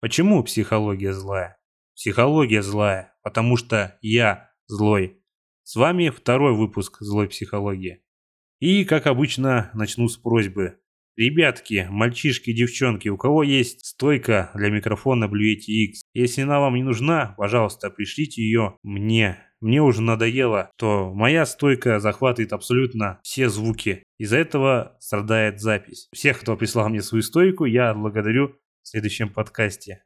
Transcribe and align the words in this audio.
Почему 0.00 0.42
психология 0.42 1.12
злая? 1.12 1.58
Психология 1.94 2.62
злая, 2.62 3.12
потому 3.22 3.58
что 3.58 3.98
я 4.00 4.50
злой. 4.66 5.22
С 5.62 5.76
вами 5.76 6.08
второй 6.08 6.54
выпуск 6.54 6.96
злой 7.00 7.28
психологии. 7.28 8.02
И, 8.60 8.86
как 8.86 9.06
обычно, 9.06 9.70
начну 9.74 10.08
с 10.08 10.16
просьбы. 10.16 10.78
Ребятки, 11.16 11.86
мальчишки, 11.90 12.54
девчонки, 12.54 13.10
у 13.10 13.18
кого 13.18 13.42
есть 13.42 13.84
стойка 13.84 14.50
для 14.54 14.70
микрофона 14.70 15.26
Blue 15.26 15.52
X, 15.52 16.00
если 16.14 16.42
она 16.42 16.60
вам 16.60 16.76
не 16.76 16.82
нужна, 16.82 17.34
пожалуйста, 17.36 17.90
пришлите 17.90 18.40
ее 18.40 18.78
мне. 18.82 19.36
Мне 19.60 19.82
уже 19.82 20.00
надоело, 20.00 20.70
то 20.78 21.12
моя 21.12 21.44
стойка 21.44 22.00
захватывает 22.00 22.54
абсолютно 22.54 23.20
все 23.22 23.50
звуки. 23.50 24.02
Из-за 24.16 24.38
этого 24.38 24.96
страдает 24.98 25.60
запись. 25.60 26.08
Всех, 26.14 26.40
кто 26.40 26.56
прислал 26.56 26.88
мне 26.88 27.02
свою 27.02 27.20
стойку, 27.20 27.66
я 27.66 27.92
благодарю 27.92 28.56
в 28.82 28.88
следующем 28.88 29.32
подкасте. 29.32 30.04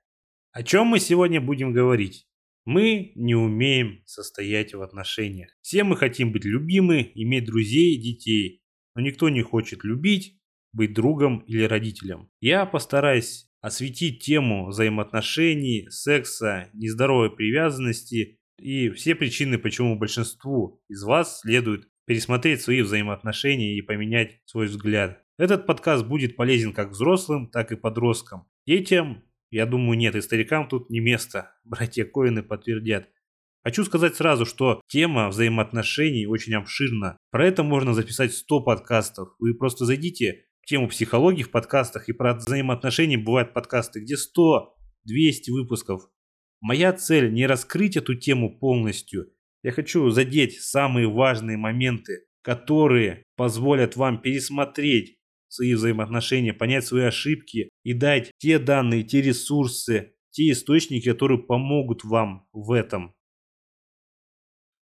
О 0.52 0.62
чем 0.62 0.86
мы 0.86 1.00
сегодня 1.00 1.41
будем 1.41 1.73
говорить? 1.73 2.27
Мы 2.64 3.12
не 3.14 3.34
умеем 3.34 4.02
состоять 4.06 4.74
в 4.74 4.83
отношениях. 4.83 5.50
Все 5.60 5.84
мы 5.84 5.97
хотим 5.97 6.33
быть 6.33 6.45
любимы, 6.45 7.10
иметь 7.14 7.45
друзей 7.45 7.95
и 7.95 8.00
детей. 8.00 8.62
Но 8.95 9.02
никто 9.02 9.28
не 9.28 9.42
хочет 9.42 9.84
любить, 9.84 10.38
быть 10.73 10.95
другом 10.95 11.41
или 11.41 11.64
родителем. 11.64 12.30
Я 12.41 12.66
постараюсь 12.66 13.48
осветить 13.60 14.23
тему 14.23 14.69
взаимоотношений, 14.69 15.88
секса, 15.91 16.69
нездоровой 16.75 17.34
привязанности 17.34 18.38
и 18.59 18.91
все 18.91 19.14
причины, 19.14 19.59
почему 19.59 19.98
большинству 19.98 20.83
из 20.88 21.02
вас 21.02 21.41
следует 21.41 21.88
пересмотреть 22.06 22.62
свои 22.62 22.83
взаимоотношения 22.83 23.77
и 23.77 23.83
поменять 23.83 24.41
свой 24.45 24.66
взгляд. 24.66 25.23
Этот 25.37 25.66
подкаст 25.66 26.06
будет 26.06 26.37
полезен 26.37 26.73
как 26.73 26.91
взрослым, 26.91 27.48
так 27.48 27.73
и 27.73 27.77
подросткам. 27.77 28.47
Детям, 28.69 29.25
я 29.51 29.66
думаю, 29.66 29.98
нет, 29.98 30.15
и 30.15 30.20
старикам 30.20 30.69
тут 30.69 30.91
не 30.91 31.01
место. 31.01 31.51
Братья 31.65 32.05
Коины 32.05 32.45
подтвердят. 32.45 33.09
Хочу 33.64 33.83
сказать 33.84 34.14
сразу, 34.14 34.47
что 34.47 34.81
тема 34.86 35.28
взаимоотношений 35.28 36.27
очень 36.27 36.55
обширна. 36.55 37.19
Про 37.33 37.48
это 37.48 37.64
можно 37.64 37.95
записать 37.95 38.33
100 38.33 38.61
подкастов. 38.61 39.31
Вы 39.41 39.55
просто 39.55 39.86
зайдите 39.86 40.45
в 40.62 40.67
тему 40.67 40.86
психологии 40.86 41.42
в 41.42 41.51
подкастах, 41.51 42.08
и 42.08 42.12
про 42.12 42.34
взаимоотношения 42.34 43.19
бывают 43.19 43.53
подкасты, 43.53 44.01
где 44.01 44.17
100, 44.17 44.77
200 45.05 45.51
выпусков. 45.51 46.03
Моя 46.61 46.92
цель 46.92 47.33
не 47.33 47.48
раскрыть 47.48 47.97
эту 47.97 48.14
тему 48.14 48.56
полностью. 48.56 49.33
Я 49.64 49.73
хочу 49.73 50.11
задеть 50.11 50.61
самые 50.61 51.08
важные 51.08 51.56
моменты, 51.56 52.27
которые 52.42 53.25
позволят 53.36 53.97
вам 53.97 54.23
пересмотреть 54.23 55.19
свои 55.55 55.74
взаимоотношения, 55.74 56.52
понять 56.52 56.86
свои 56.86 57.05
ошибки 57.05 57.70
и 57.83 57.92
дать 57.92 58.30
те 58.38 58.58
данные, 58.58 59.05
те 59.05 59.22
ресурсы, 59.22 60.14
те 60.30 60.50
источники, 60.50 61.11
которые 61.11 61.38
помогут 61.38 62.05
вам 62.05 62.48
в 62.52 62.72
этом. 62.72 63.14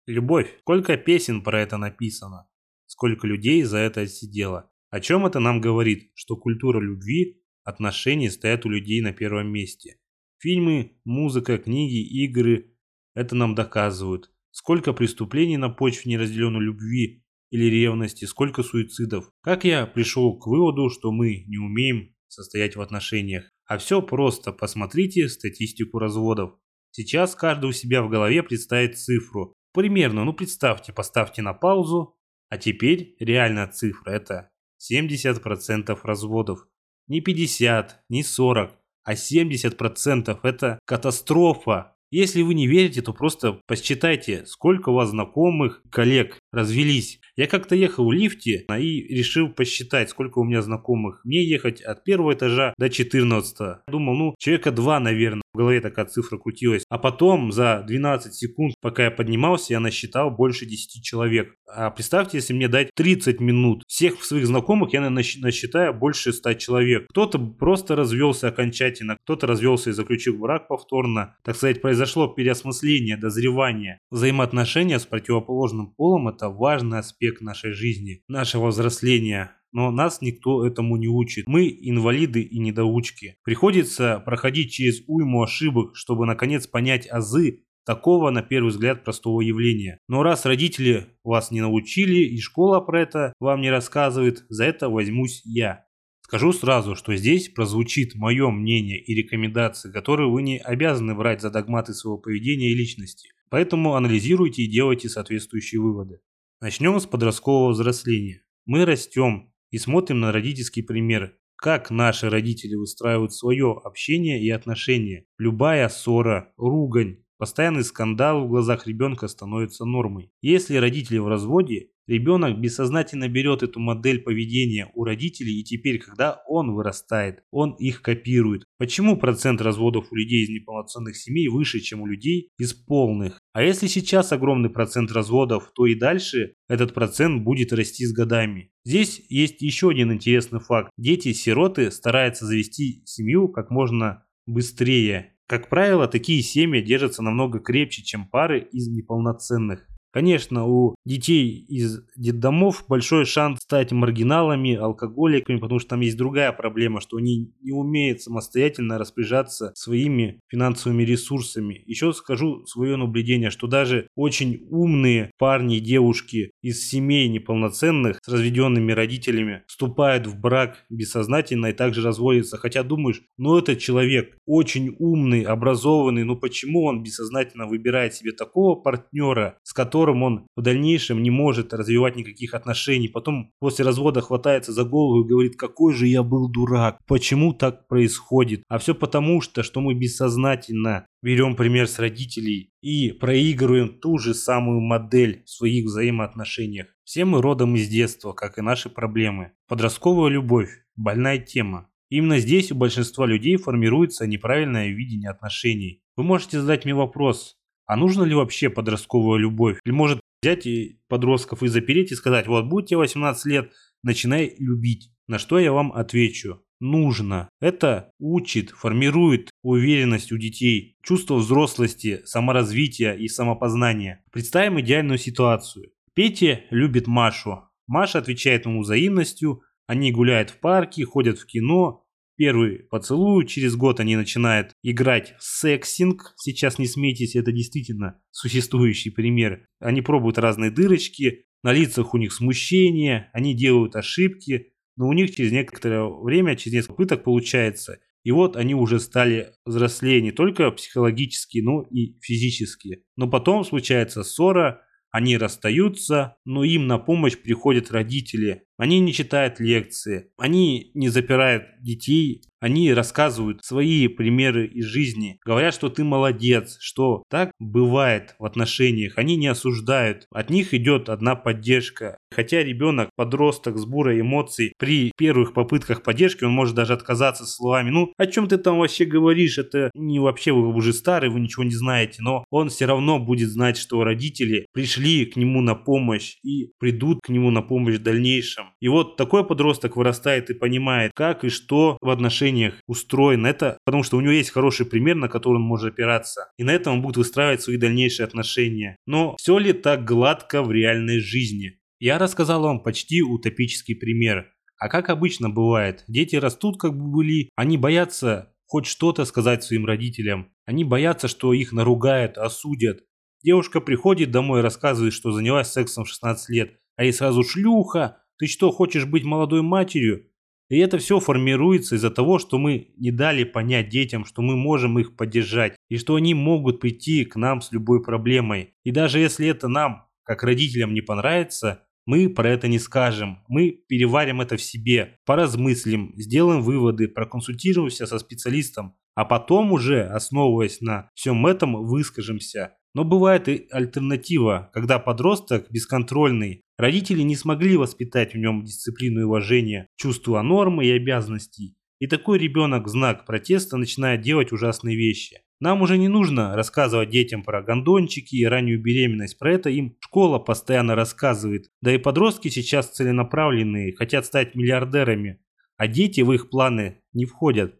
Любовь. 0.07 0.49
Сколько 0.61 0.97
песен 0.97 1.43
про 1.43 1.61
это 1.61 1.77
написано? 1.77 2.49
Сколько 2.87 3.27
людей 3.27 3.63
за 3.63 3.79
это 3.79 4.07
сидело? 4.07 4.71
О 4.91 5.01
чем 5.01 5.27
это 5.27 5.41
нам 5.41 5.61
говорит? 5.61 6.11
Что 6.15 6.37
культура 6.37 6.81
любви, 6.81 7.43
отношений 7.65 8.31
стоят 8.31 8.65
у 8.67 8.69
людей 8.69 9.01
на 9.01 9.13
первом 9.13 9.49
месте. 9.49 9.99
Фильмы, 10.39 10.99
музыка, 11.05 11.59
книги, 11.59 12.07
игры– 12.25 12.77
это 13.15 13.35
нам 13.35 13.55
доказывают. 13.55 14.33
Сколько 14.53 14.93
преступлений 14.93 15.57
на 15.57 15.69
почве 15.69 16.13
неразделенной 16.13 16.61
любви 16.61 17.26
или 17.57 17.75
ревности, 17.75 18.27
сколько 18.27 18.63
суицидов. 18.63 19.31
Как 19.43 19.65
я 19.65 19.87
пришел 19.87 20.39
к 20.39 20.47
выводу, 20.47 20.91
что 20.91 21.11
мы 21.11 21.45
не 21.47 21.57
умеем 21.57 22.15
состоять 22.29 22.77
в 22.77 22.83
отношениях. 22.83 23.51
А 23.67 23.79
все 23.79 24.03
просто, 24.03 24.53
посмотрите 24.53 25.29
статистику 25.29 25.99
разводов. 25.99 26.55
Сейчас 26.91 27.35
каждый 27.35 27.71
у 27.71 27.73
себя 27.73 28.03
в 28.03 28.11
голове 28.11 28.43
представит 28.43 28.99
цифру. 28.99 29.55
Примерно, 29.73 30.25
ну 30.25 30.35
представьте, 30.35 30.93
поставьте 30.93 31.41
на 31.41 31.55
паузу. 31.55 32.19
А 32.49 32.59
теперь 32.59 33.17
реальная 33.21 33.67
цифра 33.69 34.11
это 34.11 34.51
70% 34.93 35.99
разводов. 36.03 36.67
Не 37.09 37.21
50, 37.21 38.05
не 38.09 38.23
40, 38.23 38.79
а 39.05 39.15
70% 39.15 40.39
это 40.43 40.79
катастрофа. 40.85 41.97
Если 42.11 42.43
вы 42.43 42.55
не 42.55 42.67
верите, 42.67 43.03
то 43.03 43.13
просто 43.13 43.61
посчитайте, 43.67 44.47
сколько 44.47 44.91
у 44.91 44.95
вас 44.95 45.11
знакомых, 45.11 45.83
коллег 45.91 46.39
развелись. 46.53 47.21
Я 47.37 47.47
как-то 47.47 47.75
ехал 47.75 48.07
в 48.07 48.13
лифте 48.13 48.65
и 48.79 49.15
решил 49.15 49.51
посчитать, 49.51 50.09
сколько 50.09 50.39
у 50.39 50.45
меня 50.45 50.63
знакомых. 50.63 51.21
Мне 51.25 51.45
ехать 51.45 51.83
от 51.83 52.03
первого 52.03 52.33
этажа 52.33 52.73
до 52.79 52.89
14. 52.89 53.83
Думал, 53.89 54.15
ну, 54.15 54.35
человека 54.39 54.71
два, 54.71 55.01
наверное. 55.01 55.43
В 55.57 55.59
голове 55.59 55.81
такая 55.81 56.05
цифра 56.05 56.37
крутилась. 56.37 56.85
А 56.91 56.99
потом 56.99 57.51
за 57.51 57.83
12 57.87 58.35
секунд, 58.35 58.75
пока 58.83 59.05
я 59.05 59.11
поднимался, 59.11 59.73
я 59.73 59.81
насчитал 59.81 60.31
больше 60.31 60.67
10 60.67 61.03
человек. 61.03 61.55
А 61.67 61.91
представьте, 61.91 62.37
если 62.37 62.53
мне 62.53 62.69
дать 62.69 62.91
30 62.95 63.41
минут. 63.41 63.83
Всех 63.87 64.23
своих 64.23 64.47
знакомых 64.47 64.93
я 64.93 65.09
насчитаю 65.09 65.95
больше 65.95 66.35
100 66.35 66.55
человек. 66.55 67.07
Кто-то 67.09 67.39
просто 67.39 67.97
развелся 67.97 68.49
окончательно, 68.49 69.17
кто-то 69.25 69.47
развелся 69.47 69.89
и 69.89 69.95
заключил 69.95 70.37
брак 70.37 70.69
повторно. 70.69 71.37
Так 71.43 71.57
сказать, 71.57 71.81
произошло 71.81 72.29
переосмысление, 72.29 73.17
дозревание. 73.17 73.99
Взаимоотношения 74.11 74.99
с 74.99 75.07
противоположным 75.07 75.95
полом– 75.95 76.29
это 76.37 76.51
важный 76.51 76.99
аспект 76.99 77.41
нашей 77.41 77.73
жизни, 77.73 78.21
нашего 78.29 78.67
взросления. 78.67 79.53
Но 79.77 79.91
нас 79.91 80.23
никто 80.23 80.67
этому 80.67 80.97
не 80.97 81.07
учит. 81.07 81.47
Мы 81.47 81.69
инвалиды 81.69 82.41
и 82.41 82.59
недоучки. 82.59 83.37
Приходится 83.45 84.23
проходить 84.25 84.73
через 84.73 85.03
уйму 85.07 85.43
ошибок, 85.43 85.95
чтобы 85.97 86.25
наконец 86.25 86.67
понять 86.67 87.07
азы 87.11 87.63
такого, 87.85 88.31
на 88.31 88.41
первый 88.41 88.71
взгляд, 88.71 89.05
простого 89.05 89.43
явления. 89.43 89.99
Но 90.09 90.23
раз 90.23 90.47
родители 90.47 91.09
вас 91.23 91.51
не 91.51 91.61
научили 91.61 92.21
и 92.21 92.41
школа 92.41 92.81
про 92.81 93.03
это 93.03 93.35
вам 93.39 93.61
не 93.61 93.71
рассказывает, 93.71 94.47
за 94.49 94.65
это 94.65 94.89
возьмусь 94.89 95.43
я. 95.45 95.85
Скажу 96.23 96.55
сразу, 96.55 96.97
что 96.97 97.15
здесь 97.15 97.51
прозвучит 97.51 98.15
мое 98.15 98.49
мнение 98.49 98.99
и 98.99 99.15
рекомендации, 99.15 99.93
которые 99.93 100.31
вы 100.31 100.41
не 100.41 100.57
обязаны 100.57 101.15
брать 101.15 101.43
за 101.43 101.51
догматы 101.51 101.93
своего 101.93 102.17
поведения 102.17 102.71
и 102.71 102.75
личности. 102.75 103.29
Поэтому 103.51 103.95
анализируйте 103.95 104.63
и 104.63 104.71
делайте 104.71 105.11
соответствующие 105.11 105.83
выводы. 105.83 106.21
Начнем 106.63 106.99
с 106.99 107.05
подросткового 107.05 107.73
взросления. 107.73 108.43
Мы 108.65 108.87
растем 108.87 109.53
и 109.71 109.79
смотрим 109.79 110.21
на 110.21 110.33
родительский 110.33 110.83
пример, 110.83 111.37
как 111.57 111.91
наши 111.91 112.29
родители 112.31 112.75
выстраивают 112.75 113.33
свое 113.33 113.81
общение 113.83 114.43
и 114.43 114.51
отношения. 114.51 115.25
Любая 115.39 115.89
ссора, 115.89 116.53
ругань, 116.57 117.19
постоянный 117.39 117.85
скандал 117.85 118.45
в 118.45 118.49
глазах 118.49 118.87
ребенка 118.87 119.29
становится 119.29 119.85
нормой. 119.85 120.31
Если 120.43 120.77
родители 120.77 121.19
в 121.19 121.29
разводе, 121.29 121.91
Ребенок 122.07 122.61
бессознательно 122.61 123.29
берет 123.29 123.63
эту 123.63 123.81
модель 123.81 124.23
поведения 124.23 124.91
у 124.95 125.05
родителей 125.05 125.61
и 125.61 125.65
теперь, 125.65 125.99
когда 125.99 126.43
он 126.47 126.73
вырастает, 126.73 127.43
он 127.51 127.75
их 127.75 128.01
копирует. 128.03 128.65
Почему 128.79 129.17
процент 129.17 129.61
разводов 129.61 130.07
у 130.13 130.15
людей 130.15 130.45
из 130.45 130.49
неполноценных 130.49 131.17
семей 131.17 131.49
выше, 131.49 131.81
чем 131.81 132.03
у 132.03 132.07
людей 132.07 132.51
из 132.59 132.75
полных? 132.75 133.41
А 133.53 133.63
если 133.63 133.89
сейчас 133.89 134.31
огромный 134.33 134.71
процент 134.71 135.11
разводов, 135.11 135.73
то 135.75 135.87
и 135.87 135.95
дальше 135.97 136.55
этот 136.69 136.95
процент 136.95 137.43
будет 137.43 137.73
расти 137.73 138.07
с 138.07 138.13
годами. 138.13 138.71
Здесь 138.85 139.21
есть 139.29 139.61
еще 139.61 139.91
один 139.91 140.13
интересный 140.13 140.61
факт. 140.61 140.91
Дети-сироты 140.97 141.91
стараются 141.91 142.47
завести 142.47 143.03
семью 143.05 143.49
как 143.49 143.71
можно 143.71 144.25
быстрее. 144.47 145.35
Как 145.49 145.69
правило, 145.69 146.07
такие 146.07 146.43
семьи 146.43 146.81
держатся 146.81 147.23
намного 147.23 147.59
крепче, 147.59 148.03
чем 148.03 148.29
пары 148.29 148.69
из 148.73 148.89
неполноценных. 148.89 149.87
Конечно, 150.17 150.65
у 150.65 150.95
детей 151.05 151.67
из 151.69 152.01
детдомов 152.17 152.87
большой 152.89 153.27
шанс 153.27 153.59
стать 153.61 153.93
маргиналами, 153.93 154.75
алкоголиками, 154.75 155.59
потому 155.59 155.79
что 155.79 155.91
там 155.91 156.01
есть 156.01 156.17
другая 156.17 156.53
проблема, 156.53 157.03
что 157.03 157.19
они 157.19 157.53
не 157.61 157.73
умеют 157.73 158.23
самостоятельно 158.23 158.97
распоряжаться 158.97 159.73
своими 159.75 160.41
финансовыми 160.49 161.03
ресурсами. 161.03 161.83
Еще 161.85 162.15
скажу 162.15 162.65
свое 162.65 162.97
наблюдение, 162.97 163.51
что 163.51 163.67
даже 163.67 164.09
очень 164.15 164.67
умные 164.71 165.33
парни 165.37 165.77
и 165.77 165.81
девушки 165.81 166.51
из 166.63 166.89
семей 166.89 167.29
неполноценных 167.29 168.19
с 168.25 168.29
разведенными 168.29 168.93
родителями 168.93 169.65
вступают 169.67 170.27
в 170.27 170.41
брак 170.41 170.87
бессознательно 170.89 171.67
и 171.67 171.73
также 171.75 172.01
разводятся. 172.03 172.57
Хотя 172.57 172.85
думаешь, 172.85 173.21
ну 173.37 173.59
этот 173.59 173.81
человек 173.81 174.35
очень 174.47 174.97
умный, 174.99 175.43
образованный, 175.43 176.25
ну 176.25 176.37
почему 176.37 176.85
он 176.85 177.03
бессознательно 177.03 177.67
выбирает 177.67 178.15
себе 178.15 178.33
такого 178.33 178.77
партнера, 178.77 179.59
с 179.63 179.75
которым 179.75 180.06
которым 180.07 180.23
он 180.23 180.47
в 180.55 180.63
дальнейшем 180.63 181.23
не 181.23 181.31
может 181.31 181.75
развивать 181.75 182.17
никаких 182.17 182.55
отношений. 182.55 183.09
Потом 183.09 183.51
после 183.59 183.85
развода 183.85 184.21
хватается 184.21 184.73
за 184.73 184.85
голову 184.85 185.25
и 185.25 185.29
говорит, 185.29 185.57
какой 185.57 185.95
же 185.95 186.07
я 186.07 186.23
был 186.23 186.49
дурак, 186.49 186.99
почему 187.07 187.53
так 187.53 187.89
происходит. 187.89 188.63
А 188.69 188.79
все 188.79 188.95
потому, 188.95 189.41
что, 189.41 189.65
что 189.65 189.81
мы 189.81 189.95
бессознательно 189.95 191.07
берем 191.23 191.57
пример 191.57 191.89
с 191.89 191.99
родителей 191.99 192.71
и 192.83 193.11
проигрываем 193.11 193.99
ту 193.99 194.19
же 194.19 194.33
самую 194.35 194.81
модель 194.81 195.43
в 195.45 195.51
своих 195.51 195.87
взаимоотношениях. 195.87 196.87
Все 197.03 197.25
мы 197.25 197.43
родом 197.43 197.75
из 197.75 197.89
детства, 197.89 198.33
как 198.33 198.59
и 198.59 198.63
наши 198.63 198.89
проблемы. 198.89 199.53
Подростковая 199.69 200.31
любовь– 200.31 200.71
больная 200.97 201.39
тема. 201.39 201.89
Именно 202.11 202.39
здесь 202.39 202.71
у 202.71 202.77
большинства 202.77 203.27
людей 203.27 203.57
формируется 203.57 204.29
неправильное 204.29 204.89
видение 204.89 205.31
отношений. 205.31 206.03
Вы 206.15 206.23
можете 206.23 206.61
задать 206.61 206.85
мне 206.85 206.95
вопрос, 206.95 207.57
а 207.87 207.97
нужно 207.97 208.25
ли 208.25 208.35
вообще 208.35 208.69
подростковая 208.71 209.39
любовь? 209.39 209.79
Или 209.85 209.93
может 209.93 210.21
взять 210.43 210.67
и 210.67 211.01
подростков 211.09 211.63
и 211.63 211.69
запереть 211.69 212.13
и 212.13 212.17
сказать, 212.17 212.47
вот 212.47 212.67
будь 212.67 212.87
тебе 212.87 212.99
18 212.99 213.47
лет, 213.47 213.73
начинай 214.03 214.55
любить. 214.59 215.11
На 215.29 215.39
что 215.39 215.59
я 215.59 215.73
вам 215.73 215.93
отвечу? 215.93 216.63
Нужно. 216.79 217.49
Это 217.61 218.11
учит, 218.19 218.71
формирует 218.71 219.51
уверенность 219.63 220.31
у 220.31 220.37
детей, 220.37 220.97
чувство 221.03 221.37
взрослости, 221.37 222.21
саморазвития 222.25 223.15
и 223.15 223.29
самопознания. 223.29 224.23
Представим 224.31 224.79
идеальную 224.81 225.19
ситуацию. 225.19 225.91
Петя 226.15 226.63
любит 226.71 227.07
Машу. 227.07 227.63
Маша 227.87 228.19
отвечает 228.19 228.67
ему 228.67 228.83
взаимностью, 228.83 229.63
они 229.87 230.13
гуляют 230.13 230.51
в 230.51 230.59
парке, 230.59 231.05
ходят 231.05 231.39
в 231.39 231.47
кино, 231.47 232.05
первый 232.37 232.81
поцелуй, 232.91 233.47
через 233.47 233.77
год 233.77 234.01
они 234.01 234.17
начинают 234.17 234.73
играть 234.83 235.35
сексинг. 235.39 236.35
Сейчас 236.37 236.79
не 236.79 236.87
смейтесь, 236.87 237.37
это 237.37 237.53
действительно 237.53 238.21
существующий 238.31 239.11
пример. 239.11 239.67
Они 239.81 240.03
пробуют 240.03 240.39
разные 240.39 240.71
дырочки, 240.71 241.47
на 241.63 241.73
лицах 241.73 242.15
у 242.15 242.19
них 242.19 242.33
смущение, 242.33 243.31
они 243.33 243.55
делают 243.55 243.97
ошибки, 243.97 244.73
но 244.97 245.09
у 245.09 245.13
них 245.13 245.35
через 245.35 245.53
некоторое 245.53 246.05
время, 246.05 246.57
через 246.57 246.75
несколько 246.75 246.95
попыток 246.95 247.25
получается. 247.25 247.99
И 248.23 248.31
вот 248.33 248.57
они 248.57 248.75
уже 248.75 248.99
стали 248.99 249.53
взрослее 249.65 250.21
не 250.21 250.33
только 250.33 250.71
психологически, 250.71 251.59
но 251.59 251.83
и 251.83 252.19
физически. 252.21 253.05
Но 253.17 253.29
потом 253.31 253.65
случается 253.65 254.25
ссора, 254.25 254.83
они 255.11 255.39
расстаются, 255.39 256.37
но 256.45 256.65
им 256.65 256.87
на 256.87 256.99
помощь 256.99 257.37
приходят 257.37 257.91
родители. 257.91 258.65
Они 258.79 259.01
не 259.01 259.13
читают 259.13 259.59
лекции, 259.61 260.31
они 260.37 260.91
не 260.95 261.09
запирают 261.09 261.65
детей, 261.81 262.43
они 262.61 262.93
рассказывают 262.93 263.65
свои 263.65 264.09
примеры 264.09 264.67
из 264.67 264.87
жизни, 264.87 265.39
говорят, 265.45 265.75
что 265.75 265.89
ты 265.89 266.05
молодец, 266.05 266.79
что 266.81 267.23
так 267.31 267.53
бывает 267.59 268.35
в 268.39 268.45
отношениях, 268.45 269.19
они 269.19 269.37
не 269.37 269.47
осуждают, 269.47 270.27
от 270.33 270.51
них 270.51 270.73
идет 270.75 271.09
одна 271.09 271.37
поддержка. 271.37 272.17
Хотя 272.35 272.63
ребенок, 272.63 273.11
подросток 273.15 273.79
с 273.79 273.85
бурой 273.85 274.21
эмоций, 274.21 274.73
при 274.79 275.13
первых 275.17 275.53
попытках 275.55 276.03
поддержки, 276.03 276.45
он 276.45 276.53
может 276.53 276.75
даже 276.75 276.95
отказаться 276.95 277.47
словами, 277.47 277.91
ну, 277.91 278.13
о 278.17 278.27
чем 278.27 278.49
ты 278.49 278.57
там 278.59 278.79
вообще 278.79 279.05
говоришь, 279.05 279.59
это 279.59 279.91
не 279.95 280.19
вообще 280.19 280.53
вы 280.53 280.75
уже 280.75 280.93
старый, 280.93 281.31
вы 281.31 281.41
ничего 281.41 281.65
не 281.65 281.75
знаете, 281.75 282.21
но 282.21 282.45
он 282.51 282.71
все 282.71 282.87
равно 282.87 283.19
будет 283.19 283.51
знать, 283.51 283.77
что 283.77 284.03
родители 284.03 284.67
пришли 284.73 285.27
к 285.27 285.37
нему 285.37 285.61
на 285.61 285.75
помощь 285.75 286.37
и 286.43 286.73
придут 286.79 287.21
к 287.23 287.29
нему 287.29 287.51
на 287.51 287.63
помощь 287.63 287.97
в 287.97 288.03
дальнейшем. 288.03 288.66
И 288.81 288.89
вот 288.89 289.17
такой 289.17 289.47
подросток 289.47 289.97
вырастает 289.97 290.51
и 290.51 290.55
понимает, 290.55 291.13
как 291.15 291.45
и 291.45 291.49
что 291.49 291.99
в 292.01 292.11
отношениях 292.11 292.75
устроено. 292.87 293.47
Это 293.47 293.79
потому 293.85 294.03
что 294.03 294.17
у 294.17 294.21
него 294.21 294.33
есть 294.33 294.51
хороший 294.51 294.87
пример, 294.87 295.17
на 295.17 295.29
который 295.29 295.57
он 295.57 295.63
может 295.63 295.93
опираться. 295.93 296.49
И 296.59 296.65
на 296.65 296.71
этом 296.71 296.95
он 296.95 297.03
будет 297.03 297.17
выстраивать 297.17 297.63
свои 297.63 297.77
дальнейшие 297.77 298.25
отношения. 298.25 298.97
Но 299.07 299.37
все 299.39 299.59
ли 299.59 299.73
так 299.73 300.05
гладко 300.05 300.63
в 300.63 300.71
реальной 300.71 301.21
жизни? 301.21 301.79
Я 301.99 302.19
рассказал 302.19 302.63
вам 302.63 302.81
почти 302.81 303.23
утопический 303.23 303.95
пример. 303.95 304.53
А 304.79 304.89
как 304.89 305.09
обычно 305.09 305.49
бывает, 305.49 306.05
дети 306.07 306.37
растут 306.37 306.79
как 306.79 306.93
бы 306.93 307.11
были, 307.11 307.49
они 307.57 307.79
боятся 307.79 308.53
хоть 308.67 308.87
что-то 308.87 309.25
сказать 309.25 309.65
своим 309.65 309.87
родителям. 309.87 310.53
Они 310.67 310.85
боятся, 310.85 311.29
что 311.29 311.53
их 311.53 311.73
наругают, 311.73 312.37
осудят. 312.37 313.01
Девушка 313.43 313.81
приходит 313.81 314.31
домой 314.31 314.61
и 314.61 314.63
рассказывает, 314.63 315.13
что 315.13 315.33
занялась 315.33 315.73
сексом 315.73 316.05
в 316.05 316.09
16 316.09 316.49
лет, 316.51 316.77
а 316.97 317.05
ей 317.05 317.13
сразу 317.13 317.45
шлюха, 317.45 318.23
ты 318.39 318.47
что, 318.47 318.71
хочешь 318.71 319.07
быть 319.07 319.25
молодой 319.25 319.63
матерью? 319.63 320.27
И 320.69 320.79
это 320.79 320.99
все 320.99 321.21
формируется 321.21 321.95
из-за 321.95 322.11
того, 322.11 322.39
что 322.39 322.59
мы 322.59 322.89
не 322.97 323.13
дали 323.13 323.45
понять 323.45 323.89
детям, 323.89 324.25
что 324.25 324.43
мы 324.43 324.57
можем 324.57 324.99
их 324.99 325.15
поддержать, 325.17 325.77
и 325.89 325.97
что 325.97 326.17
они 326.17 326.35
могут 326.35 326.81
прийти 326.81 327.25
к 327.25 327.37
нам 327.37 327.61
с 327.61 327.71
любой 327.71 328.03
проблемой. 328.03 328.75
И 328.83 328.91
даже 328.91 329.21
если 329.21 329.47
это 329.47 329.69
нам, 329.69 330.07
как 330.25 330.43
родителям, 330.43 330.93
не 330.93 331.03
понравится, 331.03 331.85
мы 332.05 332.29
про 332.29 332.51
это 332.51 332.69
не 332.69 332.79
скажем, 332.79 333.41
мы 333.49 333.71
переварим 333.89 334.41
это 334.41 334.57
в 334.57 334.63
себе, 334.63 335.19
поразмыслим, 335.25 336.13
сделаем 336.17 336.63
выводы, 336.63 337.09
проконсультируемся 337.09 338.07
со 338.07 338.19
специалистом, 338.19 338.95
а 339.15 339.25
потом 339.25 339.73
уже, 339.73 340.05
основываясь 340.05 340.81
на 340.81 341.11
всем 341.15 341.47
этом, 341.47 341.85
выскажемся. 341.85 342.77
Но 342.97 343.05
бывает 343.05 343.47
и 343.47 343.69
альтернатива, 343.73 344.71
когда 344.73 344.99
подросток 344.99 345.71
бесконтрольный, 345.71 346.63
родители 346.79 347.21
не 347.21 347.37
смогли 347.37 347.77
воспитать 347.77 348.33
в 348.33 348.39
нем 348.39 348.65
дисциплину 348.65 349.21
и 349.21 349.25
уважение, 349.25 349.89
чувство 349.97 350.41
нормы 350.41 350.87
и 350.87 350.93
обязанностей. 350.93 351.77
И 351.99 352.07
такой 352.07 352.39
ребенок 352.39 352.87
в 352.87 352.89
знак 352.89 353.27
протеста 353.27 353.77
начинает 353.77 354.23
делать 354.23 354.51
ужасные 354.51 354.97
вещи. 354.97 355.43
Нам 355.61 355.83
уже 355.83 355.99
не 355.99 356.09
нужно 356.09 356.57
рассказывать 356.57 357.11
детям 357.11 357.43
про 357.43 357.61
гондончики 357.61 358.37
и 358.37 358.47
раннюю 358.47 358.83
беременность. 358.83 359.39
Про 359.39 359.53
это 359.53 359.69
им 359.69 359.99
школа 360.01 360.39
постоянно 360.39 360.95
рассказывает. 360.95 361.67
Да 361.83 361.95
и 361.95 361.99
подростки 361.99 362.49
сейчас 362.49 362.89
целенаправленные, 362.93 363.95
хотят 363.95 364.25
стать 364.25 364.55
миллиардерами. 364.55 365.43
А 365.77 365.87
дети 365.87 366.23
в 366.23 366.33
их 366.33 366.49
планы 366.49 367.03
не 367.13 367.27
входят. 367.27 367.79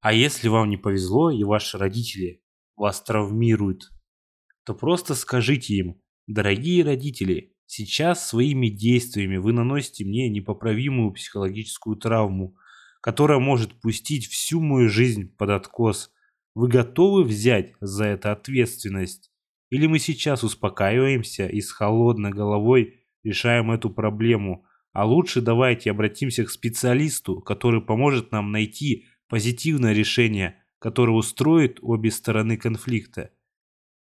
А 0.00 0.12
если 0.12 0.48
вам 0.48 0.68
не 0.68 0.76
повезло 0.76 1.30
и 1.30 1.44
ваши 1.44 1.78
родители 1.78 2.42
вас 2.76 3.00
травмируют, 3.04 3.92
то 4.68 4.74
просто 4.74 5.14
скажите 5.14 5.76
им, 5.76 6.02
дорогие 6.26 6.84
родители, 6.84 7.54
сейчас 7.64 8.28
своими 8.28 8.68
действиями 8.68 9.38
вы 9.38 9.54
наносите 9.54 10.04
мне 10.04 10.28
непоправимую 10.28 11.10
психологическую 11.12 11.96
травму, 11.96 12.54
которая 13.00 13.38
может 13.38 13.80
пустить 13.80 14.26
всю 14.26 14.60
мою 14.60 14.90
жизнь 14.90 15.34
под 15.38 15.48
откос. 15.48 16.10
Вы 16.54 16.68
готовы 16.68 17.24
взять 17.24 17.72
за 17.80 18.04
это 18.04 18.30
ответственность? 18.30 19.32
Или 19.70 19.86
мы 19.86 19.98
сейчас 19.98 20.44
успокаиваемся 20.44 21.46
и 21.46 21.62
с 21.62 21.72
холодной 21.72 22.32
головой 22.32 23.06
решаем 23.24 23.70
эту 23.70 23.88
проблему, 23.88 24.66
а 24.92 25.06
лучше 25.06 25.40
давайте 25.40 25.92
обратимся 25.92 26.44
к 26.44 26.50
специалисту, 26.50 27.40
который 27.40 27.80
поможет 27.80 28.32
нам 28.32 28.52
найти 28.52 29.06
позитивное 29.30 29.94
решение, 29.94 30.62
которое 30.78 31.12
устроит 31.12 31.78
обе 31.80 32.10
стороны 32.10 32.58
конфликта. 32.58 33.30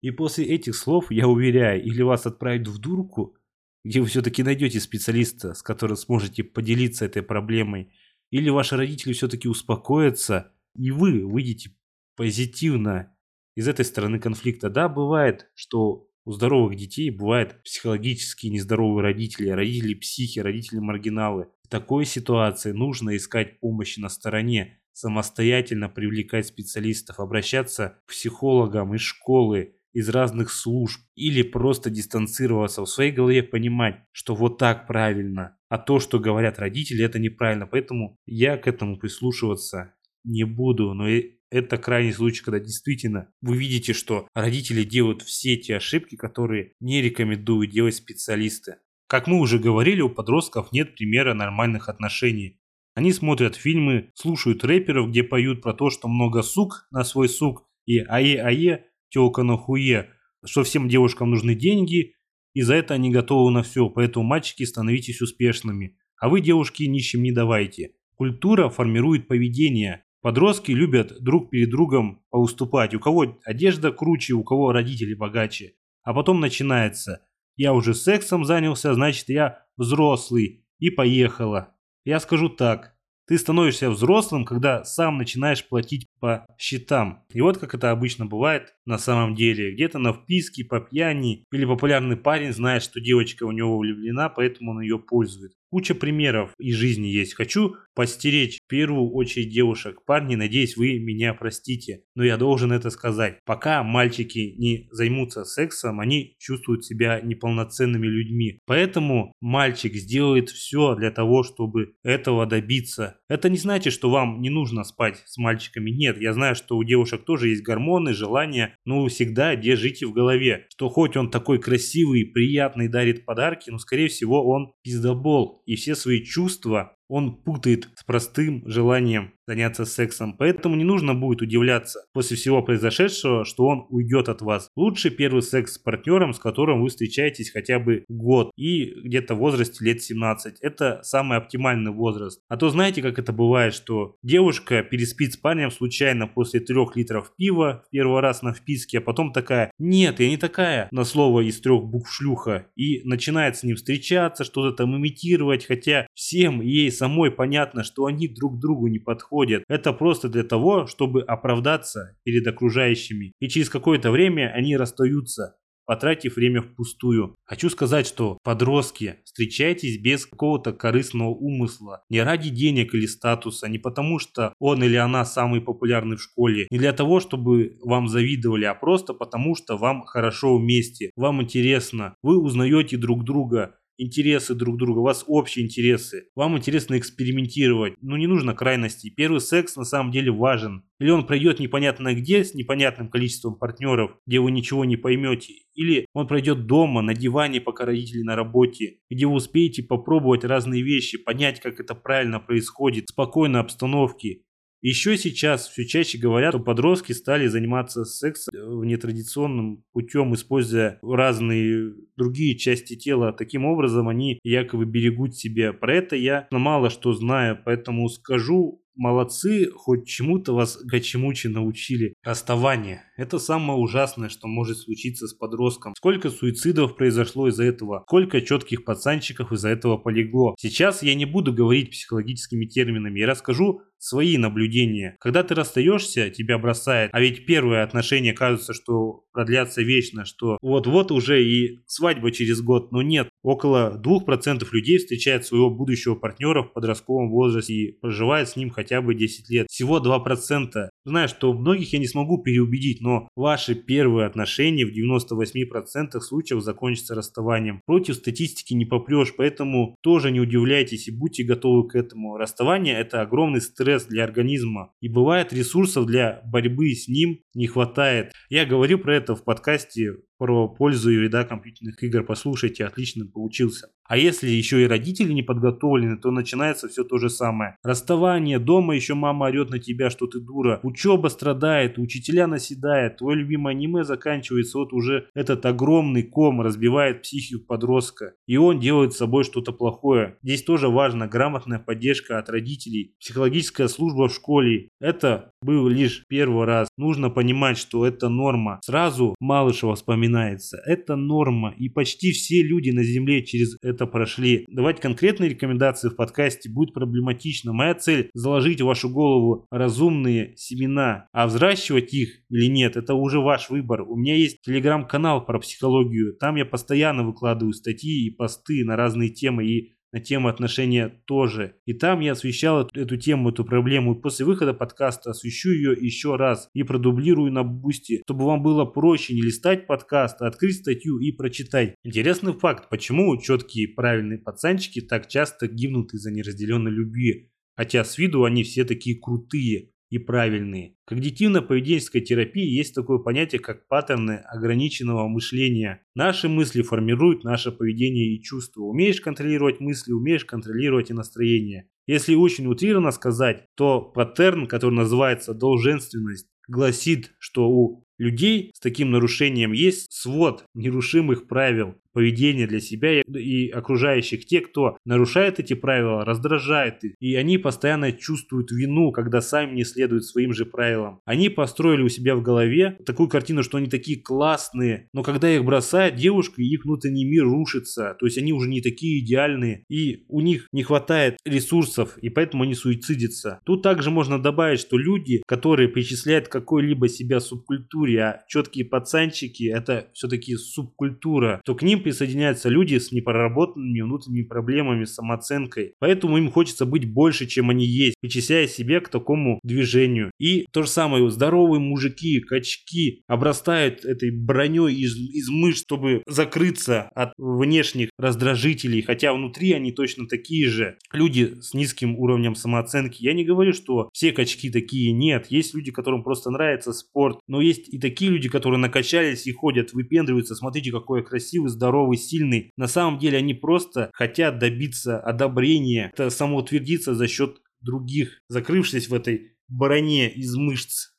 И 0.02 0.10
после 0.10 0.44
этих 0.46 0.76
слов, 0.76 1.10
я 1.10 1.28
уверяю, 1.28 1.82
или 1.82 2.02
вас 2.02 2.26
отправить 2.26 2.68
в 2.68 2.78
дурку, 2.78 3.36
где 3.84 4.00
вы 4.00 4.06
все-таки 4.06 4.42
найдете 4.42 4.80
специалиста, 4.80 5.54
с 5.54 5.62
которым 5.62 5.96
сможете 5.96 6.44
поделиться 6.44 7.04
этой 7.04 7.22
проблемой, 7.22 7.92
или 8.30 8.50
ваши 8.50 8.76
родители 8.76 9.12
все-таки 9.12 9.48
успокоятся, 9.48 10.52
и 10.74 10.90
вы 10.90 11.24
выйдете 11.24 11.70
позитивно 12.16 13.16
из 13.54 13.68
этой 13.68 13.84
стороны 13.84 14.18
конфликта. 14.18 14.68
Да, 14.70 14.88
бывает, 14.88 15.48
что 15.54 16.08
у 16.24 16.32
здоровых 16.32 16.76
детей 16.76 17.10
бывают 17.10 17.62
психологически 17.62 18.48
нездоровые 18.48 19.04
родители, 19.04 19.48
родители 19.48 19.94
психи, 19.94 20.40
родители 20.40 20.80
маргиналы. 20.80 21.48
В 21.62 21.68
такой 21.68 22.04
ситуации 22.04 22.72
нужно 22.72 23.16
искать 23.16 23.60
помощи 23.60 24.00
на 24.00 24.08
стороне, 24.08 24.80
самостоятельно 24.92 25.88
привлекать 25.88 26.46
специалистов, 26.46 27.20
обращаться 27.20 28.00
к 28.06 28.10
психологам 28.10 28.94
из 28.94 29.02
школы, 29.02 29.75
из 29.96 30.10
разных 30.10 30.52
служб 30.52 31.00
или 31.14 31.40
просто 31.40 31.88
дистанцироваться 31.88 32.82
в 32.82 32.86
своей 32.86 33.12
голове, 33.12 33.42
понимать, 33.42 33.96
что 34.12 34.34
вот 34.34 34.58
так 34.58 34.86
правильно, 34.86 35.56
а 35.70 35.78
то, 35.78 36.00
что 36.00 36.20
говорят 36.20 36.58
родители, 36.58 37.02
это 37.02 37.18
неправильно. 37.18 37.66
Поэтому 37.66 38.18
я 38.26 38.58
к 38.58 38.68
этому 38.68 38.98
прислушиваться 38.98 39.94
не 40.22 40.44
буду, 40.44 40.92
но 40.92 41.08
это 41.50 41.78
крайний 41.78 42.12
случай, 42.12 42.44
когда 42.44 42.60
действительно 42.60 43.32
вы 43.40 43.56
видите, 43.56 43.94
что 43.94 44.28
родители 44.34 44.84
делают 44.84 45.22
все 45.22 45.56
те 45.56 45.76
ошибки, 45.76 46.14
которые 46.14 46.74
не 46.78 47.00
рекомендуют 47.00 47.70
делать 47.70 47.94
специалисты. 47.94 48.76
Как 49.08 49.26
мы 49.26 49.40
уже 49.40 49.58
говорили, 49.58 50.02
у 50.02 50.10
подростков 50.10 50.72
нет 50.72 50.94
примера 50.94 51.32
нормальных 51.32 51.88
отношений. 51.88 52.60
Они 52.94 53.14
смотрят 53.14 53.56
фильмы, 53.56 54.10
слушают 54.12 54.62
рэперов, 54.62 55.08
где 55.08 55.22
поют 55.22 55.62
про 55.62 55.72
то, 55.72 55.88
что 55.88 56.06
много 56.06 56.42
сук 56.42 56.86
на 56.90 57.02
свой 57.02 57.30
сук 57.30 57.66
и 57.86 58.00
ае-ае, 58.00 58.84
телка 59.08 59.42
на 59.42 59.56
хуе, 59.56 60.10
что 60.44 60.62
всем 60.62 60.88
девушкам 60.88 61.30
нужны 61.30 61.54
деньги, 61.54 62.14
и 62.54 62.62
за 62.62 62.74
это 62.74 62.94
они 62.94 63.10
готовы 63.10 63.50
на 63.50 63.62
все, 63.62 63.90
поэтому 63.90 64.24
мальчики 64.24 64.64
становитесь 64.64 65.20
успешными. 65.20 65.98
А 66.18 66.28
вы, 66.28 66.40
девушки, 66.40 66.84
нищим 66.84 67.22
не 67.22 67.30
давайте. 67.30 67.92
Культура 68.14 68.70
формирует 68.70 69.28
поведение. 69.28 70.04
Подростки 70.22 70.72
любят 70.72 71.20
друг 71.20 71.50
перед 71.50 71.68
другом 71.68 72.24
поуступать. 72.30 72.94
У 72.94 72.98
кого 72.98 73.38
одежда 73.44 73.92
круче, 73.92 74.32
у 74.32 74.42
кого 74.42 74.72
родители 74.72 75.12
богаче. 75.12 75.74
А 76.02 76.14
потом 76.14 76.40
начинается. 76.40 77.26
Я 77.56 77.74
уже 77.74 77.94
сексом 77.94 78.44
занялся, 78.44 78.94
значит 78.94 79.28
я 79.28 79.66
взрослый. 79.76 80.64
И 80.78 80.90
поехала. 80.90 81.74
Я 82.04 82.20
скажу 82.20 82.48
так. 82.48 82.95
Ты 83.26 83.38
становишься 83.38 83.90
взрослым, 83.90 84.44
когда 84.44 84.84
сам 84.84 85.18
начинаешь 85.18 85.66
платить 85.66 86.06
по 86.20 86.46
счетам. 86.58 87.24
И 87.32 87.40
вот 87.40 87.58
как 87.58 87.74
это 87.74 87.90
обычно 87.90 88.26
бывает 88.26 88.74
на 88.84 88.98
самом 88.98 89.34
деле. 89.34 89.74
Где-то 89.74 89.98
на 89.98 90.12
вписке, 90.12 90.64
по 90.64 90.78
пьяни 90.78 91.44
или 91.50 91.64
популярный 91.64 92.16
парень 92.16 92.52
знает, 92.52 92.84
что 92.84 93.00
девочка 93.00 93.42
у 93.44 93.50
него 93.50 93.78
влюблена, 93.78 94.28
поэтому 94.28 94.72
он 94.72 94.80
ее 94.80 95.00
пользует. 95.00 95.52
Куча 95.76 95.94
примеров 95.94 96.54
из 96.58 96.74
жизни 96.76 97.08
есть. 97.08 97.34
Хочу 97.34 97.74
постеречь 97.94 98.58
в 98.64 98.68
первую 98.68 99.10
очередь 99.12 99.52
девушек. 99.52 100.06
Парни, 100.06 100.34
надеюсь, 100.34 100.76
вы 100.78 100.98
меня 100.98 101.34
простите, 101.34 102.02
но 102.14 102.24
я 102.24 102.38
должен 102.38 102.72
это 102.72 102.88
сказать. 102.88 103.40
Пока 103.44 103.82
мальчики 103.82 104.54
не 104.56 104.88
займутся 104.90 105.44
сексом, 105.44 106.00
они 106.00 106.34
чувствуют 106.38 106.86
себя 106.86 107.20
неполноценными 107.20 108.06
людьми. 108.06 108.60
Поэтому 108.66 109.32
мальчик 109.42 109.94
сделает 109.94 110.48
все 110.48 110.94
для 110.94 111.10
того, 111.10 111.42
чтобы 111.42 111.92
этого 112.02 112.46
добиться. 112.46 113.18
Это 113.28 113.50
не 113.50 113.58
значит, 113.58 113.92
что 113.92 114.08
вам 114.08 114.40
не 114.40 114.48
нужно 114.48 114.82
спать 114.82 115.22
с 115.26 115.36
мальчиками. 115.36 115.90
Нет, 115.90 116.18
я 116.18 116.32
знаю, 116.32 116.54
что 116.54 116.78
у 116.78 116.84
девушек 116.84 117.24
тоже 117.26 117.48
есть 117.48 117.62
гормоны, 117.62 118.14
желания, 118.14 118.76
но 118.86 119.06
всегда 119.08 119.56
держите 119.56 120.06
в 120.06 120.12
голове, 120.14 120.66
что 120.70 120.88
хоть 120.88 121.18
он 121.18 121.30
такой 121.30 121.60
красивый, 121.60 122.24
приятный, 122.24 122.88
дарит 122.88 123.26
подарки, 123.26 123.68
но 123.68 123.78
скорее 123.78 124.08
всего 124.08 124.46
он 124.46 124.72
пиздобол. 124.82 125.62
И 125.66 125.76
все 125.76 125.94
свои 125.94 126.24
чувства 126.24 126.95
он 127.08 127.36
путает 127.36 127.88
с 127.94 128.04
простым 128.04 128.62
желанием 128.66 129.32
заняться 129.46 129.84
сексом. 129.84 130.36
Поэтому 130.36 130.76
не 130.76 130.84
нужно 130.84 131.14
будет 131.14 131.42
удивляться 131.42 132.00
после 132.12 132.36
всего 132.36 132.62
произошедшего, 132.62 133.44
что 133.44 133.66
он 133.66 133.86
уйдет 133.90 134.28
от 134.28 134.42
вас. 134.42 134.70
Лучше 134.76 135.10
первый 135.10 135.42
секс 135.42 135.74
с 135.74 135.78
партнером, 135.78 136.32
с 136.32 136.38
которым 136.38 136.82
вы 136.82 136.88
встречаетесь 136.88 137.50
хотя 137.50 137.78
бы 137.78 138.04
год 138.08 138.50
и 138.56 138.86
где-то 139.04 139.34
в 139.34 139.38
возрасте 139.38 139.84
лет 139.84 140.02
17. 140.02 140.58
Это 140.60 141.00
самый 141.02 141.38
оптимальный 141.38 141.92
возраст. 141.92 142.40
А 142.48 142.56
то 142.56 142.68
знаете, 142.70 143.02
как 143.02 143.18
это 143.18 143.32
бывает, 143.32 143.74
что 143.74 144.16
девушка 144.22 144.82
переспит 144.82 145.34
с 145.34 145.36
парнем 145.36 145.70
случайно 145.70 146.26
после 146.26 146.60
трех 146.60 146.96
литров 146.96 147.32
пива 147.36 147.84
первый 147.90 148.20
раз 148.20 148.42
на 148.42 148.52
вписке, 148.52 148.98
а 148.98 149.00
потом 149.00 149.32
такая, 149.32 149.70
нет, 149.78 150.18
я 150.20 150.28
не 150.28 150.36
такая, 150.36 150.88
на 150.90 151.04
слово 151.04 151.42
из 151.42 151.60
трех 151.60 151.84
букв 151.84 152.12
шлюха, 152.12 152.66
и 152.74 153.02
начинает 153.04 153.56
с 153.56 153.62
ним 153.62 153.76
встречаться, 153.76 154.44
что-то 154.44 154.76
там 154.76 154.96
имитировать, 154.96 155.66
хотя 155.66 156.06
всем 156.14 156.60
ей 156.60 156.90
самой 156.96 157.30
понятно, 157.30 157.84
что 157.84 158.06
они 158.06 158.28
друг 158.28 158.58
другу 158.58 158.88
не 158.88 158.98
подходят. 158.98 159.64
Это 159.68 159.92
просто 159.92 160.28
для 160.28 160.42
того, 160.42 160.86
чтобы 160.86 161.22
оправдаться 161.22 162.16
перед 162.24 162.46
окружающими. 162.46 163.32
И 163.40 163.48
через 163.48 163.70
какое-то 163.70 164.10
время 164.10 164.52
они 164.54 164.76
расстаются 164.76 165.56
потратив 165.86 166.36
время 166.36 166.60
впустую. 166.62 167.36
Хочу 167.44 167.70
сказать, 167.70 168.06
что 168.06 168.38
подростки, 168.42 169.16
встречайтесь 169.24 169.98
без 169.98 170.26
какого-то 170.26 170.72
корыстного 170.72 171.30
умысла. 171.30 172.02
Не 172.10 172.22
ради 172.22 172.50
денег 172.50 172.94
или 172.94 173.06
статуса, 173.06 173.68
не 173.68 173.78
потому 173.78 174.18
что 174.18 174.52
он 174.58 174.82
или 174.82 174.96
она 174.96 175.24
самый 175.24 175.60
популярный 175.60 176.16
в 176.16 176.22
школе, 176.22 176.66
не 176.70 176.78
для 176.78 176.92
того, 176.92 177.20
чтобы 177.20 177.78
вам 177.82 178.08
завидовали, 178.08 178.64
а 178.64 178.74
просто 178.74 179.14
потому 179.14 179.54
что 179.54 179.76
вам 179.76 180.04
хорошо 180.04 180.58
вместе, 180.58 181.10
вам 181.16 181.42
интересно, 181.42 182.16
вы 182.22 182.38
узнаете 182.38 182.96
друг 182.96 183.24
друга, 183.24 183.76
интересы 183.98 184.54
друг 184.54 184.76
друга, 184.76 184.98
у 184.98 185.02
вас 185.02 185.24
общие 185.26 185.64
интересы, 185.64 186.28
вам 186.34 186.56
интересно 186.56 186.98
экспериментировать, 186.98 187.94
но 188.00 188.16
не 188.16 188.26
нужно 188.26 188.54
крайностей. 188.54 189.10
Первый 189.10 189.40
секс 189.40 189.76
на 189.76 189.84
самом 189.84 190.10
деле 190.12 190.30
важен. 190.30 190.84
Или 190.98 191.10
он 191.10 191.26
пройдет 191.26 191.60
непонятно 191.60 192.14
где, 192.14 192.44
с 192.44 192.54
непонятным 192.54 193.10
количеством 193.10 193.56
партнеров, 193.56 194.12
где 194.26 194.40
вы 194.40 194.50
ничего 194.50 194.84
не 194.84 194.96
поймете. 194.96 195.54
Или 195.74 196.06
он 196.14 196.26
пройдет 196.26 196.66
дома, 196.66 197.02
на 197.02 197.14
диване, 197.14 197.60
пока 197.60 197.84
родители 197.84 198.22
на 198.22 198.34
работе, 198.34 198.98
где 199.10 199.26
вы 199.26 199.34
успеете 199.34 199.82
попробовать 199.82 200.44
разные 200.44 200.82
вещи, 200.82 201.18
понять, 201.18 201.60
как 201.60 201.80
это 201.80 201.94
правильно 201.94 202.40
происходит, 202.40 203.04
в 203.06 203.12
спокойной 203.12 203.60
обстановке, 203.60 204.42
еще 204.82 205.16
сейчас 205.16 205.68
все 205.68 205.86
чаще 205.86 206.18
говорят, 206.18 206.54
что 206.54 206.62
подростки 206.62 207.12
стали 207.12 207.46
заниматься 207.46 208.04
сексом 208.04 208.52
нетрадиционным 208.84 209.84
путем, 209.92 210.34
используя 210.34 210.98
разные 211.02 211.94
другие 212.16 212.56
части 212.56 212.96
тела. 212.96 213.32
Таким 213.32 213.64
образом, 213.64 214.08
они 214.08 214.38
якобы 214.42 214.84
берегут 214.84 215.34
себя. 215.34 215.72
Про 215.72 215.94
это 215.96 216.16
я 216.16 216.46
мало 216.50 216.90
что 216.90 217.12
знаю, 217.12 217.58
поэтому 217.64 218.08
скажу 218.08 218.82
молодцы, 218.96 219.70
хоть 219.74 220.06
чему-то 220.06 220.54
вас 220.54 220.78
гачемучи 220.82 221.48
научили. 221.48 222.14
Расставание. 222.22 223.02
Это 223.16 223.38
самое 223.38 223.78
ужасное, 223.78 224.28
что 224.28 224.48
может 224.48 224.78
случиться 224.78 225.26
с 225.26 225.34
подростком. 225.34 225.94
Сколько 225.96 226.30
суицидов 226.30 226.96
произошло 226.96 227.48
из-за 227.48 227.64
этого, 227.64 228.04
сколько 228.06 228.40
четких 228.40 228.84
пацанчиков 228.84 229.52
из-за 229.52 229.68
этого 229.68 229.96
полегло. 229.96 230.54
Сейчас 230.58 231.02
я 231.02 231.14
не 231.14 231.24
буду 231.24 231.52
говорить 231.52 231.90
психологическими 231.90 232.66
терминами, 232.66 233.20
я 233.20 233.26
расскажу 233.26 233.82
свои 233.98 234.36
наблюдения. 234.38 235.16
Когда 235.20 235.42
ты 235.42 235.54
расстаешься, 235.54 236.30
тебя 236.30 236.58
бросает, 236.58 237.10
а 237.12 237.20
ведь 237.20 237.46
первые 237.46 237.82
отношения 237.82 238.32
кажутся, 238.32 238.74
что 238.74 239.24
продлятся 239.32 239.82
вечно, 239.82 240.24
что 240.24 240.58
вот-вот 240.60 241.10
уже 241.10 241.42
и 241.42 241.80
свадьба 241.86 242.30
через 242.30 242.60
год, 242.60 242.92
но 242.92 243.02
нет. 243.02 243.28
Около 243.46 243.96
2% 244.04 244.66
людей 244.72 244.98
встречают 244.98 245.46
своего 245.46 245.70
будущего 245.70 246.16
партнера 246.16 246.64
в 246.64 246.72
подростковом 246.72 247.30
возрасте 247.30 247.74
и 247.74 247.92
проживают 247.92 248.48
с 248.48 248.56
ним 248.56 248.70
хотя 248.70 249.00
бы 249.00 249.14
10 249.14 249.48
лет. 249.50 249.68
Всего 249.70 250.00
2%. 250.00 250.88
Знаю, 251.04 251.28
что 251.28 251.52
многих 251.52 251.92
я 251.92 252.00
не 252.00 252.08
смогу 252.08 252.42
переубедить, 252.42 253.00
но 253.00 253.28
ваши 253.36 253.76
первые 253.76 254.26
отношения 254.26 254.84
в 254.84 254.90
98% 254.90 256.18
случаев 256.18 256.60
закончатся 256.60 257.14
расставанием. 257.14 257.82
Против 257.86 258.16
статистики 258.16 258.74
не 258.74 258.84
попрешь, 258.84 259.32
поэтому 259.36 259.94
тоже 260.02 260.32
не 260.32 260.40
удивляйтесь 260.40 261.06
и 261.06 261.16
будьте 261.16 261.44
готовы 261.44 261.86
к 261.86 261.94
этому. 261.94 262.38
Расставание 262.38 262.98
это 262.98 263.20
огромный 263.20 263.60
стресс 263.60 264.06
для 264.06 264.24
организма 264.24 264.90
и 265.00 265.08
бывает 265.08 265.52
ресурсов 265.52 266.06
для 266.06 266.42
борьбы 266.46 266.88
с 266.88 267.06
ним 267.06 267.38
не 267.54 267.68
хватает. 267.68 268.32
Я 268.50 268.66
говорю 268.66 268.98
про 268.98 269.14
это 269.14 269.36
в 269.36 269.44
подкасте 269.44 270.16
про 270.38 270.68
пользу 270.68 271.10
и 271.10 271.16
вреда 271.18 271.44
компьютерных 271.44 272.02
игр. 272.02 272.24
Послушайте, 272.24 272.84
отлично 272.84 273.26
получился. 273.26 273.88
А 274.08 274.16
если 274.16 274.48
еще 274.48 274.82
и 274.82 274.86
родители 274.86 275.32
не 275.32 275.42
подготовлены, 275.42 276.16
то 276.16 276.30
начинается 276.30 276.88
все 276.88 277.04
то 277.04 277.18
же 277.18 277.28
самое. 277.28 277.76
Расставание, 277.82 278.58
дома 278.58 278.94
еще 278.94 279.14
мама 279.14 279.46
орет 279.46 279.70
на 279.70 279.78
тебя, 279.78 280.10
что 280.10 280.26
ты 280.26 280.40
дура. 280.40 280.80
Учеба 280.82 281.28
страдает, 281.28 281.98
учителя 281.98 282.46
наседает, 282.46 283.16
твое 283.16 283.38
любимое 283.38 283.74
аниме 283.74 284.04
заканчивается, 284.04 284.78
вот 284.78 284.92
уже 284.92 285.28
этот 285.34 285.66
огромный 285.66 286.22
ком 286.22 286.60
разбивает 286.60 287.22
психику 287.22 287.66
подростка. 287.66 288.34
И 288.46 288.56
он 288.56 288.78
делает 288.78 289.12
с 289.12 289.18
собой 289.18 289.44
что-то 289.44 289.72
плохое. 289.72 290.38
Здесь 290.42 290.62
тоже 290.62 290.88
важна 290.88 291.26
грамотная 291.26 291.78
поддержка 291.78 292.38
от 292.38 292.48
родителей, 292.48 293.14
психологическая 293.20 293.88
служба 293.88 294.28
в 294.28 294.34
школе. 294.34 294.88
Это 295.00 295.50
был 295.62 295.88
лишь 295.88 296.24
первый 296.28 296.64
раз. 296.64 296.88
Нужно 296.96 297.30
понимать, 297.30 297.78
что 297.78 298.06
это 298.06 298.28
норма. 298.28 298.80
Сразу 298.84 299.34
Малышева 299.40 299.94
вспоминается. 300.26 300.78
Это 300.84 301.16
норма. 301.16 301.74
И 301.78 301.88
почти 301.88 302.32
все 302.32 302.62
люди 302.62 302.90
на 302.90 303.04
Земле 303.04 303.44
через 303.44 303.76
это 303.82 304.06
прошли. 304.06 304.64
Давать 304.68 305.00
конкретные 305.00 305.50
рекомендации 305.50 306.08
в 306.08 306.16
подкасте 306.16 306.70
будет 306.70 306.92
проблематично. 306.92 307.72
Моя 307.72 307.94
цель 307.94 308.30
заложить 308.34 308.80
в 308.80 308.86
вашу 308.86 309.08
голову 309.08 309.66
разумные 309.70 310.54
семена, 310.56 311.28
а 311.32 311.46
взращивать 311.46 312.12
их 312.12 312.40
или 312.50 312.66
нет, 312.66 312.96
это 312.96 313.14
уже 313.14 313.40
ваш 313.40 313.70
выбор. 313.70 314.02
У 314.02 314.16
меня 314.16 314.36
есть 314.36 314.62
телеграм-канал 314.62 315.44
про 315.44 315.58
психологию, 315.58 316.34
там 316.36 316.56
я 316.56 316.64
постоянно 316.64 317.24
выкладываю 317.24 317.72
статьи 317.72 318.26
и 318.26 318.30
посты 318.30 318.84
на 318.84 318.96
разные 318.96 319.30
темы 319.30 319.66
и 319.66 319.95
на 320.12 320.20
тему 320.20 320.48
отношения 320.48 321.22
тоже. 321.26 321.76
И 321.84 321.92
там 321.92 322.20
я 322.20 322.32
освещал 322.32 322.88
эту, 322.94 323.16
тему, 323.16 323.50
эту 323.50 323.64
проблему. 323.64 324.14
И 324.14 324.20
после 324.20 324.46
выхода 324.46 324.74
подкаста 324.74 325.30
освещу 325.30 325.70
ее 325.70 325.92
еще 325.98 326.36
раз 326.36 326.68
и 326.74 326.82
продублирую 326.82 327.52
на 327.52 327.64
бусте, 327.64 328.22
чтобы 328.24 328.44
вам 328.46 328.62
было 328.62 328.84
проще 328.84 329.34
не 329.34 329.42
листать 329.42 329.86
подкаст, 329.86 330.40
а 330.40 330.46
открыть 330.46 330.76
статью 330.76 331.18
и 331.18 331.32
прочитать. 331.32 331.94
Интересный 332.04 332.52
факт, 332.52 332.88
почему 332.88 333.36
четкие 333.40 333.88
правильные 333.88 334.38
пацанчики 334.38 335.00
так 335.00 335.28
часто 335.28 335.68
гибнут 335.68 336.14
из-за 336.14 336.30
неразделенной 336.30 336.90
любви. 336.90 337.50
Хотя 337.76 338.04
с 338.04 338.16
виду 338.16 338.44
они 338.44 338.62
все 338.62 338.84
такие 338.84 339.20
крутые 339.20 339.90
и 340.10 340.18
правильные. 340.18 340.94
Когнитивно-поведенческой 341.10 342.20
терапии 342.20 342.66
есть 342.66 342.94
такое 342.94 343.18
понятие, 343.18 343.60
как 343.60 343.88
паттерны 343.88 344.42
ограниченного 344.46 345.28
мышления. 345.28 346.02
Наши 346.14 346.48
мысли 346.48 346.82
формируют 346.82 347.44
наше 347.44 347.72
поведение 347.72 348.34
и 348.34 348.42
чувства. 348.42 348.82
Умеешь 348.82 349.20
контролировать 349.20 349.80
мысли, 349.80 350.12
умеешь 350.12 350.44
контролировать 350.44 351.10
и 351.10 351.14
настроение. 351.14 351.88
Если 352.06 352.34
очень 352.34 352.66
утрированно 352.66 353.10
сказать, 353.10 353.66
то 353.74 354.00
паттерн, 354.00 354.66
который 354.66 354.94
называется 354.94 355.54
долженственность, 355.54 356.48
гласит, 356.68 357.32
что 357.38 357.68
у 357.68 358.04
людей 358.18 358.70
с 358.74 358.80
таким 358.80 359.10
нарушением 359.10 359.72
есть 359.72 360.12
свод 360.12 360.64
нерушимых 360.74 361.48
правил, 361.48 361.96
поведение 362.16 362.66
для 362.66 362.80
себя 362.80 363.20
и 363.20 363.68
окружающих. 363.68 364.46
Те, 364.46 364.62
кто 364.62 364.96
нарушает 365.04 365.60
эти 365.60 365.74
правила, 365.74 366.24
раздражает 366.24 367.04
их. 367.04 367.12
И 367.20 367.34
они 367.34 367.58
постоянно 367.58 368.10
чувствуют 368.10 368.70
вину, 368.70 369.12
когда 369.12 369.42
сами 369.42 369.74
не 369.74 369.84
следуют 369.84 370.24
своим 370.24 370.54
же 370.54 370.64
правилам. 370.64 371.20
Они 371.26 371.50
построили 371.50 372.00
у 372.00 372.08
себя 372.08 372.34
в 372.34 372.40
голове 372.40 372.96
такую 373.04 373.28
картину, 373.28 373.62
что 373.62 373.76
они 373.76 373.88
такие 373.88 374.18
классные, 374.18 375.10
но 375.12 375.22
когда 375.22 375.54
их 375.54 375.62
бросает 375.62 376.16
девушка, 376.16 376.62
их 376.62 376.86
внутренний 376.86 377.26
мир 377.26 377.44
рушится. 377.44 378.16
То 378.18 378.24
есть 378.24 378.38
они 378.38 378.54
уже 378.54 378.70
не 378.70 378.80
такие 378.80 379.22
идеальные, 379.22 379.84
и 379.90 380.24
у 380.28 380.40
них 380.40 380.68
не 380.72 380.84
хватает 380.84 381.36
ресурсов, 381.44 382.16
и 382.22 382.30
поэтому 382.30 382.62
они 382.62 382.72
суицидятся. 382.72 383.60
Тут 383.66 383.82
также 383.82 384.10
можно 384.10 384.42
добавить, 384.42 384.80
что 384.80 384.96
люди, 384.96 385.42
которые 385.46 385.90
причисляют 385.90 386.48
какой-либо 386.48 387.10
себя 387.10 387.40
субкультуре, 387.40 388.22
а 388.22 388.44
четкие 388.48 388.86
пацанчики 388.86 389.64
это 389.64 390.08
все-таки 390.14 390.56
субкультура, 390.56 391.60
то 391.62 391.74
к 391.74 391.82
ним 391.82 392.05
присоединяются 392.06 392.68
люди 392.68 392.98
с 392.98 393.10
непроработанными 393.10 394.00
внутренними 394.00 394.44
проблемами, 394.44 395.02
самооценкой. 395.02 395.94
Поэтому 395.98 396.38
им 396.38 396.52
хочется 396.52 396.86
быть 396.86 397.12
больше, 397.12 397.46
чем 397.46 397.70
они 397.70 397.84
есть, 397.84 398.14
причисляя 398.20 398.68
себя 398.68 399.00
к 399.00 399.08
такому 399.08 399.58
движению. 399.64 400.30
И 400.38 400.66
то 400.70 400.84
же 400.84 400.88
самое, 400.88 401.28
здоровые 401.28 401.80
мужики, 401.80 402.38
качки 402.38 403.24
обрастают 403.26 404.04
этой 404.04 404.30
броней 404.30 404.94
из, 404.94 405.16
из 405.16 405.48
мышц, 405.48 405.82
чтобы 405.82 406.22
закрыться 406.28 407.10
от 407.16 407.32
внешних 407.38 408.10
раздражителей, 408.20 409.02
хотя 409.02 409.32
внутри 409.32 409.72
они 409.72 409.90
точно 409.90 410.28
такие 410.28 410.68
же. 410.68 410.98
Люди 411.12 411.56
с 411.60 411.74
низким 411.74 412.16
уровнем 412.16 412.54
самооценки. 412.54 413.24
Я 413.24 413.32
не 413.32 413.44
говорю, 413.44 413.72
что 413.72 414.10
все 414.12 414.30
качки 414.30 414.70
такие, 414.70 415.10
нет. 415.10 415.46
Есть 415.50 415.74
люди, 415.74 415.90
которым 415.90 416.22
просто 416.22 416.50
нравится 416.50 416.92
спорт, 416.92 417.40
но 417.48 417.60
есть 417.60 417.92
и 417.92 417.98
такие 417.98 418.30
люди, 418.30 418.48
которые 418.48 418.78
накачались 418.78 419.48
и 419.48 419.52
ходят, 419.52 419.92
выпендриваются, 419.92 420.54
смотрите, 420.54 420.92
какой 420.92 421.16
я 421.20 421.24
красивый, 421.24 421.70
здоровый, 421.70 421.95
сильный. 422.16 422.70
На 422.76 422.86
самом 422.86 423.18
деле 423.18 423.38
они 423.38 423.54
просто 423.54 424.10
хотят 424.12 424.58
добиться 424.58 425.18
одобрения, 425.18 426.10
это 426.12 426.30
самоутвердиться 426.30 427.14
за 427.14 427.28
счет 427.28 427.58
других, 427.80 428.40
закрывшись 428.48 429.08
в 429.08 429.14
этой 429.14 429.56
броне 429.68 430.30
из 430.30 430.54
мышц. 430.56 431.10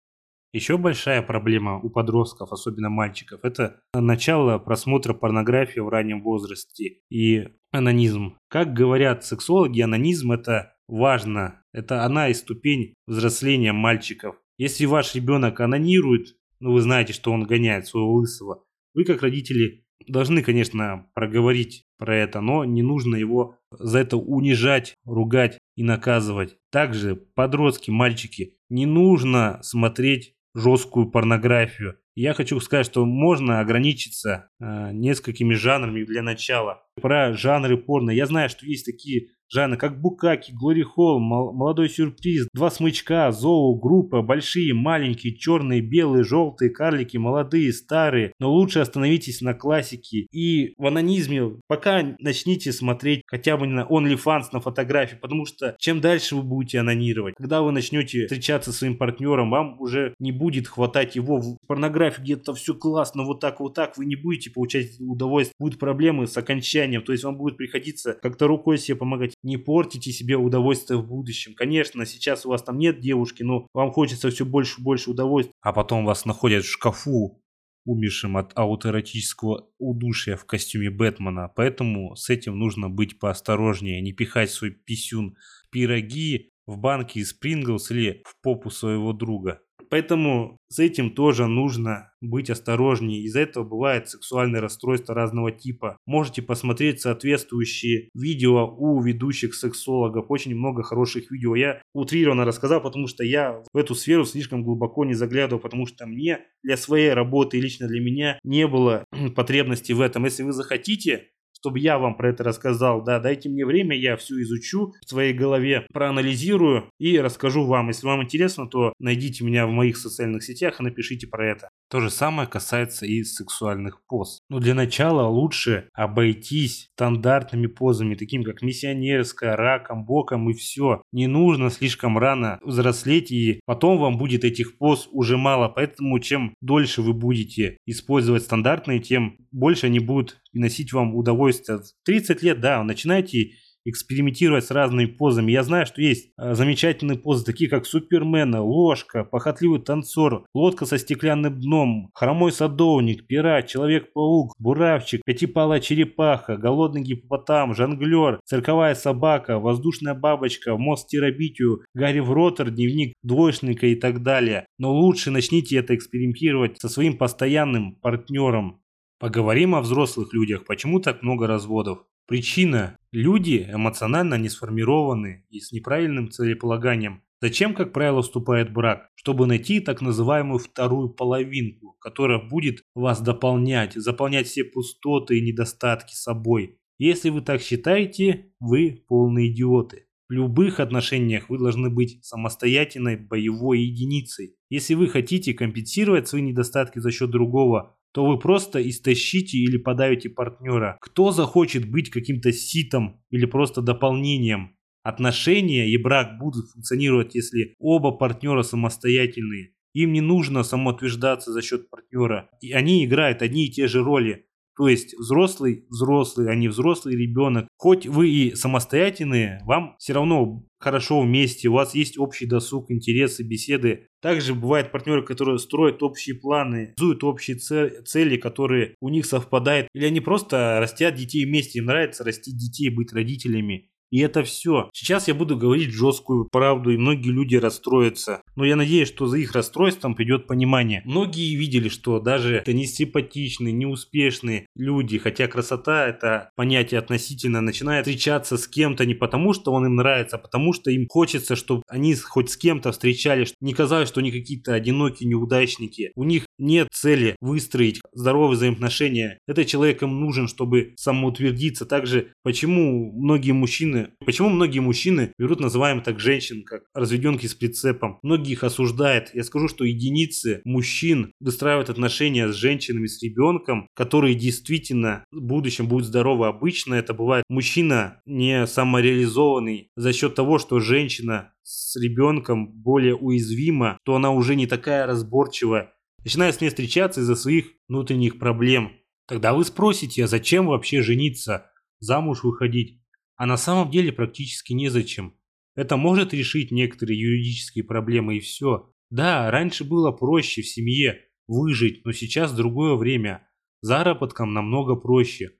Еще 0.53 0.77
большая 0.77 1.22
проблема 1.22 1.79
у 1.79 1.89
подростков, 1.89 2.51
особенно 2.51 2.89
мальчиков, 2.89 3.41
это 3.43 3.81
начало 3.93 4.57
просмотра 4.60 5.13
порнографии 5.13 5.79
в 5.79 5.89
раннем 5.89 6.24
возрасте 6.24 7.00
и 7.10 7.50
анонизм. 7.72 8.38
Как 8.48 8.74
говорят 8.74 9.25
сексологи, 9.25 9.81
анонизм 9.81 10.31
это 10.31 10.74
важно. 10.88 11.62
Это 11.74 12.05
она 12.05 12.29
и 12.29 12.34
ступень 12.34 12.93
взросления 13.05 13.74
мальчиков. 13.74 14.36
Если 14.57 14.86
ваш 14.86 15.13
ребенок 15.15 15.60
анонирует, 15.60 16.38
ну 16.60 16.72
вы 16.72 16.81
знаете, 16.81 17.13
что 17.13 17.31
он 17.31 17.43
гоняет 17.43 17.86
своего 17.86 18.13
лысого, 18.13 18.63
вы 18.93 19.03
как 19.03 19.22
родители 19.22 19.86
должны, 20.05 20.41
конечно, 20.41 21.07
проговорить 21.13 21.85
про 21.97 22.15
это, 22.15 22.41
но 22.41 22.65
не 22.65 22.81
нужно 22.81 23.15
его 23.15 23.57
за 23.71 23.99
это 23.99 24.17
унижать, 24.17 24.93
ругать 25.05 25.57
и 25.75 25.83
наказывать. 25.83 26.57
Также 26.71 27.15
подростки, 27.15 27.91
мальчики, 27.91 28.57
не 28.69 28.85
нужно 28.85 29.59
смотреть 29.61 30.33
жесткую 30.53 31.11
порнографию. 31.11 31.99
Я 32.15 32.33
хочу 32.33 32.59
сказать, 32.59 32.85
что 32.85 33.05
можно 33.05 33.59
ограничиться 33.59 34.49
э, 34.59 34.91
несколькими 34.91 35.53
жанрами 35.53 36.03
для 36.03 36.23
начала. 36.23 36.83
Про 37.01 37.33
жанры 37.33 37.77
порно. 37.77 38.11
Я 38.11 38.25
знаю, 38.25 38.49
что 38.49 38.65
есть 38.65 38.85
такие 38.85 39.29
Жанна, 39.49 39.77
как 39.77 40.01
Букаки, 40.01 40.51
Глори 40.51 40.83
Холл, 40.83 41.19
Молодой 41.19 41.89
сюрприз, 41.89 42.47
Два 42.53 42.69
смычка, 42.69 43.31
Зоу, 43.31 43.79
группа, 43.79 44.21
большие, 44.21 44.73
маленькие, 44.73 45.37
черные, 45.37 45.81
белые, 45.81 46.23
желтые, 46.23 46.69
карлики, 46.69 47.17
молодые, 47.17 47.71
старые. 47.71 48.33
Но 48.39 48.51
лучше 48.51 48.79
остановитесь 48.79 49.41
на 49.41 49.53
классике. 49.53 50.27
И 50.31 50.73
в 50.77 50.85
анонизме 50.85 51.53
пока 51.67 52.03
начните 52.19 52.73
смотреть 52.73 53.21
хотя 53.25 53.55
бы 53.55 53.67
на 53.67 53.81
OnlyFans, 53.81 54.47
на 54.51 54.59
фотографии, 54.59 55.15
потому 55.15 55.45
что 55.45 55.75
чем 55.79 56.01
дальше 56.01 56.35
вы 56.35 56.43
будете 56.43 56.79
анонировать, 56.79 57.35
когда 57.37 57.61
вы 57.61 57.71
начнете 57.71 58.25
встречаться 58.25 58.71
с 58.73 58.77
своим 58.77 58.97
партнером, 58.97 59.49
вам 59.49 59.79
уже 59.79 60.13
не 60.19 60.31
будет 60.31 60.67
хватать 60.67 61.15
его 61.15 61.39
в 61.39 61.57
порнографии, 61.67 62.21
где-то 62.21 62.53
все 62.53 62.73
классно, 62.73 63.23
вот 63.23 63.39
так, 63.39 63.59
вот 63.59 63.73
так, 63.73 63.97
вы 63.97 64.05
не 64.05 64.15
будете 64.15 64.51
получать 64.51 64.99
удовольствие, 64.99 65.55
будут 65.59 65.79
проблемы 65.79 66.27
с 66.27 66.37
окончанием, 66.37 66.87
то 67.06 67.12
есть 67.12 67.24
вам 67.24 67.38
будет 67.38 67.58
приходиться 67.58 68.13
как-то 68.13 68.48
рукой 68.48 68.77
себе 68.77 68.98
помогать 68.98 69.34
не 69.44 69.58
портите 69.58 70.12
себе 70.12 70.38
удовольствие 70.38 71.00
в 71.00 71.08
будущем. 71.08 71.53
Конечно, 71.53 72.06
сейчас 72.06 72.46
у 72.46 72.50
вас 72.50 72.63
там 72.63 72.77
нет 72.77 73.00
девушки, 73.00 73.44
но 73.44 73.67
вам 73.74 73.91
хочется 73.91 74.29
все 74.29 74.46
больше 74.46 74.82
и 74.82 74.84
больше 74.84 75.12
удовольствия. 75.12 75.53
А 75.62 75.74
потом 75.74 76.06
вас 76.06 76.25
находят 76.25 76.63
в 76.63 76.72
шкафу, 76.72 77.41
умершим 77.86 78.38
от 78.38 78.51
аутоэротического 78.58 79.70
удушья 79.79 80.36
в 80.36 80.46
костюме 80.46 80.89
Бэтмена. 80.89 81.51
Поэтому 81.56 82.15
с 82.15 82.29
этим 82.29 82.58
нужно 82.58 82.89
быть 82.89 83.20
поосторожнее, 83.20 84.01
не 84.01 84.13
пихать 84.13 84.51
свой 84.51 84.72
писюн 84.72 85.38
пироги, 85.72 86.51
в 86.67 86.77
банки 86.77 87.20
из 87.20 87.34
Принглс 87.34 87.89
или 87.91 88.22
в 88.25 88.39
попу 88.41 88.70
своего 88.70 89.13
друга. 89.13 89.62
Поэтому 89.89 90.58
с 90.70 90.79
этим 90.79 91.12
тоже 91.12 91.48
нужно 91.48 92.12
быть 92.22 92.50
осторожнее. 92.50 93.24
Из-за 93.24 93.41
этого 93.41 93.63
бывает 93.63 94.10
сексуальное 94.10 94.60
расстройство 94.60 95.15
разного 95.15 95.52
типа. 95.52 95.97
Можете 96.06 96.41
посмотреть 96.41 97.02
соответствующие 97.02 98.10
видео 98.13 98.76
у 98.78 99.02
ведущих 99.02 99.54
сексологов. 99.56 100.26
Очень 100.30 100.56
много 100.56 100.84
хороших 100.84 101.32
видео. 101.32 101.56
Я 101.56 101.82
утрированно 101.93 102.45
рассказал, 102.45 102.82
потому 102.82 103.08
что 103.08 103.23
я 103.23 103.63
в 103.73 103.78
эту 103.78 103.95
сферу 103.95 104.26
слишком 104.26 104.63
глубоко 104.63 105.06
не 105.06 105.13
заглядывал, 105.13 105.62
потому 105.62 105.86
что 105.86 106.06
мне 106.06 106.39
для 106.63 106.78
своей 106.78 107.12
работы 107.12 107.58
и 107.58 107.62
лично 107.62 107.88
для 107.88 108.02
меня 108.02 108.39
не 108.43 108.67
было 108.67 109.06
потребности 109.36 109.93
в 109.93 110.02
этом. 110.02 110.26
Если 110.26 110.43
вы 110.43 110.52
захотите, 110.52 111.30
чтобы 111.60 111.80
я 111.80 111.98
вам 111.98 112.15
про 112.15 112.30
это 112.30 112.43
рассказал. 112.43 113.04
Да, 113.04 113.20
дайте 113.20 113.50
мне 113.50 113.65
время, 113.65 113.98
я 113.98 114.15
все 114.15 114.39
изучу 114.41 114.93
в 115.06 115.10
своей 115.10 115.34
голове, 115.34 115.86
проанализирую 115.91 116.89
и 117.00 117.20
расскажу 117.20 117.65
вам. 117.65 117.88
Если 117.88 118.06
вам 118.06 118.24
интересно, 118.24 118.67
то 118.67 118.93
найдите 119.00 119.43
меня 119.43 119.65
в 119.65 119.72
моих 119.72 119.98
социальных 119.98 120.43
сетях 120.43 120.80
и 120.80 120.84
напишите 120.84 121.28
про 121.28 121.50
это. 121.50 121.70
То 121.89 122.00
же 122.00 122.10
самое 122.10 122.48
касается 122.48 123.06
и 123.06 123.24
сексуальных 123.24 124.02
поз. 124.08 124.41
Но 124.50 124.60
для 124.60 124.74
начала 124.74 125.28
лучше 125.28 125.89
обойтись 125.93 126.89
стандартными 126.93 127.67
позами, 127.67 128.15
такими 128.15 128.43
как 128.43 128.62
миссионерская, 128.62 129.56
раком, 129.56 130.06
боком 130.06 130.50
и 130.50 130.54
все. 130.54 131.02
Не 131.12 131.28
нужно 131.28 131.70
слишком 131.70 132.17
рано 132.17 132.60
взрослеть 132.62 133.32
и 133.32 133.62
потом 133.65 133.98
вам 134.00 134.17
будет 134.17 134.43
этих 134.43 134.78
поз 134.78 135.08
уже 135.12 135.38
мало. 135.38 135.70
Поэтому 135.70 136.20
чем 136.20 136.54
дольше 136.62 137.02
вы 137.02 137.13
будете 137.13 137.78
использовать 137.86 138.43
стандартные, 138.43 139.00
тем 139.00 139.38
больше 139.52 139.88
они 139.88 140.00
будут 140.00 140.39
приносить 140.58 140.91
вам 140.91 141.15
удовольствие. 141.15 141.80
30 142.04 142.41
лет, 142.41 142.60
да, 142.60 142.84
начинайте 142.84 143.52
экспериментировать 143.86 144.65
с 144.65 144.72
разными 144.72 145.06
позами. 145.06 145.52
Я 145.52 145.63
знаю, 145.63 145.86
что 145.86 146.02
есть 146.02 146.32
э, 146.38 146.56
замечательные 146.56 147.17
позы, 147.17 147.46
такие 147.46 147.70
как 147.70 147.86
Супермена, 147.86 148.62
ложка, 148.62 149.24
похотливый 149.24 149.80
танцор, 149.80 150.46
лодка 150.54 150.86
со 150.86 150.98
стеклянным 150.98 151.58
дном, 151.62 152.10
хромой 152.13 152.52
садовник, 152.52 153.28
пират, 153.28 153.67
Человек-паук, 153.67 154.56
буравчик, 154.60 155.22
пятипалая 155.24 155.80
черепаха, 155.80 156.58
голодный 156.58 157.02
гипопотам, 157.02 157.76
жонглер, 157.76 158.41
цирковая 158.43 158.96
собака, 158.96 159.60
воздушная 159.60 160.15
бабочка, 160.15 160.76
мост 160.76 161.08
терабитию, 161.08 161.84
Гарри 161.93 162.20
Вротер, 162.20 162.72
дневник 162.72 163.13
двоечника 163.24 163.88
и 163.88 163.96
так 163.96 164.24
далее. 164.24 164.65
Но 164.80 164.91
лучше 164.91 165.32
начните 165.32 165.78
это 165.78 165.96
экспериментировать 165.96 166.78
со 166.82 166.89
своим 166.89 167.17
постоянным 167.17 167.96
партнером. 167.96 168.82
Поговорим 169.19 169.73
о 169.73 169.82
взрослых 169.82 170.32
людях. 170.32 170.65
Почему 170.65 170.99
так 170.99 171.23
много 171.23 171.47
разводов? 171.47 172.06
Причина– 172.27 172.95
люди 173.12 173.67
эмоционально 173.73 174.36
не 174.36 174.47
сформированы 174.47 175.43
и 175.49 175.60
с 175.60 175.71
неправильным 175.71 176.30
целеполаганием. 176.30 177.23
Зачем, 177.41 177.73
как 177.73 177.93
правило, 177.93 178.21
вступает 178.21 178.71
брак? 178.71 179.10
Чтобы 179.15 179.47
найти 179.47 179.80
так 179.80 180.01
называемую 180.01 180.60
вторую 180.60 181.10
половинку, 181.10 181.97
которая 181.99 182.38
будет 182.38 182.84
вас 182.93 183.19
дополнять, 183.19 183.93
заполнять 183.93 184.45
все 184.45 184.63
пустоты 184.63 185.39
и 185.39 185.41
недостатки 185.41 186.13
собой. 186.13 186.80
Если 186.99 187.32
вы 187.32 187.41
так 187.41 187.62
считаете, 187.62 188.51
вы 188.60 189.03
полные 189.08 189.51
идиоты. 189.51 190.08
В 190.30 190.34
любых 190.34 190.80
отношениях 190.80 191.49
вы 191.49 191.58
должны 191.58 191.89
быть 191.89 192.23
самостоятельной 192.23 193.15
боевой 193.15 193.80
единицей. 193.80 194.58
Если 194.69 194.93
вы 194.93 195.08
хотите 195.08 195.53
компенсировать 195.53 196.27
свои 196.27 196.41
недостатки 196.41 196.99
за 196.99 197.12
счет 197.12 197.32
другого, 197.32 197.96
то 198.17 198.25
вы 198.25 198.39
просто 198.39 198.82
истощите 198.82 199.60
или 199.60 199.77
подавите 199.77 200.27
партнера. 200.27 200.97
Кто 201.01 201.30
захочет 201.30 201.88
быть 201.88 202.10
каким-то 202.10 202.51
ситом 202.51 203.21
или 203.30 203.45
просто 203.45 203.84
дополнением? 203.84 204.75
Отношения 205.03 205.88
и 205.88 205.97
брак 205.97 206.39
будут 206.39 206.67
функционировать, 206.71 207.36
если 207.36 207.75
оба 207.77 208.10
партнера 208.10 208.63
самостоятельные. 208.63 209.75
Им 209.93 210.13
не 210.13 210.21
нужно 210.21 210.63
самоутверждаться 210.63 211.51
за 211.51 211.62
счет 211.62 211.91
партнера. 211.91 212.49
И 212.60 212.71
они 212.71 213.06
играют 213.06 213.43
одни 213.43 213.67
и 213.67 213.71
те 213.71 213.86
же 213.88 214.03
роли. 214.03 214.47
То 214.75 214.88
есть 214.88 215.15
взрослый 215.15 215.86
взрослый, 215.88 216.49
а 216.49 216.56
не 216.56 216.69
взрослый 216.69 217.15
ребенок. 217.15 217.67
Хоть 217.77 218.08
вы 218.08 218.32
и 218.32 218.56
самостоятельные, 218.56 219.62
вам 219.63 219.95
все 219.99 220.13
равно 220.13 220.66
хорошо 220.79 221.21
вместе, 221.21 221.69
у 221.69 221.73
вас 221.73 221.95
есть 221.95 222.17
общий 222.17 222.45
досуг, 222.45 222.91
интересы, 222.91 223.43
беседы. 223.43 224.07
Также 224.21 224.53
бывают 224.53 224.91
партнеры, 224.91 225.23
которые 225.23 225.59
строят 225.59 226.03
общие 226.03 226.35
планы, 226.35 226.93
реализуют 226.97 227.23
общие 227.23 227.55
цели, 227.57 228.37
которые 228.37 228.95
у 229.01 229.09
них 229.09 229.25
совпадают. 229.25 229.87
Или 229.93 230.05
они 230.05 230.19
просто 230.19 230.79
растят 230.79 231.15
детей 231.15 231.45
вместе, 231.45 231.79
им 231.79 231.85
нравится 231.85 232.23
растить 232.23 232.57
детей, 232.57 232.89
быть 232.89 233.13
родителями. 233.13 233.89
И 234.10 234.20
это 234.20 234.43
все. 234.43 234.89
Сейчас 234.93 235.28
я 235.28 235.34
буду 235.34 235.58
говорить 235.58 235.91
жесткую 235.91 236.46
правду, 236.46 236.91
и 236.91 236.98
многие 236.98 237.30
люди 237.30 237.56
расстроятся. 237.56 238.41
Но 238.56 238.65
я 238.65 238.76
надеюсь, 238.76 239.08
что 239.10 239.28
за 239.28 239.38
их 239.38 239.54
расстройством 239.54 240.15
придет 240.15 240.48
понимание. 240.48 241.02
Многие 241.06 241.56
видели, 241.56 241.89
что 241.89 242.20
даже 242.20 242.58
это 242.58 242.74
не 242.74 242.86
симпатичные, 242.86 243.74
неуспешные 243.74 244.67
люди, 244.76 245.17
хотя 245.17 245.48
красота 245.48 246.08
это 246.08 246.52
понятие 246.56 247.00
относительно, 247.00 247.62
начинает 247.62 248.06
встречаться 248.06 248.58
с 248.58 248.67
кем-то 248.67 249.06
не 249.06 249.13
потому, 249.13 249.54
что 249.54 249.72
он 249.74 249.86
им 249.86 249.96
нравится, 249.96 250.38
а 250.38 250.39
потому 250.39 250.74
что 250.74 250.89
им 250.89 251.08
хочется, 251.08 251.56
чтобы 251.56 251.84
они 251.88 252.15
хоть 252.15 252.50
с 252.50 252.58
кем-то 252.58 252.91
встречались, 252.91 253.54
не 253.62 253.74
казалось, 253.74 254.10
что 254.10 254.22
они 254.22 254.32
какие-то 254.32 254.74
одинокие 254.74 255.30
неудачники. 255.30 256.12
У 256.15 256.24
них 256.24 256.46
нет 256.58 256.88
цели 256.91 257.36
выстроить 257.41 258.02
здоровые 258.13 258.56
взаимоотношения. 258.56 259.39
Этот 259.48 259.67
человек 259.67 260.04
им 260.04 260.20
нужен, 260.20 260.48
чтобы 260.48 260.93
самоутвердиться. 260.98 261.86
Также, 261.86 262.34
почему 262.43 263.12
многие 263.12 263.52
мужчины, 263.52 264.10
почему 264.26 264.50
многие 264.50 264.80
мужчины 264.80 265.34
берут, 265.38 265.60
называемых 265.60 266.04
так, 266.04 266.20
женщин, 266.20 266.63
как 266.63 266.84
разведенки 266.93 267.46
с 267.46 267.56
прицепом. 267.56 268.20
Многие 268.22 268.54
их 268.54 268.63
осуждают. 268.63 269.30
Я 269.34 269.43
скажу, 269.43 269.67
что 269.67 269.84
единицы 269.84 270.62
мужчин 270.63 271.32
выстраивают 271.39 271.89
отношения 271.89 272.48
с 272.48 272.56
женщинами, 272.56 273.08
с 273.08 273.22
ребенком, 273.22 273.88
которые 273.93 274.36
действительно 274.36 275.24
в 275.32 275.41
будущем 275.41 275.88
будут 275.88 276.08
здоровы. 276.08 276.48
Обычно 276.48 276.96
это 276.96 277.13
бывает 277.13 277.46
мужчина 277.50 278.22
не 278.26 278.65
самореализованный 278.67 279.89
за 279.96 280.13
счет 280.13 280.36
того, 280.36 280.60
что 280.60 280.80
женщина 280.80 281.52
с 281.63 281.98
ребенком 281.98 282.70
более 282.70 283.15
уязвима, 283.15 283.98
то 284.06 284.15
она 284.15 284.32
уже 284.32 284.56
не 284.56 284.67
такая 284.67 285.06
разборчивая 285.06 285.91
начинает 286.27 286.55
с 286.55 286.59
ней 286.59 286.67
встречаться 286.67 287.21
из-за 287.21 287.37
своих 287.37 287.67
внутренних 287.87 288.37
проблем. 288.37 288.91
Тогда 289.29 289.53
вы 289.53 289.63
спросите, 289.63 290.25
а 290.25 290.27
зачем 290.27 290.67
вообще 290.67 291.01
жениться, 291.01 291.71
замуж 291.99 292.43
выходить? 292.43 293.01
А 293.37 293.45
на 293.45 293.55
самом 293.55 293.89
деле 293.89 294.11
практически 294.11 294.73
незачем. 294.73 295.35
Это 295.73 295.95
может 295.95 296.33
решить 296.33 296.69
некоторые 296.69 297.17
юридические 297.17 297.85
проблемы 297.85 298.35
и 298.35 298.39
все. 298.41 298.91
Да, 299.09 299.49
раньше 299.49 299.85
было 299.85 300.11
проще 300.11 300.63
в 300.63 300.67
семье 300.67 301.21
выжить, 301.47 302.03
но 302.03 302.11
сейчас 302.11 302.51
другое 302.51 302.95
время. 302.95 303.47
Заработком 303.79 304.53
намного 304.53 304.97
проще. 304.97 305.51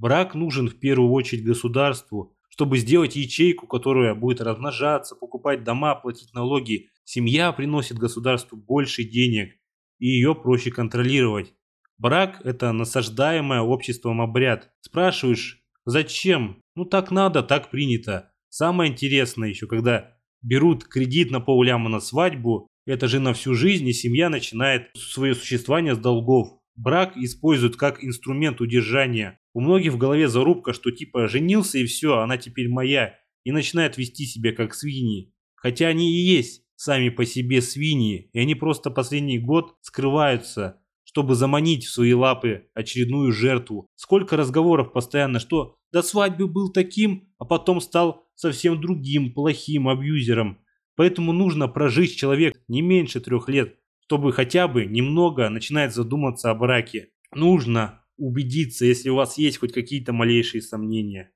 Брак 0.00 0.34
нужен 0.34 0.68
в 0.68 0.80
первую 0.80 1.12
очередь 1.12 1.44
государству, 1.44 2.36
чтобы 2.48 2.78
сделать 2.78 3.14
ячейку, 3.14 3.68
которая 3.68 4.16
будет 4.16 4.40
размножаться, 4.40 5.14
покупать 5.14 5.62
дома, 5.62 5.94
платить 5.94 6.34
налоги. 6.34 6.88
Семья 7.04 7.52
приносит 7.52 7.96
государству 7.96 8.56
больше 8.58 9.04
денег 9.04 9.52
и 9.98 10.06
ее 10.06 10.34
проще 10.34 10.70
контролировать. 10.70 11.54
Брак– 11.98 12.40
это 12.44 12.72
насаждаемое 12.72 13.60
обществом 13.60 14.20
обряд. 14.20 14.70
Спрашиваешь, 14.80 15.62
зачем? 15.84 16.60
Ну 16.74 16.84
так 16.84 17.10
надо, 17.10 17.42
так 17.42 17.70
принято. 17.70 18.32
Самое 18.48 18.92
интересное 18.92 19.48
еще, 19.48 19.66
когда 19.66 20.16
берут 20.42 20.84
кредит 20.84 21.30
на 21.30 21.40
полляма 21.40 21.88
на 21.88 22.00
свадьбу, 22.00 22.68
это 22.86 23.08
же 23.08 23.18
на 23.18 23.32
всю 23.34 23.54
жизнь, 23.54 23.88
и 23.88 23.92
семья 23.92 24.28
начинает 24.28 24.90
свое 24.94 25.34
существование 25.34 25.94
с 25.94 25.98
долгов. 25.98 26.60
Брак 26.76 27.16
используют 27.16 27.76
как 27.76 28.04
инструмент 28.04 28.60
удержания. 28.60 29.38
У 29.54 29.60
многих 29.60 29.94
в 29.94 29.98
голове 29.98 30.28
зарубка, 30.28 30.74
что 30.74 30.90
типа 30.90 31.26
женился 31.28 31.78
и 31.78 31.86
все, 31.86 32.18
она 32.18 32.36
теперь 32.36 32.68
моя, 32.68 33.18
и 33.44 33.52
начинает 33.52 33.96
вести 33.96 34.26
себя 34.26 34.52
как 34.52 34.74
свиньи. 34.74 35.32
Хотя 35.54 35.88
они 35.88 36.12
и 36.12 36.18
есть 36.18 36.65
сами 36.76 37.08
по 37.08 37.24
себе 37.24 37.60
свиньи, 37.60 38.30
и 38.32 38.38
они 38.38 38.54
просто 38.54 38.90
последний 38.90 39.38
год 39.38 39.74
скрываются, 39.80 40.80
чтобы 41.04 41.34
заманить 41.34 41.84
в 41.84 41.90
свои 41.90 42.12
лапы 42.12 42.68
очередную 42.74 43.32
жертву. 43.32 43.88
Сколько 43.94 44.36
разговоров 44.36 44.92
постоянно, 44.92 45.40
что 45.40 45.76
до 45.92 46.02
свадьбы 46.02 46.46
был 46.46 46.70
таким, 46.70 47.28
а 47.38 47.44
потом 47.44 47.80
стал 47.80 48.26
совсем 48.34 48.80
другим, 48.80 49.32
плохим 49.32 49.88
абьюзером. 49.88 50.58
Поэтому 50.94 51.32
нужно 51.32 51.68
прожить 51.68 52.16
человек 52.16 52.60
не 52.68 52.82
меньше 52.82 53.20
трех 53.20 53.48
лет, 53.48 53.76
чтобы 54.00 54.32
хотя 54.32 54.68
бы 54.68 54.84
немного 54.86 55.48
начинать 55.48 55.94
задуматься 55.94 56.50
о 56.50 56.54
браке. 56.54 57.10
Нужно 57.34 58.02
убедиться, 58.16 58.84
если 58.84 59.10
у 59.10 59.16
вас 59.16 59.38
есть 59.38 59.58
хоть 59.58 59.72
какие-то 59.72 60.12
малейшие 60.12 60.62
сомнения. 60.62 61.32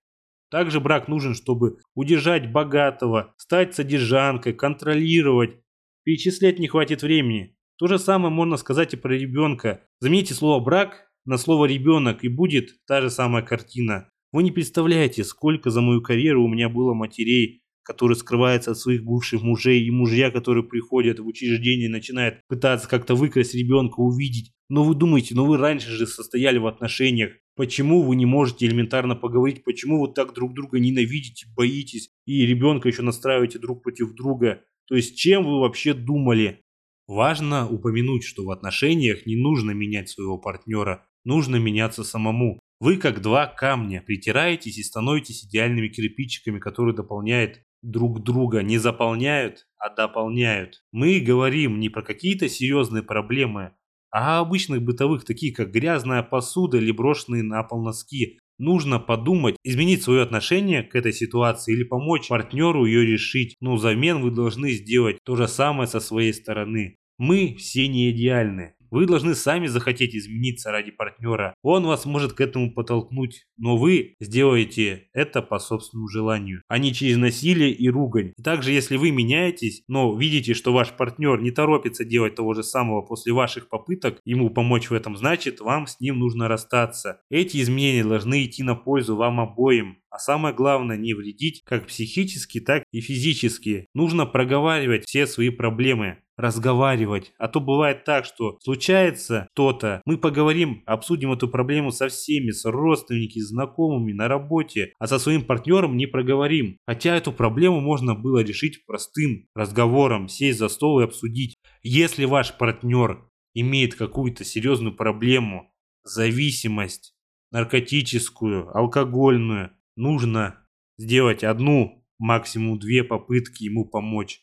Также 0.51 0.81
брак 0.81 1.09
нужен, 1.09 1.35
чтобы 1.35 1.79
удержать 1.95 2.51
богатого, 2.51 3.35
стать 3.37 3.75
содержанкой, 3.75 4.53
контролировать. 4.53 5.61
Перечислять 6.05 6.59
не 6.59 6.67
хватит 6.67 7.03
времени. 7.03 7.57
То 7.79 7.87
же 7.87 7.99
самое 7.99 8.33
можно 8.33 8.57
сказать 8.57 8.93
и 8.95 8.97
про 8.97 9.17
ребенка. 9.17 9.83
Замените 10.01 10.35
слово 10.35 10.63
«брак» 10.63 11.11
на 11.25 11.39
слово 11.39 11.67
«ребенок» 11.67 12.25
и 12.25 12.29
будет 12.29 12.71
та 12.87 13.01
же 13.01 13.11
самая 13.11 13.43
картина. 13.43 14.09
Вы 14.33 14.43
не 14.43 14.51
представляете, 14.51 15.25
сколько 15.25 15.71
за 15.71 15.81
мою 15.81 16.03
карьеру 16.03 16.45
у 16.45 16.49
меня 16.49 16.69
было 16.69 16.95
матерей, 16.95 17.63
которые 17.83 18.17
скрываются 18.17 18.73
от 18.73 18.79
своих 18.79 19.05
бывших 19.05 19.43
мужей, 19.43 19.83
и 19.85 19.91
мужья, 19.91 20.31
которые 20.31 20.65
приходят 20.65 21.19
в 21.19 21.27
учреждение 21.27 21.87
и 21.87 21.93
начинают 21.93 22.41
пытаться 22.49 22.89
как-то 22.89 23.15
выкрасть 23.15 23.55
ребенка, 23.55 24.01
увидеть. 24.01 24.53
Но 24.69 24.85
вы 24.85 24.95
думаете, 24.95 25.35
ну 25.35 25.47
вы 25.47 25.57
раньше 25.57 25.91
же 25.91 26.07
состояли 26.07 26.59
в 26.59 26.67
отношениях, 26.67 27.33
Почему 27.61 28.01
вы 28.01 28.17
не 28.17 28.25
можете 28.25 28.65
элементарно 28.65 29.15
поговорить? 29.15 29.65
Почему 29.65 30.01
вы 30.01 30.11
так 30.11 30.33
друг 30.33 30.55
друга 30.55 30.81
ненавидите, 30.81 31.47
боитесь 31.55 32.09
и 32.25 32.47
ребенка 32.47 32.89
еще 32.89 33.03
настраиваете 33.03 33.59
друг 33.59 33.83
против 33.83 34.15
друга? 34.15 34.63
То 34.89 34.95
есть 34.97 35.19
чем 35.19 35.45
вы 35.45 35.61
вообще 35.61 35.93
думали? 35.93 36.63
Важно 37.07 37.69
упомянуть, 37.69 38.25
что 38.25 38.47
в 38.47 38.51
отношениях 38.51 39.27
не 39.27 39.37
нужно 39.37 39.73
менять 39.73 40.09
своего 40.09 40.39
партнера, 40.39 41.07
нужно 41.27 41.57
меняться 41.57 42.03
самому. 42.03 42.59
Вы 42.81 42.97
как 42.97 43.21
два 43.21 43.47
камня 43.47 44.03
притираетесь 44.07 44.79
и 44.79 44.83
становитесь 44.83 45.45
идеальными 45.45 45.89
кирпичиками, 45.89 46.59
которые 46.59 46.97
дополняют 46.97 47.61
друг 47.83 48.23
друга, 48.23 48.63
не 48.63 48.79
заполняют, 48.79 49.67
а 49.77 49.95
дополняют. 49.95 50.83
Мы 50.93 51.21
говорим 51.21 51.79
не 51.79 51.91
про 51.91 52.01
какие-то 52.01 52.49
серьезные 52.49 53.03
проблемы, 53.03 53.73
а 54.11 54.41
обычных 54.41 54.83
бытовых, 54.83 55.25
таких 55.25 55.57
как 55.57 55.71
грязная 55.71 56.23
посуда 56.23 56.79
или 56.79 56.91
брошенные 56.91 57.43
на 57.43 57.63
пол 57.63 57.83
носки, 57.83 58.39
нужно 58.59 58.99
подумать, 58.99 59.57
изменить 59.65 60.03
свое 60.03 60.23
отношение 60.23 60.83
к 60.83 60.95
этой 60.95 61.13
ситуации 61.13 61.73
или 61.73 61.85
помочь 61.85 62.29
партнеру 62.29 62.85
ее 62.85 63.05
решить. 63.05 63.55
Но 63.61 63.75
взамен 63.75 64.21
вы 64.21 64.31
должны 64.31 64.73
сделать 64.73 65.19
то 65.25 65.37
же 65.37 65.49
самое 65.49 65.89
со 65.89 66.01
своей 66.01 66.33
стороны. 66.33 66.97
Мы 67.19 67.55
все 67.59 67.89
не 67.89 68.11
идеальны. 68.11 68.75
Вы 68.91 69.07
должны 69.07 69.35
сами 69.35 69.67
захотеть 69.67 70.15
измениться 70.15 70.71
ради 70.71 70.91
партнера. 70.91 71.55
Он 71.63 71.87
вас 71.87 72.05
может 72.05 72.33
к 72.33 72.41
этому 72.41 72.73
подтолкнуть, 72.73 73.47
но 73.57 73.77
вы 73.77 74.17
сделаете 74.21 75.09
это 75.13 75.43
по 75.43 75.59
собственному 75.59 76.09
желанию, 76.09 76.63
а 76.69 76.79
не 76.79 76.93
через 76.93 77.17
насилие 77.17 77.73
и 77.73 77.89
ругань. 77.89 78.33
Также, 78.43 78.73
если 78.73 78.97
вы 78.97 79.11
меняетесь, 79.11 79.83
но 79.89 80.17
видите, 80.17 80.55
что 80.55 80.73
ваш 80.73 80.93
партнер 80.93 81.41
не 81.41 81.51
торопится 81.51 82.05
делать 82.05 82.35
того 82.35 82.55
же 82.55 82.63
самого 82.63 83.03
после 83.03 83.33
ваших 83.33 83.69
попыток 83.69 84.21
ему 84.25 84.51
помочь 84.51 84.91
в 84.91 84.95
этом, 84.95 85.17
значит, 85.17 85.61
вам 85.61 85.87
с 85.87 86.01
ним 86.01 86.19
нужно 86.19 86.49
расстаться. 86.49 87.21
Эти 87.31 87.61
изменения 87.63 88.05
должны 88.05 88.45
идти 88.45 88.63
на 88.63 88.75
пользу 88.75 89.17
вам 89.17 89.41
обоим. 89.41 89.99
А 90.11 90.19
самое 90.19 90.55
главное, 90.55 90.97
не 90.97 91.15
вредить 91.15 91.63
как 91.65 91.87
психически, 91.87 92.61
так 92.61 92.83
и 92.93 93.01
физически. 93.01 93.87
Нужно 93.95 94.27
проговаривать 94.27 95.07
все 95.07 95.27
свои 95.27 95.51
проблемы 95.51 96.19
разговаривать. 96.41 97.33
А 97.39 97.49
то 97.49 97.61
бывает 97.61 98.05
так, 98.05 98.25
что 98.25 98.59
случается 98.63 99.47
что-то, 99.53 100.01
мы 100.05 100.19
поговорим, 100.19 100.83
обсудим 100.87 101.33
эту 101.33 101.49
проблему 101.49 101.93
со 101.93 102.09
всеми, 102.09 102.51
с 102.51 102.65
родственниками, 102.65 103.43
знакомыми, 103.43 104.13
на 104.13 104.27
работе, 104.27 104.93
а 104.99 105.07
со 105.07 105.19
своим 105.19 105.45
партнером 105.45 105.97
не 105.97 106.07
проговорим. 106.07 106.79
Хотя 106.87 107.17
эту 107.17 107.33
проблему 107.33 107.81
можно 107.81 108.15
было 108.15 108.43
решить 108.43 108.85
простым 108.87 109.47
разговором, 109.55 110.29
сесть 110.29 110.59
за 110.59 110.69
стол 110.69 111.01
и 111.01 111.05
обсудить. 111.05 111.57
Если 111.83 112.25
ваш 112.25 112.57
партнер 112.57 113.23
имеет 113.55 113.95
какую-то 113.95 114.45
серьезную 114.45 114.97
проблему, 114.97 115.71
зависимость, 116.05 117.15
наркотическую, 117.51 118.75
алкогольную, 118.77 119.73
нужно 119.97 120.67
сделать 120.99 121.45
одну, 121.45 122.05
максимум 122.19 122.79
две 122.79 123.05
попытки 123.05 123.65
ему 123.65 123.85
помочь. 123.85 124.43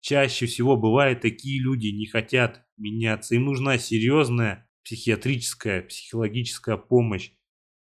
Чаще 0.00 0.46
всего 0.46 0.76
бывает, 0.76 1.20
такие 1.20 1.60
люди 1.62 1.88
не 1.88 2.06
хотят 2.06 2.64
меняться. 2.76 3.34
Им 3.34 3.46
нужна 3.46 3.78
серьезная 3.78 4.68
психиатрическая, 4.84 5.82
психологическая 5.82 6.76
помощь. 6.76 7.32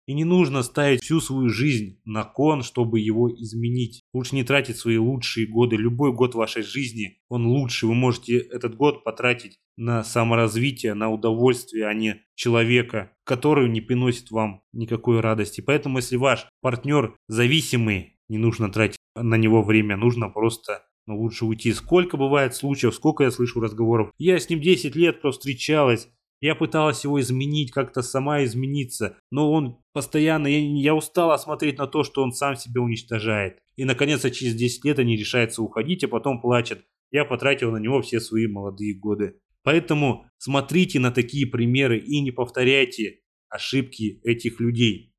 И 0.06 0.14
не 0.14 0.24
нужно 0.24 0.62
ставить 0.62 1.02
всю 1.02 1.20
свою 1.20 1.48
жизнь 1.48 2.00
на 2.04 2.24
кон, 2.24 2.62
чтобы 2.62 3.00
его 3.00 3.28
изменить. 3.30 4.04
Лучше 4.16 4.34
не 4.34 4.44
тратить 4.44 4.78
свои 4.78 4.96
лучшие 4.96 5.46
годы. 5.46 5.76
Любой 5.76 6.10
год 6.10 6.34
вашей 6.34 6.62
жизни, 6.62 7.18
он 7.28 7.44
лучше. 7.44 7.86
Вы 7.86 7.92
можете 7.92 8.38
этот 8.38 8.74
год 8.74 9.04
потратить 9.04 9.58
на 9.76 10.02
саморазвитие, 10.04 10.94
на 10.94 11.10
удовольствие, 11.10 11.86
а 11.86 11.92
не 11.92 12.22
человека, 12.34 13.12
который 13.24 13.68
не 13.68 13.82
приносит 13.82 14.30
вам 14.30 14.62
никакой 14.72 15.20
радости. 15.20 15.60
Поэтому, 15.60 15.98
если 15.98 16.16
ваш 16.16 16.46
партнер 16.62 17.14
зависимый, 17.28 18.18
не 18.30 18.38
нужно 18.38 18.72
тратить 18.72 18.96
на 19.14 19.34
него 19.34 19.62
время, 19.62 19.98
нужно 19.98 20.30
просто 20.30 20.86
но 21.06 21.16
лучше 21.16 21.44
уйти. 21.44 21.72
Сколько 21.72 22.16
бывает 22.16 22.54
случаев, 22.54 22.94
сколько 22.94 23.24
я 23.24 23.30
слышу 23.30 23.60
разговоров. 23.60 24.10
Я 24.18 24.38
с 24.38 24.48
ним 24.50 24.60
10 24.60 24.96
лет 24.96 25.20
встречалась. 25.22 26.08
Я 26.40 26.54
пыталась 26.54 27.04
его 27.04 27.20
изменить, 27.20 27.72
как-то 27.72 28.02
сама 28.02 28.44
измениться. 28.44 29.16
Но 29.30 29.50
он 29.50 29.78
постоянно... 29.92 30.46
Я, 30.46 30.58
я 30.58 30.94
устала 30.94 31.36
смотреть 31.38 31.78
на 31.78 31.86
то, 31.86 32.04
что 32.04 32.22
он 32.22 32.32
сам 32.32 32.56
себя 32.56 32.82
уничтожает. 32.82 33.58
И 33.76 33.84
наконец 33.84 34.22
через 34.30 34.54
10 34.54 34.84
лет 34.84 34.98
они 34.98 35.16
решаются 35.16 35.62
уходить, 35.62 36.04
а 36.04 36.08
потом 36.08 36.40
плачут. 36.40 36.84
Я 37.10 37.24
потратил 37.24 37.72
на 37.72 37.78
него 37.78 38.02
все 38.02 38.20
свои 38.20 38.46
молодые 38.46 38.94
годы. 38.94 39.40
Поэтому 39.62 40.26
смотрите 40.38 41.00
на 41.00 41.10
такие 41.10 41.46
примеры 41.46 41.98
и 41.98 42.20
не 42.20 42.30
повторяйте 42.30 43.20
ошибки 43.48 44.20
этих 44.22 44.60
людей. 44.60 45.15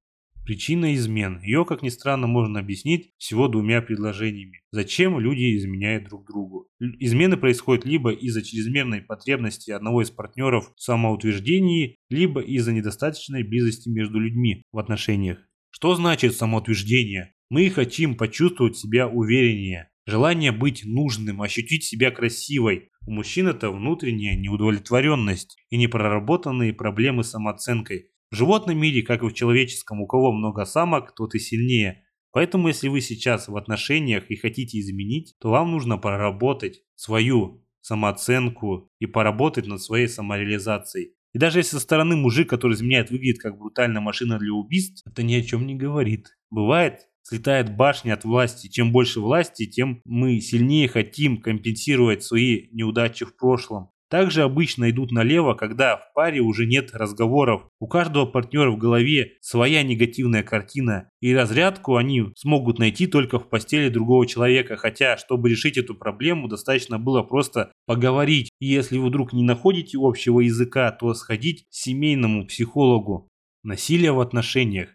Причина 0.47 0.95
измен. 0.95 1.41
Ее, 1.41 1.65
как 1.65 1.81
ни 1.81 1.89
странно, 1.89 2.25
можно 2.25 2.61
объяснить 2.61 3.11
всего 3.17 3.49
двумя 3.49 3.81
предложениями. 3.81 4.61
Зачем 4.71 5.19
люди 5.19 5.57
изменяют 5.57 6.05
друг 6.05 6.25
другу? 6.25 6.69
Измены 6.79 7.35
происходят 7.35 7.83
либо 7.83 8.13
из-за 8.13 8.41
чрезмерной 8.41 9.01
потребности 9.01 9.71
одного 9.71 10.03
из 10.03 10.09
партнеров 10.09 10.71
в 10.73 10.81
самоутверждении, 10.81 11.97
либо 12.09 12.39
из-за 12.39 12.71
недостаточной 12.71 13.43
близости 13.43 13.89
между 13.89 14.19
людьми 14.19 14.63
в 14.71 14.79
отношениях. 14.79 15.39
Что 15.69 15.95
значит 15.95 16.33
самоутверждение? 16.33 17.33
Мы 17.49 17.69
хотим 17.69 18.15
почувствовать 18.15 18.77
себя 18.77 19.09
увереннее. 19.09 19.89
Желание 20.05 20.53
быть 20.53 20.85
нужным, 20.85 21.41
ощутить 21.41 21.83
себя 21.83 22.09
красивой. 22.09 22.91
У 23.05 23.11
мужчин 23.11 23.49
это 23.49 23.69
внутренняя 23.69 24.37
неудовлетворенность 24.37 25.57
и 25.69 25.75
непроработанные 25.75 26.71
проблемы 26.71 27.25
с 27.25 27.31
самооценкой. 27.31 28.11
В 28.29 28.35
животном 28.35 28.77
мире, 28.77 29.03
как 29.03 29.23
и 29.23 29.27
в 29.27 29.33
человеческом, 29.33 30.01
у 30.01 30.07
кого 30.07 30.31
много 30.31 30.65
самок, 30.65 31.15
тот 31.15 31.33
и 31.35 31.39
сильнее. 31.39 32.03
Поэтому, 32.31 32.67
если 32.67 32.89
вы 32.89 33.01
сейчас 33.01 33.47
в 33.47 33.55
отношениях 33.55 34.29
и 34.29 34.35
хотите 34.35 34.79
изменить, 34.79 35.35
то 35.39 35.49
вам 35.49 35.71
нужно 35.71 35.97
проработать 35.97 36.81
свою 36.95 37.65
самооценку 37.81 38.91
и 38.99 39.05
поработать 39.05 39.65
над 39.65 39.81
своей 39.81 40.07
самореализацией. 40.07 41.13
И 41.33 41.39
даже 41.39 41.59
если 41.59 41.77
со 41.77 41.79
стороны 41.79 42.15
мужик, 42.15 42.49
который 42.49 42.73
изменяет, 42.73 43.11
выглядит 43.11 43.39
как 43.39 43.57
брутальная 43.57 44.01
машина 44.01 44.39
для 44.39 44.53
убийств, 44.53 45.03
это 45.05 45.23
ни 45.23 45.33
о 45.35 45.41
чем 45.41 45.65
не 45.65 45.75
говорит. 45.75 46.37
Бывает, 46.49 47.07
слетает 47.21 47.75
башня 47.75 48.13
от 48.13 48.23
власти. 48.25 48.67
Чем 48.67 48.91
больше 48.91 49.19
власти, 49.19 49.65
тем 49.65 50.01
мы 50.03 50.39
сильнее 50.41 50.87
хотим 50.87 51.41
компенсировать 51.41 52.23
свои 52.23 52.67
неудачи 52.71 53.25
в 53.25 53.35
прошлом. 53.37 53.89
Также 54.09 54.43
обычно 54.43 54.89
идут 54.89 55.11
налево, 55.11 55.53
когда 55.53 55.97
в 55.97 56.13
паре 56.13 56.39
уже 56.39 56.65
нет 56.65 56.91
разговоров. 56.93 57.67
У 57.79 57.87
каждого 57.87 58.25
партнера 58.25 58.71
в 58.71 58.77
голове 58.77 59.33
своя 59.41 59.83
негативная 59.83 60.43
картина, 60.43 61.09
и 61.19 61.35
разрядку 61.35 61.97
они 61.97 62.27
смогут 62.35 62.79
найти 62.79 63.07
только 63.07 63.37
в 63.37 63.49
постели 63.49 63.89
другого 63.89 64.25
человека, 64.25 64.77
хотя, 64.77 65.17
чтобы 65.17 65.49
решить 65.49 65.77
эту 65.77 65.93
проблему, 65.93 66.47
достаточно 66.47 66.99
было 66.99 67.21
просто 67.21 67.71
поговорить. 67.85 68.49
И 68.59 68.67
если 68.67 68.97
вы 68.97 69.07
вдруг 69.07 69.33
не 69.33 69.43
находите 69.43 69.97
общего 69.99 70.39
языка, 70.39 70.91
то 70.91 71.13
сходить 71.13 71.63
к 71.63 71.67
семейному 71.69 72.47
психологу. 72.47 73.27
Насилие 73.63 74.13
в 74.13 74.21
отношениях. 74.21 74.89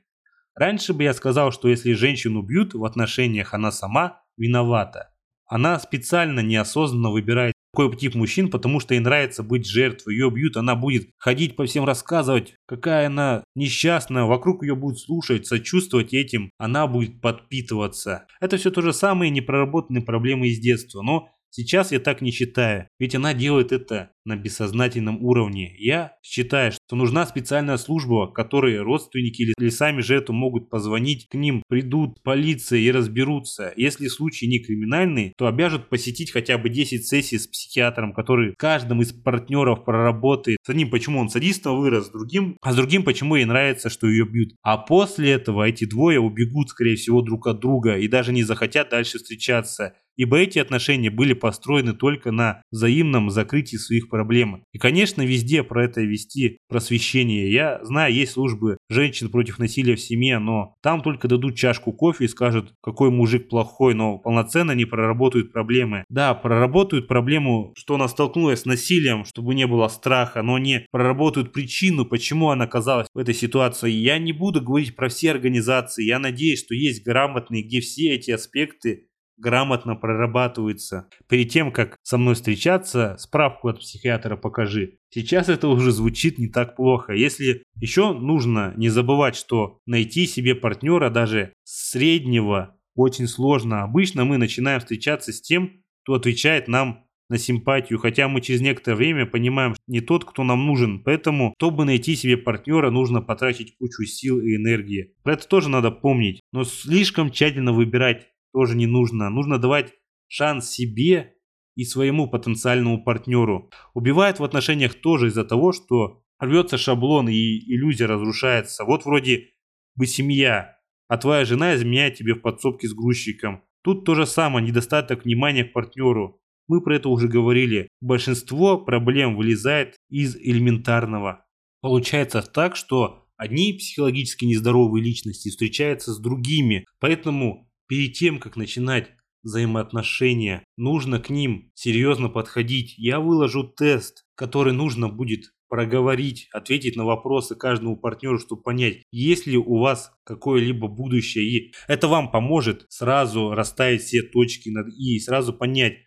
Раньше 0.55 0.95
бы 0.95 1.03
я 1.03 1.13
сказал, 1.13 1.53
что 1.53 1.69
если 1.69 1.93
женщину 1.93 2.41
бьют 2.43 2.73
в 2.73 2.85
отношениях, 2.85 3.53
она 3.53 3.73
сама 3.73 4.23
виновата. 4.39 5.11
Она 5.47 5.79
специально 5.79 6.41
неосознанно 6.41 7.11
выбирает 7.11 7.53
такой 7.73 7.97
тип 7.97 8.15
мужчин, 8.15 8.51
потому 8.51 8.81
что 8.81 8.95
ей 8.95 9.01
нравится 9.01 9.43
быть 9.43 9.67
жертвой. 9.67 10.15
Ее 10.15 10.31
бьют, 10.31 10.57
она 10.57 10.75
будет 10.75 11.09
ходить 11.19 11.57
по 11.57 11.65
всем 11.65 11.85
рассказывать, 11.85 12.55
какая 12.67 13.07
она 13.07 13.45
несчастная, 13.55 14.25
вокруг 14.25 14.63
ее 14.63 14.75
будет 14.75 14.99
слушать, 14.99 15.47
сочувствовать 15.47 16.13
этим, 16.13 16.51
она 16.59 16.87
будет 16.87 17.21
подпитываться. 17.21 18.27
Это 18.41 18.57
все 18.59 18.71
то 18.71 18.83
же 18.83 18.93
самое 18.93 19.31
непроработанные 19.31 20.03
проблемы 20.03 20.49
из 20.49 20.59
детства, 20.59 21.03
но 21.03 21.29
Сейчас 21.55 21.93
я 21.93 22.01
так 22.01 22.23
не 22.23 22.31
считаю, 22.31 22.89
ведь 22.99 23.15
она 23.15 23.35
делает 23.35 23.73
это 23.73 24.13
на 24.25 24.37
бессознательном 24.37 25.23
уровне. 25.23 25.75
Я 25.79 26.17
считаю, 26.23 26.73
что 26.73 26.97
нужна 26.97 27.27
специальная 27.27 27.77
служба, 27.77 28.33
которой 28.33 28.81
родственники 28.81 29.53
или 29.59 29.69
сами 29.69 30.01
жертвы 30.01 30.35
могут 30.35 30.71
позвонить, 30.71 31.29
к 31.29 31.35
ним 31.35 31.63
придут 31.69 32.23
полиция 32.23 32.79
и 32.79 32.91
разберутся. 32.91 33.75
Если 33.77 34.09
случай 34.09 34.47
не 34.47 34.61
криминальный, 34.61 35.35
то 35.37 35.47
обяжут 35.47 35.91
посетить 35.91 36.31
хотя 36.31 36.57
бы 36.57 36.71
10 36.71 37.07
сессий 37.07 37.39
с 37.39 37.47
психиатром, 37.47 38.15
который 38.15 38.55
каждым 38.57 39.03
из 39.03 39.13
партнеров 39.13 39.85
проработает. 39.85 40.57
С 40.63 40.71
одним, 40.71 40.89
почему 40.89 41.21
он 41.21 41.29
садистом 41.29 41.79
вырос, 41.79 42.07
с 42.07 42.11
другим, 42.11 42.57
а 42.63 42.73
с 42.73 42.77
другим, 42.77 43.03
почему 43.03 43.37
ей 43.37 43.45
нравится, 43.45 43.91
что 43.91 44.09
ее 44.09 44.25
бьют. 44.25 44.55
А 44.63 44.79
после 44.79 45.33
этого 45.33 45.69
эти 45.69 45.85
двое 45.85 46.19
убегут, 46.19 46.71
скорее 46.71 46.97
всего, 46.97 47.21
друг 47.21 47.47
от 47.47 47.61
друга 47.61 47.99
и 47.99 48.09
даже 48.09 48.33
не 48.33 48.43
захотят 48.43 48.89
дальше 48.89 49.19
встречаться 49.19 49.93
ибо 50.17 50.39
эти 50.39 50.59
отношения 50.59 51.11
были 51.11 51.33
построены 51.33 51.93
только 51.93 52.31
на 52.31 52.63
взаимном 52.71 53.31
закрытии 53.31 53.77
своих 53.77 54.09
проблем. 54.09 54.65
И, 54.73 54.79
конечно, 54.79 55.23
везде 55.23 55.63
про 55.63 55.85
это 55.85 56.03
вести 56.03 56.59
просвещение. 56.69 57.53
Я 57.53 57.81
знаю, 57.85 58.13
есть 58.13 58.33
службы 58.33 58.79
женщин 58.89 59.31
против 59.31 59.59
насилия 59.59 59.97
в 59.97 60.01
семье, 60.01 60.39
но 60.39 60.75
там 60.83 61.03
только 61.03 61.29
дадут 61.29 61.57
чашку 61.57 61.93
кофе 61.93 62.25
и 62.25 62.29
скажут, 62.29 62.75
какой 62.83 63.11
мужик 63.11 63.49
плохой, 63.49 63.95
но 63.95 64.19
полноценно 64.19 64.73
не 64.73 64.85
проработают 64.85 65.53
проблемы. 65.53 66.05
Да, 66.09 66.35
проработают 66.35 67.09
проблему, 67.09 67.73
что 67.77 67.95
она 67.95 68.09
столкнулась 68.09 68.61
с 68.61 68.65
насилием, 68.65 69.25
чтобы 69.25 69.55
не 69.55 69.67
было 69.67 69.89
страха, 69.89 70.43
но 70.43 70.59
не 70.59 70.87
проработают 70.91 71.53
причину, 71.53 72.05
почему 72.05 72.51
она 72.51 72.65
оказалась 72.65 73.09
в 73.15 73.19
этой 73.19 73.35
ситуации. 73.35 73.91
Я 73.91 74.19
не 74.19 74.33
буду 74.33 74.61
говорить 74.61 74.97
про 74.97 75.09
все 75.09 75.31
организации, 75.31 76.05
я 76.05 76.19
надеюсь, 76.19 76.61
что 76.65 76.75
есть 76.75 77.05
грамотные, 77.05 77.63
где 77.63 77.81
все 77.81 78.15
эти 78.15 78.31
аспекты 78.31 79.07
грамотно 79.43 79.97
прорабатывается. 79.97 81.09
Перед 81.29 81.51
тем, 81.51 81.73
как 81.73 81.97
со 82.03 82.17
мной 82.17 82.35
встречаться, 82.35 83.17
справку 83.19 83.69
от 83.69 83.81
психиатра 83.81 84.37
покажи. 84.37 84.99
Сейчас 85.11 85.49
это 85.49 85.69
уже 85.69 85.91
звучит 85.91 86.39
не 86.39 86.49
так 86.49 86.77
плохо. 86.77 87.13
Если 87.13 87.65
еще 87.75 88.13
нужно 88.13 88.73
не 88.77 88.89
забывать, 88.89 89.37
что 89.37 89.79
найти 89.85 90.27
себе 90.27 90.55
партнера 90.55 91.11
даже 91.11 91.53
среднего 91.65 92.77
очень 92.95 93.27
сложно. 93.27 93.83
Обычно 93.83 94.25
мы 94.25 94.39
начинаем 94.39 94.81
встречаться 94.81 95.33
с 95.33 95.41
тем, 95.41 95.83
кто 96.03 96.15
отвечает 96.15 96.69
нам 96.69 97.05
на 97.33 97.39
симпатию, 97.39 97.99
хотя 97.99 98.29
мы 98.29 98.43
через 98.43 98.61
некоторое 98.61 98.97
время 98.97 99.25
понимаем, 99.25 99.75
что 99.75 99.83
не 99.87 100.01
тот, 100.01 100.27
кто 100.27 100.45
нам 100.45 100.67
нужен. 100.67 101.03
Поэтому, 101.03 101.55
чтобы 101.57 101.87
найти 101.87 102.15
себе 102.15 102.37
партнера, 102.37 102.91
нужно 102.91 103.23
потратить 103.23 103.75
кучу 103.79 104.05
сил 104.05 104.39
и 104.39 104.57
энергии. 104.57 105.15
Про 105.23 105.33
это 105.35 105.49
тоже 105.49 105.71
надо 105.71 105.91
помнить. 105.91 106.43
Но 106.53 106.65
слишком 106.65 107.31
тщательно 107.31 107.73
выбирать 107.73 108.27
тоже 108.53 108.77
не 108.77 108.87
нужно. 108.87 109.31
Нужно 109.31 109.59
давать 109.59 109.93
шанс 110.29 110.71
себе 110.71 111.35
и 111.75 111.85
своему 111.85 112.29
потенциальному 112.29 113.03
партнеру. 113.03 113.71
Убивает 113.95 114.39
в 114.39 114.45
отношениях 114.45 114.95
тоже 114.95 115.29
из-за 115.29 115.45
того, 115.45 115.73
что 115.73 116.23
рвется 116.39 116.77
шаблон 116.79 117.29
и 117.29 117.35
иллюзия 117.35 118.07
разрушается. 118.07 118.85
Вот 118.85 119.05
вроде 119.05 119.49
бы 119.95 120.07
семья, 120.07 120.77
а 121.09 121.19
твоя 121.19 121.45
жена 121.45 121.75
изменяет 121.75 122.15
тебе 122.15 122.35
в 122.35 122.41
подсобке 122.41 122.89
с 122.89 122.95
грузчиком. 122.95 123.63
Тут 123.83 124.05
то 124.05 124.15
же 124.15 124.27
самое, 124.27 124.65
недостаток 124.67 125.25
внимания 125.25 125.65
к 125.65 125.73
партнеру. 125.73 126.41
Мы 126.69 126.81
про 126.81 126.97
это 126.97 127.09
уже 127.09 127.29
говорили. 127.29 127.89
Большинство 128.01 128.79
проблем 128.79 129.37
вылезает 129.37 129.97
из 130.09 130.37
элементарного. 130.37 131.45
Получается 131.81 132.43
так, 132.43 132.77
что 132.77 133.27
одни 133.37 133.73
психологически 133.73 134.45
нездоровые 134.45 135.05
личности 135.05 135.49
встречаются 135.49 136.13
с 136.13 136.21
другими. 136.21 136.87
Поэтому 137.01 137.69
Перед 137.93 138.15
тем, 138.15 138.39
как 138.39 138.57
начинать 138.57 139.11
взаимоотношения, 139.43 140.65
нужно 140.79 141.21
к 141.21 141.29
ним 141.29 141.71
серьезно 141.75 142.31
подходить. 142.31 142.95
Я 142.97 143.21
выложу 143.21 143.65
тест, 143.65 144.25
который 144.35 144.73
нужно 144.73 145.11
будет 145.11 145.53
проговорить, 145.69 146.49
ответить 146.55 146.97
на 146.97 147.05
вопросы 147.05 147.55
каждому 147.55 147.99
партнеру, 147.99 148.39
чтобы 148.39 148.63
понять, 148.63 149.03
есть 149.13 149.47
ли 149.47 149.59
у 149.59 149.77
вас 149.79 150.11
какое-либо 150.25 150.89
будущее. 150.89 151.45
И 151.45 151.75
это 151.87 152.09
вам 152.09 152.31
поможет 152.31 152.87
сразу 152.89 153.51
расставить 153.51 154.01
все 154.01 154.23
точки 154.23 154.71
над 154.71 154.87
«и» 154.89 155.21
сразу 155.21 155.53
понять, 155.53 155.99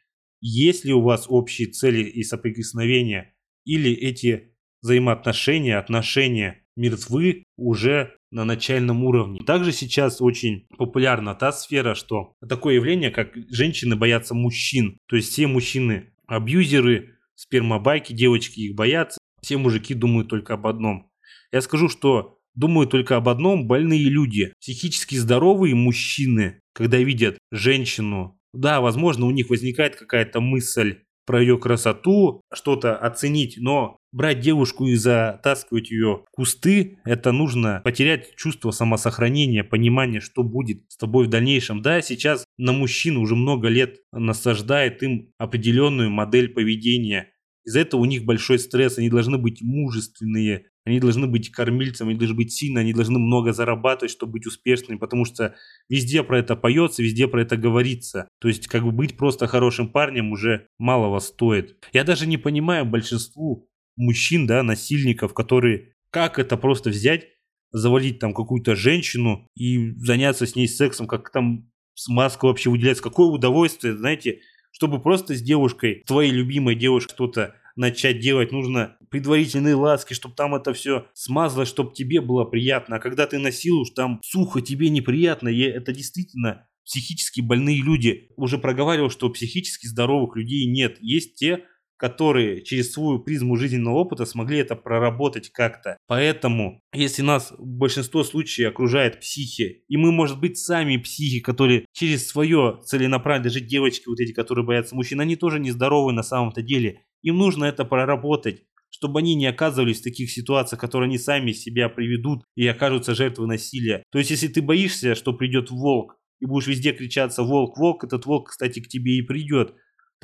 есть 0.41 0.85
ли 0.85 0.91
у 0.91 1.01
вас 1.01 1.27
общие 1.29 1.67
цели 1.67 2.01
и 2.01 2.23
соприкосновения, 2.23 3.35
или 3.63 3.93
эти 3.93 4.55
взаимоотношения, 4.81 5.77
отношения 5.77 6.65
мертвы 6.75 7.43
уже 7.57 8.15
на 8.35 8.43
начальном 8.43 9.05
уровне. 9.05 9.39
Также 9.45 9.71
сейчас 9.71 10.21
очень 10.21 10.67
популярна 10.77 11.35
та 11.35 11.53
сфера, 11.53 11.95
что 11.95 12.33
такое 12.47 12.75
явление, 12.75 13.09
как 13.09 13.29
женщины 13.49 13.95
боятся 13.95 14.35
мужчин. 14.35 14.97
То 15.07 15.15
есть 15.15 15.31
все 15.31 15.47
мужчины 15.47 16.11
абьюзеры, 16.27 17.15
спермобайки, 17.35 18.11
девочки 18.11 18.59
их 18.59 18.75
боятся. 18.75 19.17
Все 19.41 19.57
мужики 19.57 19.93
думают 19.93 20.27
только 20.27 20.55
об 20.55 20.67
одном. 20.67 21.09
Я 21.53 21.61
скажу, 21.61 21.87
что 21.87 22.37
думают 22.55 22.91
только 22.91 23.15
об 23.15 23.29
одном 23.29 23.67
больные 23.67 24.03
люди. 24.09 24.51
Психически 24.59 25.15
здоровые 25.15 25.73
мужчины, 25.73 26.59
когда 26.73 26.97
видят 26.97 27.37
женщину, 27.53 28.37
да, 28.53 28.81
возможно, 28.81 29.27
у 29.27 29.31
них 29.31 29.49
возникает 29.49 29.95
какая-то 29.95 30.41
мысль 30.41 30.97
про 31.25 31.39
ее 31.39 31.57
красоту, 31.57 32.41
что-то 32.53 32.97
оценить, 32.97 33.55
но 33.57 33.97
брать 34.15 34.39
девушку 34.39 34.87
и 34.87 34.95
затаскивать 34.95 35.91
ее 35.91 36.23
в 36.25 36.31
кусты, 36.31 36.99
это 37.03 37.33
нужно 37.33 37.81
потерять 37.83 38.33
чувство 38.37 38.71
самосохранения, 38.71 39.65
понимание, 39.65 40.21
что 40.21 40.41
будет 40.41 40.83
с 40.87 40.95
тобой 40.95 41.27
в 41.27 41.29
дальнейшем. 41.29 41.81
Да, 41.81 42.01
сейчас 42.01 42.45
на 42.57 42.71
мужчин 42.71 43.17
уже 43.17 43.35
много 43.35 43.67
лет 43.67 43.97
насаждает 44.13 45.03
им 45.03 45.33
определенную 45.37 46.09
модель 46.09 46.47
поведения. 46.47 47.31
Из-за 47.65 47.81
этого 47.81 48.01
у 48.01 48.05
них 48.05 48.23
большой 48.23 48.57
стресс, 48.59 48.97
они 48.97 49.09
должны 49.09 49.37
быть 49.37 49.61
мужественные, 49.61 50.67
они 50.85 50.99
должны 50.99 51.27
быть 51.27 51.49
кормильцами, 51.51 52.11
они 52.11 52.19
должны 52.19 52.37
быть 52.37 52.53
сильны, 52.53 52.79
они 52.79 52.93
должны 52.93 53.19
много 53.19 53.51
зарабатывать, 53.51 54.11
чтобы 54.11 54.33
быть 54.33 54.45
успешными, 54.45 54.97
потому 54.97 55.25
что 55.25 55.55
везде 55.89 56.23
про 56.23 56.39
это 56.39 56.55
поется, 56.55 57.03
везде 57.03 57.27
про 57.27 57.41
это 57.41 57.57
говорится. 57.57 58.29
То 58.39 58.47
есть 58.47 58.67
как 58.67 58.83
бы 58.83 58.91
быть 58.91 59.17
просто 59.17 59.47
хорошим 59.47 59.89
парнем 59.89 60.31
уже 60.31 60.67
малого 60.77 61.19
стоит. 61.19 61.83
Я 61.91 62.05
даже 62.05 62.27
не 62.27 62.37
понимаю 62.37 62.85
большинству 62.85 63.67
мужчин, 63.95 64.47
да, 64.47 64.63
насильников, 64.63 65.33
которые 65.33 65.93
как 66.09 66.39
это 66.39 66.55
просто 66.57 66.89
взять, 66.89 67.27
завалить 67.71 68.19
там 68.19 68.33
какую-то 68.33 68.75
женщину 68.75 69.49
и 69.55 69.91
заняться 69.97 70.45
с 70.45 70.55
ней 70.55 70.67
сексом, 70.67 71.07
как 71.07 71.29
там 71.31 71.69
смазка 71.93 72.45
вообще 72.45 72.69
выделяется, 72.69 73.03
какое 73.03 73.27
удовольствие, 73.27 73.97
знаете, 73.97 74.39
чтобы 74.71 75.01
просто 75.01 75.35
с 75.35 75.41
девушкой, 75.41 76.03
твоей 76.05 76.31
любимой 76.31 76.75
девушкой 76.75 77.13
что-то 77.13 77.55
начать 77.75 78.19
делать, 78.19 78.51
нужно 78.51 78.97
предварительные 79.09 79.75
ласки, 79.75 80.13
чтобы 80.13 80.35
там 80.35 80.55
это 80.55 80.73
все 80.73 81.07
смазалось, 81.13 81.69
чтобы 81.69 81.93
тебе 81.93 82.21
было 82.21 82.45
приятно. 82.45 82.97
А 82.97 82.99
когда 82.99 83.27
ты 83.27 83.37
насилуешь, 83.37 83.89
там 83.89 84.19
сухо, 84.23 84.61
тебе 84.61 84.89
неприятно, 84.89 85.49
и 85.49 85.59
это 85.61 85.93
действительно 85.93 86.67
психически 86.85 87.41
больные 87.41 87.81
люди. 87.81 88.29
Уже 88.37 88.57
проговаривал, 88.57 89.09
что 89.09 89.29
психически 89.29 89.87
здоровых 89.87 90.35
людей 90.35 90.65
нет. 90.65 90.97
Есть 91.01 91.35
те, 91.35 91.65
которые 91.97 92.63
через 92.63 92.91
свою 92.91 93.19
призму 93.19 93.55
жизненного 93.55 93.95
опыта 93.95 94.25
смогли 94.25 94.59
это 94.59 94.75
проработать 94.75 95.49
как-то. 95.49 95.97
Поэтому, 96.07 96.81
если 96.93 97.21
нас 97.21 97.51
в 97.57 97.65
большинство 97.65 98.23
случаев 98.23 98.71
окружает 98.71 99.19
психи, 99.19 99.83
и 99.87 99.97
мы, 99.97 100.11
может 100.11 100.39
быть, 100.39 100.57
сами 100.57 100.97
психи, 100.97 101.39
которые 101.39 101.85
через 101.93 102.27
свое 102.27 102.79
целенаправленно, 102.83 103.45
даже 103.45 103.61
девочки 103.61 104.07
вот 104.07 104.19
эти, 104.19 104.33
которые 104.33 104.65
боятся 104.65 104.95
мужчин, 104.95 105.21
они 105.21 105.35
тоже 105.35 105.59
нездоровы 105.59 106.13
на 106.13 106.23
самом-то 106.23 106.61
деле. 106.61 107.01
Им 107.21 107.37
нужно 107.37 107.65
это 107.65 107.85
проработать 107.85 108.63
чтобы 108.91 109.19
они 109.19 109.35
не 109.35 109.45
оказывались 109.45 109.99
в 109.99 110.03
таких 110.03 110.31
ситуациях, 110.31 110.79
которые 110.79 111.07
они 111.07 111.17
сами 111.17 111.51
себя 111.51 111.89
приведут 111.89 112.45
и 112.55 112.65
окажутся 112.65 113.13
жертвой 113.13 113.45
насилия. 113.45 114.03
То 114.09 114.19
есть, 114.19 114.31
если 114.31 114.47
ты 114.47 114.61
боишься, 114.61 115.15
что 115.15 115.33
придет 115.33 115.69
волк, 115.69 116.15
и 116.39 116.45
будешь 116.45 116.67
везде 116.67 116.91
кричаться 116.91 117.43
«волк, 117.43 117.77
волк», 117.77 118.03
этот 118.03 118.25
волк, 118.25 118.49
кстати, 118.49 118.79
к 118.79 118.87
тебе 118.87 119.17
и 119.17 119.21
придет. 119.21 119.73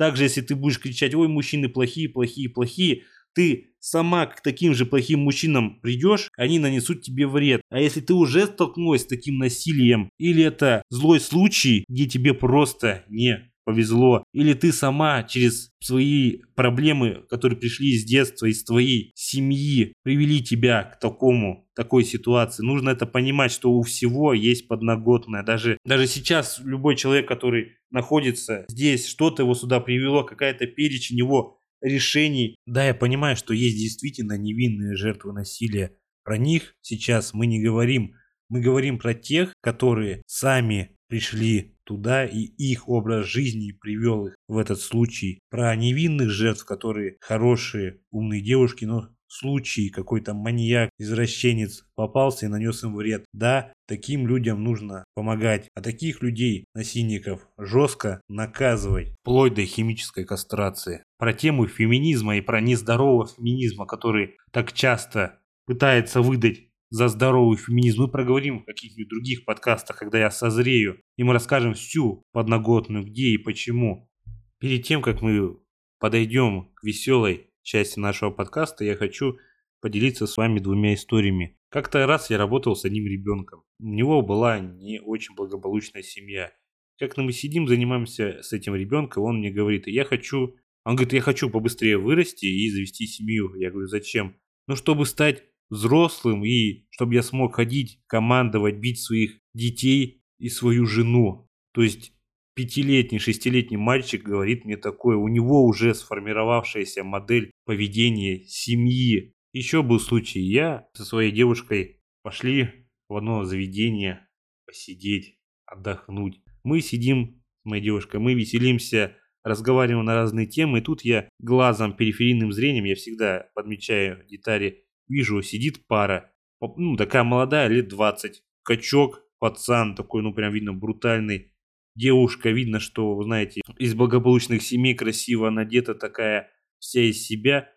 Также, 0.02 0.24
если 0.24 0.40
ты 0.40 0.56
будешь 0.56 0.80
кричать 0.80 1.14
«Ой, 1.14 1.28
мужчины 1.28 1.68
плохие, 1.68 2.08
плохие, 2.08 2.48
плохие», 2.48 3.04
ты 3.36 3.68
сама 3.78 4.26
к 4.26 4.42
таким 4.42 4.74
же 4.74 4.84
плохим 4.84 5.20
мужчинам 5.20 5.78
придешь, 5.80 6.28
они 6.36 6.58
нанесут 6.58 7.02
тебе 7.02 7.28
вред. 7.28 7.62
А 7.70 7.78
если 7.78 8.00
ты 8.00 8.12
уже 8.12 8.46
столкнулась 8.46 9.02
с 9.02 9.06
таким 9.06 9.38
насилием, 9.38 10.10
или 10.18 10.42
это 10.42 10.82
злой 10.90 11.20
случай, 11.20 11.84
где 11.88 12.06
тебе 12.06 12.34
просто 12.34 13.04
не 13.08 13.51
повезло, 13.64 14.24
или 14.32 14.54
ты 14.54 14.72
сама 14.72 15.22
через 15.22 15.70
свои 15.80 16.38
проблемы, 16.54 17.24
которые 17.28 17.58
пришли 17.58 17.94
из 17.94 18.04
детства, 18.04 18.46
из 18.46 18.64
твоей 18.64 19.12
семьи, 19.14 19.92
привели 20.02 20.42
тебя 20.42 20.84
к 20.84 20.98
такому, 20.98 21.68
такой 21.74 22.04
ситуации. 22.04 22.64
Нужно 22.64 22.90
это 22.90 23.06
понимать, 23.06 23.52
что 23.52 23.72
у 23.72 23.82
всего 23.82 24.32
есть 24.32 24.68
подноготное. 24.68 25.42
Даже, 25.42 25.78
даже 25.84 26.06
сейчас 26.06 26.60
любой 26.64 26.96
человек, 26.96 27.28
который 27.28 27.72
находится 27.90 28.64
здесь, 28.68 29.06
что-то 29.06 29.42
его 29.42 29.54
сюда 29.54 29.80
привело, 29.80 30.24
какая-то 30.24 30.66
перечень 30.66 31.16
его 31.16 31.58
решений. 31.80 32.56
Да, 32.66 32.86
я 32.86 32.94
понимаю, 32.94 33.36
что 33.36 33.54
есть 33.54 33.76
действительно 33.76 34.38
невинные 34.38 34.96
жертвы 34.96 35.32
насилия. 35.32 35.92
Про 36.24 36.38
них 36.38 36.74
сейчас 36.80 37.34
мы 37.34 37.46
не 37.46 37.62
говорим. 37.62 38.14
Мы 38.48 38.60
говорим 38.60 38.98
про 38.98 39.14
тех, 39.14 39.52
которые 39.60 40.22
сами 40.26 40.96
пришли 41.08 41.71
туда, 41.84 42.24
и 42.24 42.40
их 42.40 42.88
образ 42.88 43.26
жизни 43.26 43.72
привел 43.72 44.26
их 44.26 44.34
в 44.48 44.58
этот 44.58 44.80
случай. 44.80 45.40
Про 45.50 45.74
невинных 45.76 46.30
жертв, 46.30 46.64
которые 46.64 47.16
хорошие, 47.20 48.00
умные 48.10 48.40
девушки, 48.40 48.84
но 48.84 49.08
случай 49.32 49.88
какой-то 49.88 50.34
маньяк, 50.34 50.90
извращенец 50.98 51.84
попался 51.94 52.46
и 52.46 52.48
нанес 52.48 52.82
им 52.84 52.94
вред. 52.94 53.24
Да, 53.32 53.72
таким 53.88 54.26
людям 54.26 54.62
нужно 54.62 55.04
помогать, 55.14 55.68
а 55.74 55.80
таких 55.80 56.22
людей, 56.22 56.66
насильников, 56.74 57.48
жестко 57.58 58.20
наказывать, 58.28 59.14
вплоть 59.22 59.54
до 59.54 59.64
химической 59.64 60.24
кастрации. 60.24 61.02
Про 61.18 61.32
тему 61.32 61.66
феминизма 61.66 62.36
и 62.36 62.40
про 62.40 62.60
нездорового 62.60 63.26
феминизма, 63.26 63.86
который 63.86 64.36
так 64.50 64.72
часто 64.72 65.38
пытается 65.66 66.20
выдать 66.20 66.68
за 66.92 67.08
здоровый 67.08 67.56
феминизм. 67.56 68.02
Мы 68.02 68.08
проговорим 68.08 68.60
в 68.60 68.64
каких-нибудь 68.66 69.08
других 69.08 69.46
подкастах, 69.46 69.96
когда 69.96 70.18
я 70.18 70.30
созрею, 70.30 71.00
и 71.16 71.22
мы 71.22 71.32
расскажем 71.32 71.72
всю 71.72 72.22
подноготную, 72.32 73.02
где 73.02 73.28
и 73.28 73.38
почему. 73.38 74.10
Перед 74.58 74.84
тем, 74.84 75.00
как 75.00 75.22
мы 75.22 75.56
подойдем 75.98 76.70
к 76.74 76.84
веселой 76.84 77.48
части 77.62 77.98
нашего 77.98 78.30
подкаста, 78.30 78.84
я 78.84 78.94
хочу 78.94 79.38
поделиться 79.80 80.26
с 80.26 80.36
вами 80.36 80.58
двумя 80.58 80.92
историями. 80.92 81.58
Как-то 81.70 82.06
раз 82.06 82.28
я 82.28 82.36
работал 82.36 82.76
с 82.76 82.84
одним 82.84 83.06
ребенком. 83.06 83.62
У 83.80 83.88
него 83.88 84.20
была 84.20 84.60
не 84.60 85.00
очень 85.00 85.34
благополучная 85.34 86.02
семья. 86.02 86.52
Как-то 86.98 87.22
мы 87.22 87.32
сидим, 87.32 87.66
занимаемся 87.66 88.42
с 88.42 88.52
этим 88.52 88.74
ребенком, 88.74 89.22
он 89.22 89.38
мне 89.38 89.50
говорит, 89.50 89.86
я 89.86 90.04
хочу... 90.04 90.56
Он 90.84 90.96
говорит, 90.96 91.14
я 91.14 91.22
хочу 91.22 91.48
побыстрее 91.48 91.96
вырасти 91.96 92.44
и 92.44 92.68
завести 92.68 93.06
семью. 93.06 93.54
Я 93.54 93.70
говорю, 93.70 93.86
зачем? 93.86 94.36
Ну, 94.66 94.76
чтобы 94.76 95.06
стать 95.06 95.44
взрослым 95.72 96.44
и 96.44 96.84
чтобы 96.90 97.14
я 97.14 97.22
смог 97.22 97.56
ходить, 97.56 97.98
командовать, 98.06 98.76
бить 98.76 99.00
своих 99.00 99.38
детей 99.54 100.22
и 100.38 100.50
свою 100.50 100.84
жену. 100.84 101.48
То 101.72 101.82
есть 101.82 102.12
пятилетний, 102.54 103.18
шестилетний 103.18 103.78
мальчик 103.78 104.22
говорит 104.22 104.66
мне 104.66 104.76
такое, 104.76 105.16
у 105.16 105.28
него 105.28 105.64
уже 105.64 105.94
сформировавшаяся 105.94 107.04
модель 107.04 107.50
поведения 107.64 108.44
семьи. 108.46 109.32
Еще 109.54 109.82
был 109.82 109.98
случай, 109.98 110.40
я 110.40 110.86
со 110.92 111.06
своей 111.06 111.32
девушкой 111.32 112.02
пошли 112.22 112.86
в 113.08 113.16
одно 113.16 113.44
заведение 113.44 114.28
посидеть, 114.66 115.38
отдохнуть. 115.64 116.42
Мы 116.64 116.82
сидим 116.82 117.42
с 117.62 117.64
моей 117.64 117.82
девушкой, 117.82 118.20
мы 118.20 118.34
веселимся, 118.34 119.16
разговариваем 119.42 120.04
на 120.04 120.14
разные 120.14 120.46
темы, 120.46 120.78
и 120.80 120.82
тут 120.82 121.02
я 121.02 121.30
глазом, 121.38 121.96
периферийным 121.96 122.52
зрением, 122.52 122.84
я 122.84 122.94
всегда 122.94 123.48
подмечаю 123.54 124.26
детали 124.28 124.84
Вижу, 125.08 125.42
сидит 125.42 125.86
пара. 125.86 126.32
Ну, 126.60 126.96
такая 126.96 127.24
молодая, 127.24 127.68
лет 127.68 127.88
20. 127.88 128.42
Качок, 128.62 129.22
пацан 129.38 129.94
такой, 129.94 130.22
ну, 130.22 130.32
прям 130.32 130.52
видно, 130.52 130.72
брутальный. 130.72 131.52
Девушка, 131.94 132.50
видно, 132.50 132.80
что, 132.80 133.20
знаете, 133.22 133.60
из 133.78 133.94
благополучных 133.94 134.62
семей 134.62 134.94
красиво 134.94 135.50
надета 135.50 135.94
такая, 135.94 136.50
вся 136.78 137.02
из 137.02 137.26
себя. 137.26 137.70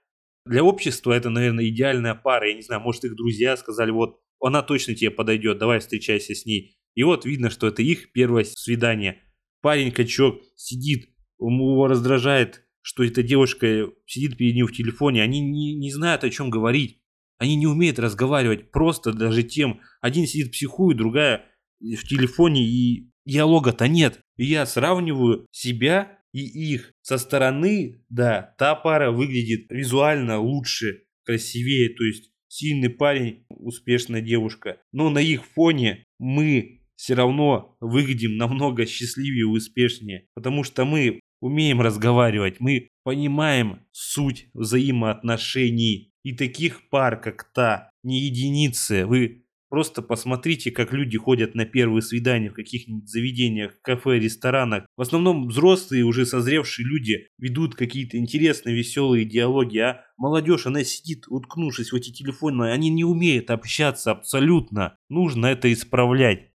Для 0.45 0.63
общества 0.63 1.11
это, 1.11 1.29
наверное, 1.29 1.67
идеальная 1.67 2.15
пара. 2.15 2.47
Я 2.47 2.55
не 2.55 2.61
знаю, 2.61 2.81
может, 2.81 3.03
их 3.03 3.15
друзья 3.15 3.57
сказали, 3.57 3.91
вот, 3.91 4.21
она 4.39 4.61
точно 4.61 4.95
тебе 4.95 5.11
подойдет, 5.11 5.57
давай 5.57 5.79
встречайся 5.79 6.35
с 6.35 6.45
ней. 6.45 6.77
И 6.93 7.03
вот 7.03 7.25
видно, 7.25 7.49
что 7.49 7.67
это 7.67 7.81
их 7.81 8.11
первое 8.11 8.45
свидание. 8.45 9.21
Парень 9.61 9.91
качок 9.91 10.41
сидит, 10.55 11.09
его 11.39 11.87
раздражает, 11.87 12.63
что 12.81 13.03
эта 13.03 13.23
девушка 13.23 13.89
сидит 14.05 14.37
перед 14.37 14.55
ним 14.55 14.67
в 14.67 14.71
телефоне, 14.71 15.23
они 15.23 15.41
не, 15.41 15.75
не 15.75 15.91
знают, 15.91 16.23
о 16.23 16.29
чем 16.29 16.49
говорить. 16.49 17.01
Они 17.37 17.55
не 17.55 17.67
умеют 17.67 17.99
разговаривать 17.99 18.71
просто 18.71 19.13
даже 19.13 19.43
тем. 19.43 19.81
Один 20.01 20.25
сидит 20.27 20.51
психует, 20.51 20.97
другая 20.97 21.45
в 21.79 22.07
телефоне, 22.07 22.63
и 22.63 23.09
диалога-то 23.25 23.87
нет. 23.87 24.19
И 24.37 24.45
я 24.45 24.65
сравниваю 24.65 25.47
себя 25.51 26.19
и 26.31 26.73
их. 26.73 26.93
Со 27.01 27.17
стороны, 27.17 28.03
да, 28.09 28.55
та 28.57 28.75
пара 28.75 29.11
выглядит 29.11 29.71
визуально 29.71 30.39
лучше, 30.39 31.03
красивее, 31.23 31.89
то 31.89 32.03
есть 32.03 32.31
сильный 32.47 32.89
парень, 32.89 33.45
успешная 33.49 34.21
девушка. 34.21 34.77
Но 34.91 35.09
на 35.09 35.19
их 35.19 35.45
фоне 35.45 36.03
мы 36.19 36.81
все 36.95 37.13
равно 37.13 37.75
выглядим 37.79 38.37
намного 38.37 38.85
счастливее 38.85 39.41
и 39.41 39.43
успешнее, 39.43 40.27
потому 40.33 40.63
что 40.63 40.85
мы 40.85 41.19
умеем 41.41 41.81
разговаривать, 41.81 42.59
мы 42.59 42.89
понимаем 43.03 43.85
суть 43.91 44.47
взаимоотношений. 44.53 46.11
И 46.25 46.33
таких 46.33 46.89
пар, 46.89 47.21
как 47.21 47.43
та, 47.53 47.91
не 48.01 48.19
единицы. 48.21 49.05
Вы 49.05 49.45
просто 49.69 50.01
посмотрите, 50.01 50.71
как 50.71 50.91
люди 50.91 51.19
ходят 51.19 51.53
на 51.53 51.65
первые 51.65 52.01
свидания 52.01 52.49
в 52.49 52.55
каких-нибудь 52.55 53.07
заведениях, 53.07 53.79
кафе, 53.83 54.17
ресторанах. 54.17 54.87
В 54.97 55.01
основном 55.01 55.47
взрослые, 55.47 56.03
уже 56.03 56.25
созревшие 56.25 56.87
люди 56.87 57.27
ведут 57.37 57.75
какие-то 57.75 58.17
интересные, 58.17 58.75
веселые 58.75 59.23
диалоги, 59.23 59.77
а 59.77 60.01
молодежь, 60.17 60.65
она 60.65 60.83
сидит, 60.83 61.25
уткнувшись 61.27 61.91
в 61.91 61.95
эти 61.95 62.11
телефоны, 62.11 62.71
они 62.71 62.89
не 62.89 63.03
умеют 63.03 63.51
общаться 63.51 64.09
абсолютно. 64.09 64.97
Нужно 65.09 65.45
это 65.45 65.71
исправлять. 65.71 66.49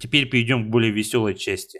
Теперь 0.00 0.28
перейдем 0.28 0.66
к 0.66 0.70
более 0.70 0.90
веселой 0.90 1.36
части. 1.36 1.78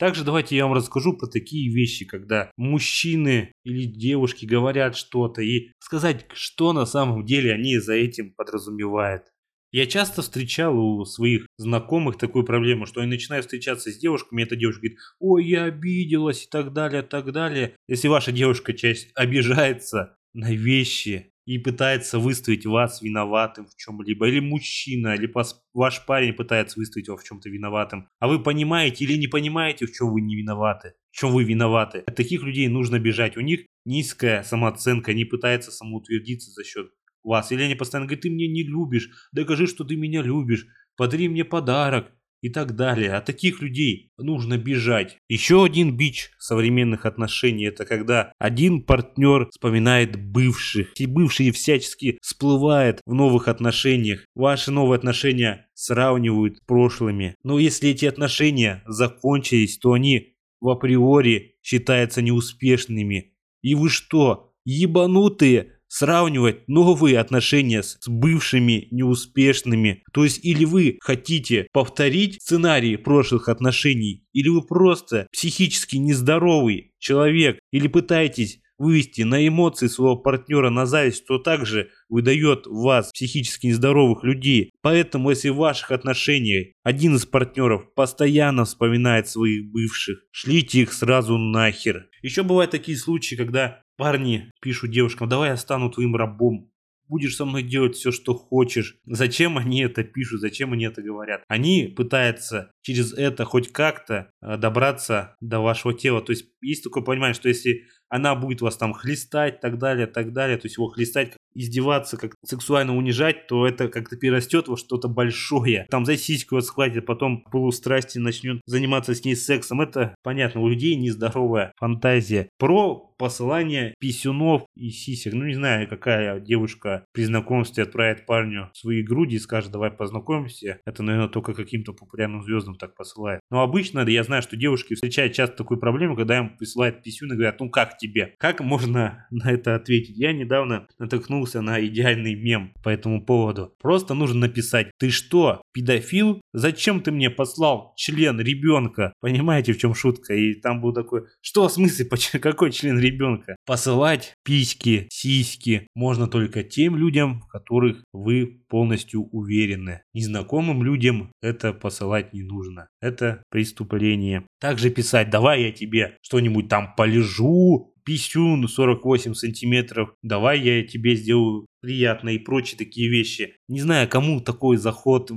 Также 0.00 0.24
давайте 0.24 0.56
я 0.56 0.64
вам 0.64 0.72
расскажу 0.72 1.14
про 1.14 1.26
такие 1.26 1.70
вещи, 1.70 2.06
когда 2.06 2.50
мужчины 2.56 3.52
или 3.64 3.84
девушки 3.84 4.46
говорят 4.46 4.96
что-то 4.96 5.42
и 5.42 5.72
сказать, 5.78 6.24
что 6.32 6.72
на 6.72 6.86
самом 6.86 7.26
деле 7.26 7.52
они 7.52 7.76
за 7.76 7.92
этим 7.92 8.32
подразумевают. 8.32 9.24
Я 9.72 9.84
часто 9.84 10.22
встречал 10.22 10.74
у 10.78 11.04
своих 11.04 11.46
знакомых 11.58 12.16
такую 12.16 12.46
проблему, 12.46 12.86
что 12.86 13.02
они 13.02 13.10
начинают 13.10 13.44
встречаться 13.44 13.92
с 13.92 13.98
девушками, 13.98 14.40
и 14.40 14.44
эта 14.44 14.56
девушка 14.56 14.80
говорит, 14.80 14.98
ой, 15.18 15.46
я 15.46 15.64
обиделась 15.64 16.46
и 16.46 16.48
так 16.50 16.72
далее, 16.72 17.02
так 17.02 17.30
далее. 17.30 17.76
Если 17.86 18.08
ваша 18.08 18.32
девушка 18.32 18.72
часть 18.72 19.10
обижается 19.14 20.16
на 20.32 20.50
вещи, 20.50 21.30
и 21.50 21.58
пытается 21.58 22.20
выставить 22.20 22.64
вас 22.64 23.02
виноватым 23.02 23.66
в 23.66 23.74
чем-либо, 23.74 24.28
или 24.28 24.38
мужчина, 24.38 25.16
или 25.16 25.28
ваш 25.74 26.06
парень 26.06 26.32
пытается 26.32 26.78
выставить 26.78 27.08
вас 27.08 27.20
в 27.20 27.24
чем-то 27.24 27.50
виноватым, 27.50 28.08
а 28.20 28.28
вы 28.28 28.40
понимаете 28.40 29.04
или 29.04 29.18
не 29.18 29.26
понимаете, 29.26 29.86
в 29.86 29.92
чем 29.92 30.12
вы 30.12 30.20
не 30.20 30.36
виноваты, 30.36 30.92
в 31.10 31.16
чем 31.16 31.32
вы 31.32 31.42
виноваты. 31.42 32.04
От 32.06 32.14
таких 32.14 32.44
людей 32.44 32.68
нужно 32.68 33.00
бежать, 33.00 33.36
у 33.36 33.40
них 33.40 33.62
низкая 33.84 34.44
самооценка, 34.44 35.10
они 35.10 35.24
пытаются 35.24 35.72
самоутвердиться 35.72 36.52
за 36.52 36.62
счет 36.62 36.92
вас. 37.24 37.50
Или 37.50 37.64
они 37.64 37.74
постоянно 37.74 38.06
говорят, 38.06 38.22
ты 38.22 38.30
меня 38.30 38.46
не 38.46 38.62
любишь, 38.62 39.10
докажи, 39.32 39.66
что 39.66 39.82
ты 39.82 39.96
меня 39.96 40.22
любишь, 40.22 40.68
подари 40.96 41.28
мне 41.28 41.44
подарок 41.44 42.12
и 42.42 42.48
так 42.48 42.74
далее. 42.74 43.14
От 43.14 43.26
таких 43.26 43.60
людей 43.62 44.10
нужно 44.18 44.56
бежать. 44.56 45.18
Еще 45.28 45.64
один 45.64 45.96
бич 45.96 46.30
современных 46.38 47.06
отношений 47.06 47.66
это 47.66 47.84
когда 47.84 48.32
один 48.38 48.82
партнер 48.82 49.48
вспоминает 49.50 50.16
бывших, 50.16 50.92
и 50.98 51.06
бывшие 51.06 51.52
всячески 51.52 52.18
всплывают 52.22 53.00
в 53.04 53.14
новых 53.14 53.48
отношениях. 53.48 54.24
Ваши 54.34 54.70
новые 54.70 54.96
отношения 54.96 55.66
сравнивают 55.74 56.58
с 56.58 56.60
прошлыми. 56.60 57.34
Но 57.42 57.58
если 57.58 57.90
эти 57.90 58.06
отношения 58.06 58.82
закончились, 58.86 59.78
то 59.78 59.92
они 59.92 60.34
в 60.60 60.68
априори 60.68 61.56
считаются 61.62 62.22
неуспешными. 62.22 63.34
И 63.62 63.74
вы 63.74 63.88
что, 63.88 64.52
ебанутые? 64.64 65.79
Сравнивать 65.90 66.66
новые 66.68 67.18
отношения 67.18 67.82
с 67.82 67.98
бывшими 68.06 68.86
неуспешными. 68.90 70.02
То 70.12 70.24
есть 70.24 70.42
или 70.44 70.64
вы 70.64 70.98
хотите 71.00 71.66
повторить 71.72 72.40
сценарий 72.40 72.96
прошлых 72.96 73.48
отношений, 73.48 74.24
или 74.32 74.48
вы 74.48 74.62
просто 74.62 75.26
психически 75.32 75.96
нездоровый 75.96 76.92
человек, 76.98 77.58
или 77.72 77.88
пытаетесь 77.88 78.60
вывести 78.80 79.22
на 79.22 79.46
эмоции 79.46 79.88
своего 79.88 80.16
партнера 80.16 80.70
на 80.70 80.86
зависть, 80.86 81.26
то 81.26 81.38
также 81.38 81.90
выдает 82.08 82.66
вас 82.66 83.12
психически 83.12 83.66
нездоровых 83.66 84.24
людей. 84.24 84.72
Поэтому, 84.80 85.30
если 85.30 85.50
в 85.50 85.56
ваших 85.56 85.90
отношениях 85.90 86.68
один 86.82 87.16
из 87.16 87.26
партнеров 87.26 87.92
постоянно 87.94 88.64
вспоминает 88.64 89.28
своих 89.28 89.70
бывших, 89.70 90.20
шлите 90.30 90.80
их 90.80 90.94
сразу 90.94 91.36
нахер. 91.36 92.08
Еще 92.22 92.42
бывают 92.42 92.70
такие 92.70 92.96
случаи, 92.96 93.34
когда 93.34 93.82
парни 94.00 94.50
пишут 94.62 94.92
девушкам, 94.92 95.28
давай 95.28 95.50
я 95.50 95.58
стану 95.58 95.90
твоим 95.90 96.16
рабом, 96.16 96.72
будешь 97.06 97.36
со 97.36 97.44
мной 97.44 97.62
делать 97.62 97.96
все, 97.96 98.12
что 98.12 98.32
хочешь. 98.32 98.96
Зачем 99.04 99.58
они 99.58 99.82
это 99.82 100.02
пишут, 100.04 100.40
зачем 100.40 100.72
они 100.72 100.86
это 100.86 101.02
говорят? 101.02 101.42
Они 101.48 101.92
пытаются 101.94 102.72
через 102.80 103.12
это 103.12 103.44
хоть 103.44 103.70
как-то 103.70 104.30
э, 104.40 104.56
добраться 104.56 105.36
до 105.42 105.60
вашего 105.60 105.92
тела. 105.92 106.22
То 106.22 106.32
есть 106.32 106.46
есть 106.62 106.82
такое 106.82 107.02
понимание, 107.02 107.34
что 107.34 107.48
если 107.48 107.82
она 108.10 108.34
будет 108.34 108.60
вас 108.60 108.76
там 108.76 108.92
хлестать, 108.92 109.60
так 109.60 109.78
далее, 109.78 110.06
так 110.06 110.32
далее, 110.32 110.58
то 110.58 110.66
есть 110.66 110.76
его 110.76 110.88
хлестать, 110.88 111.32
издеваться, 111.54 112.16
как 112.16 112.34
сексуально 112.44 112.96
унижать, 112.96 113.46
то 113.46 113.66
это 113.66 113.88
как-то 113.88 114.16
перерастет 114.16 114.68
во 114.68 114.76
что-то 114.76 115.08
большое. 115.08 115.86
Там 115.90 116.04
за 116.04 116.16
сиську 116.16 116.56
вас 116.56 116.66
схватит, 116.66 117.06
потом 117.06 117.42
полустрасти 117.42 118.18
начнет 118.18 118.60
заниматься 118.66 119.14
с 119.14 119.24
ней 119.24 119.34
сексом. 119.34 119.80
Это, 119.80 120.14
понятно, 120.22 120.60
у 120.60 120.68
людей 120.68 120.94
нездоровая 120.94 121.72
фантазия. 121.78 122.48
Про 122.58 123.10
посылание 123.20 123.94
писюнов 124.00 124.62
и 124.74 124.88
сисек. 124.88 125.34
Ну, 125.34 125.44
не 125.44 125.52
знаю, 125.52 125.86
какая 125.86 126.40
девушка 126.40 127.04
при 127.12 127.24
знакомстве 127.24 127.84
отправит 127.84 128.24
парню 128.24 128.70
свои 128.72 129.02
груди 129.02 129.36
и 129.36 129.38
скажет, 129.38 129.70
давай 129.70 129.90
познакомимся. 129.90 130.78
Это, 130.86 131.02
наверное, 131.02 131.28
только 131.28 131.52
каким-то 131.52 131.92
популярным 131.92 132.42
звездам 132.42 132.76
так 132.76 132.94
посылает. 132.96 133.42
Но 133.50 133.60
обычно 133.60 134.08
я 134.08 134.24
знаю, 134.24 134.40
что 134.40 134.56
девушки 134.56 134.94
встречают 134.94 135.34
часто 135.34 135.58
такую 135.58 135.78
проблему, 135.78 136.16
когда 136.16 136.38
им 136.38 136.56
присылают 136.56 137.02
писюн 137.02 137.32
и 137.32 137.34
говорят, 137.34 137.60
ну 137.60 137.68
как 137.68 137.98
тебе? 138.00 138.34
Как 138.38 138.60
можно 138.60 139.26
на 139.30 139.50
это 139.50 139.74
ответить? 139.74 140.16
Я 140.16 140.32
недавно 140.32 140.88
натолкнулся 140.98 141.60
на 141.60 141.84
идеальный 141.84 142.34
мем 142.34 142.72
по 142.82 142.88
этому 142.88 143.24
поводу. 143.24 143.74
Просто 143.80 144.14
нужно 144.14 144.40
написать, 144.40 144.90
ты 144.98 145.10
что, 145.10 145.62
педофил? 145.72 146.40
Зачем 146.52 147.00
ты 147.00 147.12
мне 147.12 147.30
послал 147.30 147.92
член 147.96 148.40
ребенка? 148.40 149.12
Понимаете, 149.20 149.72
в 149.72 149.78
чем 149.78 149.94
шутка? 149.94 150.34
И 150.34 150.54
там 150.54 150.80
был 150.80 150.92
такой, 150.92 151.22
что 151.40 151.68
в 151.68 151.72
смысле, 151.72 152.06
какой 152.40 152.72
член 152.72 152.98
ребенка. 152.98 153.56
Посылать 153.66 154.34
письки, 154.44 155.08
сиськи 155.10 155.86
можно 155.94 156.26
только 156.26 156.62
тем 156.62 156.96
людям, 156.96 157.42
в 157.42 157.46
которых 157.48 158.02
вы 158.12 158.62
полностью 158.68 159.24
уверены. 159.30 160.02
Незнакомым 160.14 160.82
людям 160.82 161.32
это 161.42 161.72
посылать 161.72 162.32
не 162.32 162.42
нужно. 162.42 162.88
Это 163.00 163.42
преступление. 163.50 164.46
Также 164.60 164.90
писать, 164.90 165.30
давай 165.30 165.64
я 165.64 165.72
тебе 165.72 166.16
что-нибудь 166.22 166.68
там 166.68 166.94
полежу, 166.96 167.89
писюн 168.04 168.66
48 168.68 169.34
сантиметров, 169.34 170.14
давай 170.22 170.60
я 170.60 170.86
тебе 170.86 171.14
сделаю 171.16 171.66
приятно 171.80 172.30
и 172.30 172.38
прочие 172.38 172.78
такие 172.78 173.10
вещи. 173.10 173.56
Не 173.68 173.80
знаю, 173.80 174.08
кому 174.08 174.40
такой 174.40 174.76
заход 174.76 175.30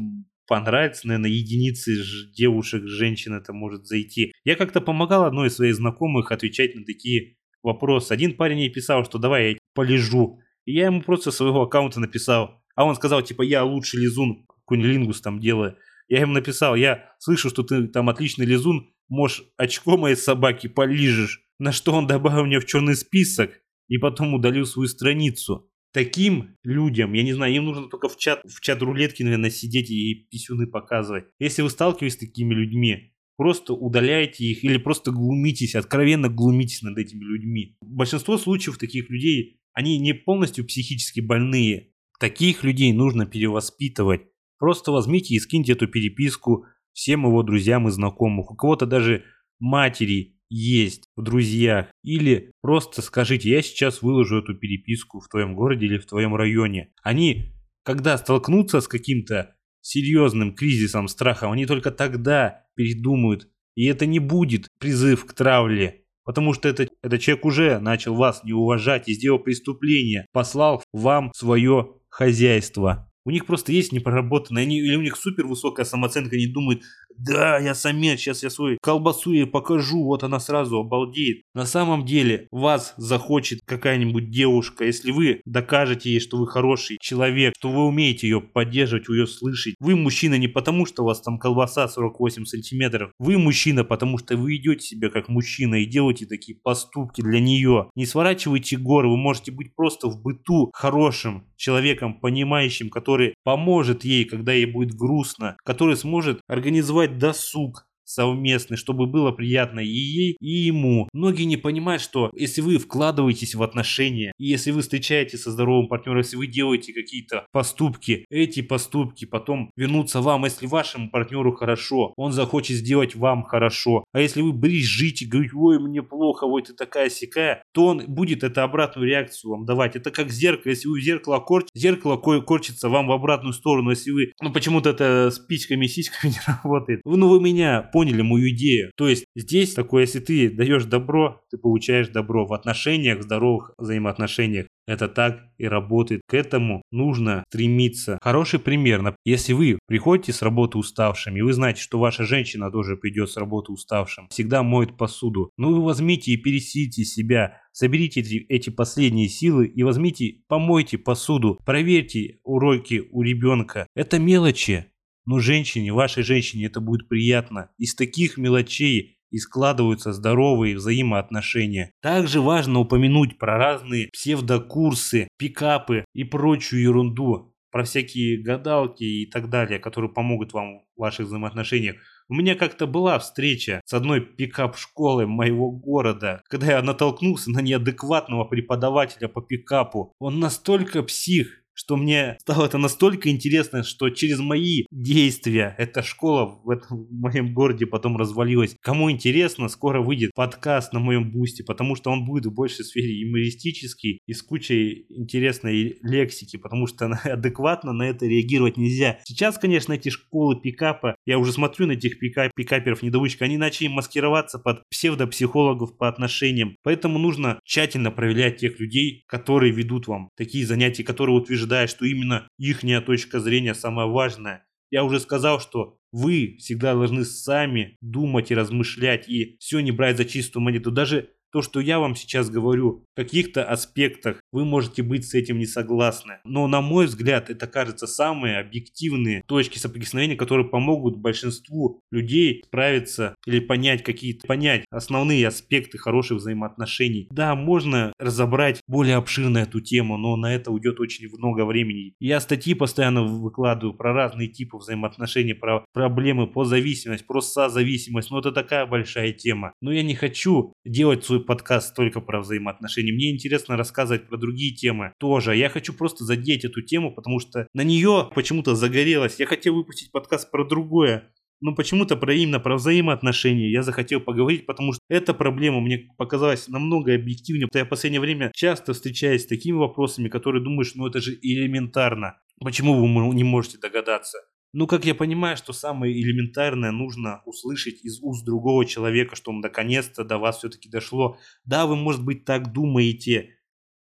понравится, 0.47 1.07
наверное, 1.07 1.29
единицы 1.29 1.95
девушек, 2.35 2.83
женщин 2.85 3.33
это 3.33 3.53
может 3.53 3.87
зайти. 3.87 4.33
Я 4.43 4.55
как-то 4.55 4.81
помогал 4.81 5.25
одной 5.25 5.47
из 5.47 5.55
своих 5.55 5.75
знакомых 5.75 6.31
отвечать 6.31 6.75
на 6.75 6.83
такие 6.83 7.37
вопрос. 7.61 8.11
Один 8.11 8.35
парень 8.35 8.59
ей 8.59 8.69
писал, 8.69 9.05
что 9.05 9.17
давай 9.17 9.51
я 9.51 9.57
полежу. 9.73 10.39
И 10.65 10.73
я 10.73 10.85
ему 10.85 11.01
просто 11.01 11.31
своего 11.31 11.61
аккаунта 11.63 11.99
написал. 11.99 12.61
А 12.75 12.85
он 12.85 12.95
сказал, 12.95 13.21
типа, 13.21 13.41
я 13.41 13.63
лучший 13.63 14.01
лизун, 14.01 14.45
кунилингус 14.65 15.21
там 15.21 15.39
делаю. 15.39 15.77
Я 16.07 16.21
ему 16.21 16.33
написал, 16.33 16.75
я 16.75 17.15
слышу, 17.19 17.49
что 17.49 17.63
ты 17.63 17.87
там 17.87 18.09
отличный 18.09 18.45
лизун, 18.45 18.93
можешь 19.07 19.43
очко 19.57 19.97
моей 19.97 20.15
собаки 20.15 20.67
полижешь. 20.67 21.42
На 21.59 21.71
что 21.71 21.93
он 21.93 22.07
добавил 22.07 22.45
меня 22.45 22.59
в 22.59 22.65
черный 22.65 22.95
список 22.95 23.61
и 23.87 23.97
потом 23.97 24.33
удалил 24.33 24.65
свою 24.65 24.87
страницу. 24.87 25.69
Таким 25.93 26.57
людям, 26.63 27.13
я 27.13 27.23
не 27.23 27.33
знаю, 27.33 27.53
им 27.53 27.65
нужно 27.65 27.87
только 27.87 28.09
в 28.09 28.17
чат, 28.17 28.41
в 28.43 28.59
чат 28.61 28.81
рулетки, 28.81 29.21
наверное, 29.21 29.51
сидеть 29.51 29.91
и 29.91 30.27
писюны 30.31 30.65
показывать. 30.65 31.25
Если 31.39 31.61
вы 31.61 31.69
сталкиваетесь 31.69 32.17
с 32.17 32.19
такими 32.19 32.53
людьми, 32.53 33.13
Просто 33.35 33.73
удаляйте 33.73 34.45
их 34.45 34.63
или 34.63 34.77
просто 34.77 35.11
глумитесь, 35.11 35.75
откровенно 35.75 36.29
глумитесь 36.29 36.83
над 36.83 36.97
этими 36.97 37.23
людьми. 37.23 37.75
Большинство 37.81 38.37
случаев 38.37 38.77
таких 38.77 39.09
людей, 39.09 39.59
они 39.73 39.97
не 39.97 40.13
полностью 40.13 40.65
психически 40.65 41.19
больные. 41.19 41.93
Таких 42.19 42.63
людей 42.63 42.93
нужно 42.93 43.25
перевоспитывать. 43.25 44.21
Просто 44.59 44.91
возьмите 44.91 45.33
и 45.33 45.39
скиньте 45.39 45.71
эту 45.71 45.87
переписку 45.87 46.65
всем 46.93 47.25
его 47.25 47.41
друзьям 47.41 47.87
и 47.87 47.91
знакомым. 47.91 48.41
У 48.41 48.55
кого-то 48.55 48.85
даже 48.85 49.23
матери 49.59 50.32
есть 50.53 51.09
в 51.15 51.23
друзьях. 51.23 51.87
Или 52.03 52.51
просто 52.61 53.01
скажите, 53.01 53.49
я 53.49 53.61
сейчас 53.61 54.01
выложу 54.01 54.37
эту 54.37 54.55
переписку 54.55 55.19
в 55.19 55.27
твоем 55.27 55.55
городе 55.55 55.87
или 55.87 55.97
в 55.97 56.05
твоем 56.05 56.35
районе. 56.35 56.93
Они, 57.01 57.55
когда 57.83 58.17
столкнутся 58.17 58.79
с 58.79 58.87
каким-то 58.87 59.55
серьезным 59.81 60.53
кризисом, 60.53 61.07
страхом, 61.07 61.51
они 61.51 61.65
только 61.65 61.91
тогда 61.91 62.65
передумают. 62.75 63.49
И 63.75 63.85
это 63.85 64.05
не 64.05 64.19
будет 64.19 64.67
призыв 64.79 65.25
к 65.25 65.33
травле, 65.33 66.03
потому 66.23 66.53
что 66.53 66.69
этот, 66.69 66.89
этот 67.01 67.19
человек 67.19 67.45
уже 67.45 67.79
начал 67.79 68.15
вас 68.15 68.43
не 68.43 68.53
уважать 68.53 69.09
и 69.09 69.13
сделал 69.13 69.39
преступление, 69.39 70.27
послал 70.31 70.83
вам 70.93 71.31
свое 71.33 71.95
хозяйство. 72.09 73.11
У 73.25 73.31
них 73.31 73.45
просто 73.45 73.71
есть 73.71 73.91
непроработанные, 73.91 74.63
они, 74.63 74.79
или 74.79 74.95
у 74.95 75.01
них 75.01 75.15
супер 75.15 75.47
высокая 75.47 75.85
самооценка, 75.85 76.35
они 76.35 76.47
думают, 76.47 76.83
да, 77.17 77.57
я 77.59 77.75
самец, 77.75 78.19
сейчас 78.19 78.43
я 78.43 78.49
свою 78.49 78.77
колбасу 78.81 79.31
ей 79.31 79.45
покажу, 79.45 80.03
вот 80.03 80.23
она 80.23 80.39
сразу 80.39 80.79
обалдеет. 80.79 81.43
На 81.53 81.65
самом 81.65 82.05
деле 82.05 82.47
вас 82.51 82.93
захочет 82.97 83.59
какая-нибудь 83.65 84.29
девушка, 84.29 84.85
если 84.85 85.11
вы 85.11 85.41
докажете 85.45 86.11
ей, 86.11 86.19
что 86.19 86.37
вы 86.37 86.47
хороший 86.47 86.97
человек, 87.01 87.53
что 87.57 87.69
вы 87.69 87.85
умеете 87.85 88.27
ее 88.27 88.41
поддерживать, 88.41 89.07
ее 89.09 89.27
слышать. 89.27 89.75
Вы 89.79 89.95
мужчина 89.95 90.37
не 90.37 90.47
потому, 90.47 90.85
что 90.85 91.03
у 91.03 91.05
вас 91.05 91.21
там 91.21 91.37
колбаса 91.37 91.87
48 91.87 92.45
сантиметров. 92.45 93.11
Вы 93.19 93.37
мужчина, 93.37 93.83
потому 93.83 94.17
что 94.17 94.35
вы 94.35 94.55
идете 94.55 94.85
себя 94.85 95.09
как 95.09 95.29
мужчина 95.29 95.75
и 95.75 95.85
делаете 95.85 96.25
такие 96.25 96.57
поступки 96.61 97.21
для 97.21 97.39
нее. 97.39 97.89
Не 97.95 98.05
сворачивайте 98.05 98.77
горы, 98.77 99.09
вы 99.09 99.17
можете 99.17 99.51
быть 99.51 99.75
просто 99.75 100.07
в 100.07 100.21
быту 100.21 100.71
хорошим 100.73 101.45
человеком, 101.55 102.19
понимающим, 102.19 102.89
который 102.89 103.12
поможет 103.43 104.03
ей, 104.03 104.25
когда 104.25 104.53
ей 104.53 104.65
будет 104.65 104.93
грустно, 104.95 105.57
который 105.63 105.95
сможет 105.95 106.41
организовать 106.47 107.17
досуг 107.17 107.85
совместный, 108.05 108.77
чтобы 108.77 109.05
было 109.05 109.31
приятно 109.31 109.79
и 109.79 109.87
ей, 109.87 110.37
и 110.39 110.49
ему. 110.49 111.09
Многие 111.13 111.43
не 111.43 111.57
понимают, 111.57 112.01
что 112.01 112.31
если 112.35 112.61
вы 112.61 112.77
вкладываетесь 112.77 113.55
в 113.55 113.63
отношения, 113.63 114.31
и 114.37 114.45
если 114.45 114.71
вы 114.71 114.81
встречаетесь 114.81 115.43
со 115.43 115.51
здоровым 115.51 115.87
партнером, 115.87 116.19
если 116.19 116.37
вы 116.37 116.47
делаете 116.47 116.93
какие-то 116.93 117.45
поступки, 117.51 118.25
эти 118.29 118.61
поступки 118.61 119.25
потом 119.25 119.71
вернутся 119.75 120.21
вам. 120.21 120.45
Если 120.45 120.67
вашему 120.67 121.09
партнеру 121.09 121.53
хорошо, 121.53 122.13
он 122.17 122.31
захочет 122.31 122.77
сделать 122.77 123.15
вам 123.15 123.43
хорошо. 123.43 124.03
А 124.11 124.19
если 124.19 124.41
вы 124.41 124.53
брежите, 124.53 125.25
говорите, 125.25 125.55
ой, 125.55 125.79
мне 125.79 126.01
плохо, 126.01 126.45
ой, 126.45 126.63
ты 126.63 126.73
такая 126.73 127.09
сякая, 127.09 127.63
то 127.71 127.87
он 127.87 128.03
будет 128.07 128.43
это 128.43 128.63
обратную 128.63 129.07
реакцию 129.07 129.51
вам 129.51 129.65
давать. 129.65 129.95
Это 129.95 130.11
как 130.11 130.29
зеркало. 130.29 130.71
Если 130.71 130.87
вы 130.87 130.99
в 130.99 131.03
зеркало 131.03 131.39
корчите, 131.39 131.71
зеркало 131.75 132.17
корчится 132.17 132.89
вам 132.89 133.07
в 133.07 133.11
обратную 133.11 133.53
сторону. 133.53 133.91
Если 133.91 134.11
вы, 134.11 134.33
ну 134.41 134.51
почему-то 134.51 134.89
это 134.89 135.31
с 135.31 135.39
письками, 135.39 135.87
сиськами 135.87 136.31
не 136.33 136.39
работает. 136.45 137.01
Ну 137.05 137.29
вы 137.29 137.39
меня 137.39 137.89
поняли 137.93 138.23
мою 138.23 138.49
идею. 138.49 138.91
То 138.97 139.07
есть 139.07 139.25
здесь 139.35 139.73
такое, 139.73 140.01
если 140.01 140.19
ты 140.19 140.49
даешь 140.49 140.85
добро, 140.85 141.41
ты 141.49 141.57
получаешь 141.57 142.09
добро 142.09 142.45
в 142.45 142.53
отношениях, 142.53 143.21
здоровых 143.21 143.71
взаимоотношениях. 143.77 144.65
Это 144.85 145.07
так 145.07 145.39
и 145.57 145.65
работает. 145.65 146.21
К 146.27 146.33
этому 146.33 146.81
нужно 146.91 147.45
стремиться. 147.47 148.17
Хороший 148.21 148.59
пример. 148.59 149.15
Если 149.23 149.53
вы 149.53 149.79
приходите 149.87 150.33
с 150.33 150.41
работы 150.41 150.77
уставшим, 150.77 151.37
и 151.37 151.41
вы 151.41 151.53
знаете, 151.53 151.81
что 151.81 151.99
ваша 151.99 152.25
женщина 152.25 152.69
тоже 152.69 152.97
придет 152.97 153.29
с 153.29 153.37
работы 153.37 153.71
уставшим, 153.71 154.27
всегда 154.29 154.63
моет 154.63 154.97
посуду, 154.97 155.51
ну 155.57 155.73
вы 155.73 155.83
возьмите 155.83 156.31
и 156.31 156.37
пересилите 156.37 157.05
себя, 157.05 157.61
соберите 157.71 158.21
эти 158.21 158.69
последние 158.71 159.29
силы 159.29 159.67
и 159.67 159.83
возьмите, 159.83 160.41
помойте 160.47 160.97
посуду, 160.97 161.59
проверьте 161.65 162.39
уроки 162.43 163.07
у 163.11 163.21
ребенка. 163.21 163.87
Это 163.95 164.19
мелочи. 164.19 164.87
Но 165.25 165.39
женщине, 165.39 165.93
вашей 165.93 166.23
женщине 166.23 166.65
это 166.65 166.81
будет 166.81 167.07
приятно. 167.07 167.69
Из 167.77 167.95
таких 167.95 168.37
мелочей 168.37 169.17
и 169.31 169.39
складываются 169.39 170.13
здоровые 170.13 170.75
взаимоотношения. 170.75 171.91
Также 172.01 172.39
важно 172.39 172.79
упомянуть 172.79 173.39
про 173.39 173.57
разные 173.57 174.09
псевдокурсы, 174.13 175.27
пикапы 175.37 176.05
и 176.13 176.23
прочую 176.23 176.83
ерунду, 176.83 177.53
про 177.71 177.83
всякие 177.83 178.37
гадалки 178.37 179.03
и 179.03 179.25
так 179.25 179.49
далее, 179.49 179.79
которые 179.79 180.11
помогут 180.11 180.53
вам 180.53 180.81
в 180.95 181.01
ваших 181.01 181.25
взаимоотношениях. 181.25 181.95
У 182.29 182.35
меня 182.35 182.53
как-то 182.53 182.85
была 182.85 183.17
встреча 183.17 183.81
с 183.85 183.93
одной 183.93 184.21
пикап-школой 184.21 185.25
моего 185.25 185.71
города, 185.71 186.43
когда 186.47 186.67
я 186.67 186.81
натолкнулся 186.83 187.49
на 187.49 187.61
неадекватного 187.61 188.45
преподавателя 188.45 189.27
по 189.27 189.41
пикапу. 189.41 190.13
Он 190.19 190.39
настолько 190.39 191.01
псих, 191.01 191.62
что 191.73 191.97
мне 191.97 192.37
стало 192.39 192.65
это 192.65 192.77
настолько 192.77 193.29
интересно, 193.29 193.83
что 193.83 194.09
через 194.09 194.39
мои 194.39 194.83
действия 194.91 195.75
эта 195.77 196.03
школа 196.03 196.59
в 196.63 196.69
этом 196.69 197.05
в 197.05 197.11
моем 197.11 197.53
городе 197.53 197.85
потом 197.85 198.17
развалилась. 198.17 198.75
Кому 198.81 199.11
интересно, 199.11 199.67
скоро 199.67 200.01
выйдет 200.01 200.31
подкаст 200.35 200.93
на 200.93 200.99
моем 200.99 201.31
бусте, 201.31 201.63
потому 201.63 201.95
что 201.95 202.11
он 202.11 202.25
будет 202.25 202.45
в 202.45 202.53
большей 202.53 202.85
сфере 202.85 203.19
юмористический 203.21 204.19
и 204.25 204.33
с 204.33 204.41
кучей 204.41 205.05
интересной 205.09 205.97
лексики, 206.01 206.57
потому 206.57 206.87
что 206.87 207.05
адекватно 207.23 207.93
на 207.93 208.03
это 208.03 208.25
реагировать 208.25 208.77
нельзя. 208.77 209.19
Сейчас, 209.25 209.57
конечно, 209.57 209.93
эти 209.93 210.09
школы 210.09 210.61
пикапа, 210.61 211.15
я 211.25 211.39
уже 211.39 211.51
смотрю 211.51 211.87
на 211.87 211.93
этих 211.93 212.19
пикап, 212.19 212.51
пикаперов 212.55 213.01
недоучек, 213.01 213.41
они 213.41 213.57
начали 213.57 213.87
маскироваться 213.87 214.59
под 214.59 214.83
псевдопсихологов 214.89 215.97
по 215.97 216.07
отношениям, 216.07 216.75
поэтому 216.83 217.19
нужно 217.19 217.59
тщательно 217.65 218.11
проверять 218.11 218.57
тех 218.57 218.79
людей, 218.79 219.23
которые 219.27 219.71
ведут 219.71 220.07
вам 220.07 220.29
такие 220.37 220.65
занятия, 220.65 221.03
которые 221.03 221.35
утверждают 221.35 221.62
утверждая, 221.63 221.87
что 221.87 222.05
именно 222.05 222.47
ихняя 222.57 223.01
точка 223.01 223.39
зрения 223.39 223.73
самая 223.73 224.07
важная. 224.07 224.65
Я 224.91 225.03
уже 225.03 225.19
сказал, 225.19 225.59
что 225.59 225.97
вы 226.11 226.57
всегда 226.59 226.93
должны 226.93 227.25
сами 227.25 227.97
думать 228.01 228.51
и 228.51 228.55
размышлять, 228.55 229.27
и 229.27 229.57
все 229.59 229.79
не 229.79 229.91
брать 229.91 230.17
за 230.17 230.25
чистую 230.25 230.63
монету. 230.63 230.91
Даже 230.91 231.29
то, 231.53 231.61
что 231.61 231.79
я 231.79 231.99
вам 231.99 232.15
сейчас 232.15 232.49
говорю, 232.49 233.05
в 233.13 233.15
каких-то 233.15 233.63
аспектах 233.63 234.41
вы 234.51 234.65
можете 234.65 235.03
быть 235.03 235.27
с 235.27 235.35
этим 235.35 235.59
не 235.59 235.67
согласны. 235.67 236.39
Но 236.43 236.67
на 236.67 236.81
мой 236.81 237.05
взгляд, 237.05 237.51
это 237.51 237.67
кажется 237.67 238.07
самые 238.07 238.57
объективные 238.57 239.43
точки 239.47 239.77
соприкосновения, 239.77 240.35
которые 240.35 240.67
помогут 240.67 241.17
большинству 241.17 242.01
людей 242.11 242.63
справиться 242.65 243.35
или 243.45 243.59
понять 243.59 244.03
какие-то, 244.03 244.47
понять 244.47 244.85
основные 244.89 245.47
аспекты 245.47 245.99
хороших 245.99 246.37
взаимоотношений. 246.37 247.27
Да, 247.29 247.53
можно 247.53 248.13
разобрать 248.17 248.81
более 248.87 249.17
обширно 249.17 249.59
эту 249.59 249.79
тему, 249.79 250.17
но 250.17 250.35
на 250.35 250.55
это 250.55 250.71
уйдет 250.71 250.99
очень 250.99 251.29
много 251.37 251.65
времени. 251.65 252.15
Я 252.19 252.39
статьи 252.39 252.73
постоянно 252.73 253.23
выкладываю 253.23 253.95
про 253.95 254.11
разные 254.11 254.47
типы 254.47 254.77
взаимоотношений, 254.77 255.53
про 255.53 255.85
проблемы 255.93 256.47
по 256.47 256.65
зависимости, 256.65 257.23
про 257.23 257.41
созависимость, 257.41 258.31
но 258.31 258.39
это 258.39 258.51
такая 258.51 258.87
большая 258.87 259.33
тема. 259.33 259.73
Но 259.81 259.91
я 259.91 260.01
не 260.01 260.15
хочу 260.15 260.73
делать 260.83 261.23
свой 261.23 261.42
подкаст 261.43 261.95
только 261.95 262.21
про 262.21 262.41
взаимоотношения. 262.41 263.13
Мне 263.13 263.31
интересно 263.31 263.77
рассказывать 263.77 264.27
про 264.27 264.37
другие 264.37 264.73
темы 264.73 265.13
тоже. 265.19 265.55
Я 265.55 265.69
хочу 265.69 265.93
просто 265.93 266.23
задеть 266.23 266.65
эту 266.65 266.81
тему, 266.81 267.13
потому 267.13 267.39
что 267.39 267.67
на 267.73 267.83
нее 267.83 268.29
почему-то 268.33 268.75
загорелось. 268.75 269.39
Я 269.39 269.45
хотел 269.45 269.75
выпустить 269.75 270.11
подкаст 270.11 270.49
про 270.51 270.65
другое. 270.65 271.29
Но 271.61 271.73
почему-то 271.73 272.17
про 272.17 272.33
именно 272.33 272.59
про 272.59 272.75
взаимоотношения 272.75 273.71
я 273.71 273.83
захотел 273.83 274.19
поговорить, 274.19 274.65
потому 274.65 274.91
что 274.91 274.99
эта 275.07 275.33
проблема 275.33 275.79
мне 275.79 276.09
показалась 276.17 276.67
намного 276.67 277.15
объективнее. 277.15 277.69
Я 277.73 277.85
в 277.85 277.89
последнее 277.89 278.19
время 278.19 278.51
часто 278.53 278.91
встречаюсь 278.91 279.43
с 279.43 279.47
такими 279.47 279.77
вопросами, 279.77 280.27
которые 280.27 280.61
думаешь, 280.61 280.93
ну 280.95 281.07
это 281.07 281.21
же 281.21 281.39
элементарно. 281.41 282.37
Почему 282.59 282.95
вы 282.95 283.33
не 283.33 283.45
можете 283.45 283.77
догадаться? 283.77 284.39
Ну, 284.73 284.87
как 284.87 285.05
я 285.05 285.13
понимаю, 285.13 285.55
что 285.55 285.71
самое 285.71 286.19
элементарное 286.19 286.91
нужно 286.91 287.43
услышать 287.45 288.03
из 288.03 288.19
уст 288.21 288.43
другого 288.43 288.85
человека, 288.85 289.35
что 289.35 289.51
он 289.51 289.59
наконец-то 289.59 290.23
до 290.23 290.39
вас 290.39 290.57
все-таки 290.57 290.89
дошло. 290.89 291.37
Да, 291.63 291.85
вы, 291.85 291.95
может 291.95 292.25
быть, 292.25 292.43
так 292.43 292.73
думаете, 292.73 293.55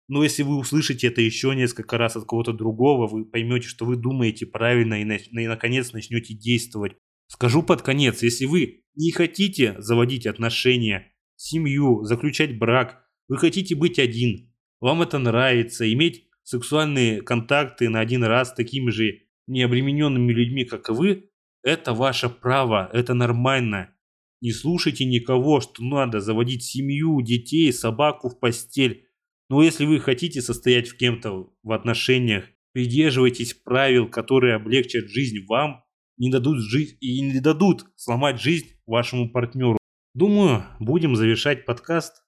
но 0.07 0.23
если 0.23 0.43
вы 0.43 0.57
услышите 0.57 1.07
это 1.07 1.21
еще 1.21 1.55
несколько 1.55 1.97
раз 1.97 2.15
от 2.15 2.25
кого-то 2.25 2.53
другого, 2.53 3.07
вы 3.07 3.25
поймете, 3.25 3.67
что 3.67 3.85
вы 3.85 3.95
думаете 3.95 4.45
правильно 4.45 5.01
и, 5.01 5.03
на, 5.03 5.15
и 5.15 5.47
наконец 5.47 5.91
начнете 5.91 6.33
действовать. 6.33 6.97
Скажу 7.27 7.61
под 7.61 7.83
конец, 7.83 8.23
если 8.23 8.45
вы 8.45 8.83
не 8.95 9.11
хотите 9.11 9.75
заводить 9.79 10.25
отношения, 10.25 11.13
семью, 11.35 12.03
заключать 12.03 12.57
брак, 12.57 13.05
вы 13.27 13.37
хотите 13.37 13.75
быть 13.75 13.99
один, 13.99 14.51
вам 14.79 15.03
это 15.03 15.19
нравится, 15.19 15.91
иметь 15.93 16.27
сексуальные 16.43 17.21
контакты 17.21 17.87
на 17.89 17.99
один 17.99 18.23
раз 18.23 18.49
с 18.49 18.53
такими 18.53 18.89
же 18.89 19.28
необремененными 19.49 20.31
людьми, 20.31 20.63
как 20.63 20.89
и 20.89 20.93
вы, 20.93 21.29
это 21.63 21.93
ваше 21.93 22.29
право, 22.29 22.89
это 22.93 23.13
нормально. 23.13 23.93
Не 24.41 24.53
слушайте 24.53 25.03
никого, 25.03 25.59
что 25.59 25.83
надо 25.83 26.21
заводить 26.21 26.63
семью, 26.63 27.21
детей, 27.21 27.73
собаку 27.73 28.29
в 28.29 28.39
постель. 28.39 29.05
Но 29.49 29.61
если 29.61 29.85
вы 29.85 29.99
хотите 29.99 30.41
состоять 30.41 30.87
в 30.87 30.95
кем-то 30.95 31.51
в 31.61 31.71
отношениях, 31.71 32.45
придерживайтесь 32.71 33.53
правил, 33.53 34.07
которые 34.07 34.55
облегчат 34.55 35.09
жизнь 35.09 35.45
вам 35.47 35.83
не 36.17 36.29
дадут 36.29 36.59
жить 36.59 36.97
и 37.01 37.21
не 37.21 37.39
дадут 37.39 37.85
сломать 37.95 38.41
жизнь 38.41 38.67
вашему 38.85 39.29
партнеру. 39.29 39.77
Думаю, 40.13 40.63
будем 40.79 41.15
завершать 41.15 41.65
подкаст. 41.65 42.23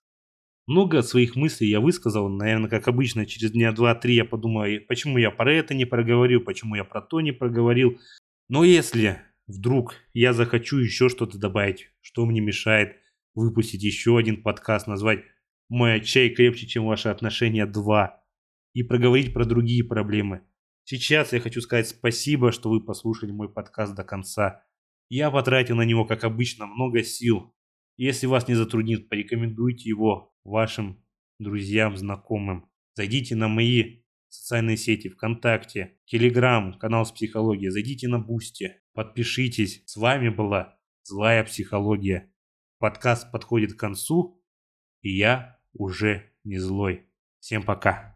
Много 0.67 1.01
своих 1.01 1.35
мыслей 1.35 1.69
я 1.69 1.79
высказал, 1.79 2.29
наверное, 2.29 2.69
как 2.69 2.87
обычно, 2.87 3.25
через 3.25 3.51
дня 3.51 3.71
два-три 3.71 4.15
я 4.15 4.25
подумаю, 4.25 4.85
почему 4.87 5.17
я 5.17 5.31
про 5.31 5.51
это 5.51 5.73
не 5.73 5.85
проговорил, 5.85 6.41
почему 6.41 6.75
я 6.75 6.83
про 6.83 7.01
то 7.01 7.19
не 7.19 7.31
проговорил. 7.31 7.99
Но 8.47 8.63
если 8.63 9.21
вдруг 9.47 9.95
я 10.13 10.33
захочу 10.33 10.77
еще 10.77 11.09
что-то 11.09 11.37
добавить, 11.37 11.89
что 12.01 12.25
мне 12.25 12.41
мешает 12.41 12.97
выпустить 13.33 13.83
еще 13.83 14.17
один 14.17 14.41
подкаст, 14.41 14.87
назвать 14.87 15.23
«Мой 15.69 16.01
чай 16.01 16.29
крепче, 16.29 16.67
чем 16.67 16.85
ваши 16.85 17.09
отношения 17.09 17.65
2» 17.65 18.09
и 18.73 18.83
проговорить 18.83 19.33
про 19.33 19.45
другие 19.45 19.83
проблемы. 19.83 20.41
Сейчас 20.83 21.33
я 21.33 21.39
хочу 21.39 21.61
сказать 21.61 21.87
спасибо, 21.87 22.51
что 22.51 22.69
вы 22.69 22.83
послушали 22.83 23.31
мой 23.31 23.49
подкаст 23.49 23.95
до 23.95 24.03
конца. 24.03 24.63
Я 25.09 25.29
потратил 25.29 25.75
на 25.75 25.83
него, 25.83 26.05
как 26.05 26.23
обычно, 26.23 26.65
много 26.65 27.03
сил. 27.03 27.53
Если 27.97 28.27
вас 28.27 28.47
не 28.47 28.55
затруднит, 28.55 29.09
порекомендуйте 29.09 29.89
его 29.89 30.30
вашим 30.43 31.03
друзьям, 31.39 31.97
знакомым. 31.97 32.69
Зайдите 32.93 33.35
на 33.35 33.47
мои 33.47 34.03
социальные 34.27 34.77
сети, 34.77 35.09
ВКонтакте, 35.09 35.97
Телеграм, 36.05 36.77
канал 36.77 37.05
с 37.05 37.11
психологией. 37.11 37.69
Зайдите 37.69 38.07
на 38.07 38.19
Бусти, 38.19 38.81
подпишитесь. 38.93 39.83
С 39.85 39.97
вами 39.97 40.29
была 40.29 40.77
Злая 41.03 41.43
Психология. 41.43 42.31
Подкаст 42.77 43.31
подходит 43.31 43.73
к 43.73 43.79
концу, 43.79 44.41
и 45.01 45.09
я 45.09 45.59
уже 45.73 46.31
не 46.43 46.57
злой. 46.57 47.07
Всем 47.39 47.63
пока. 47.63 48.11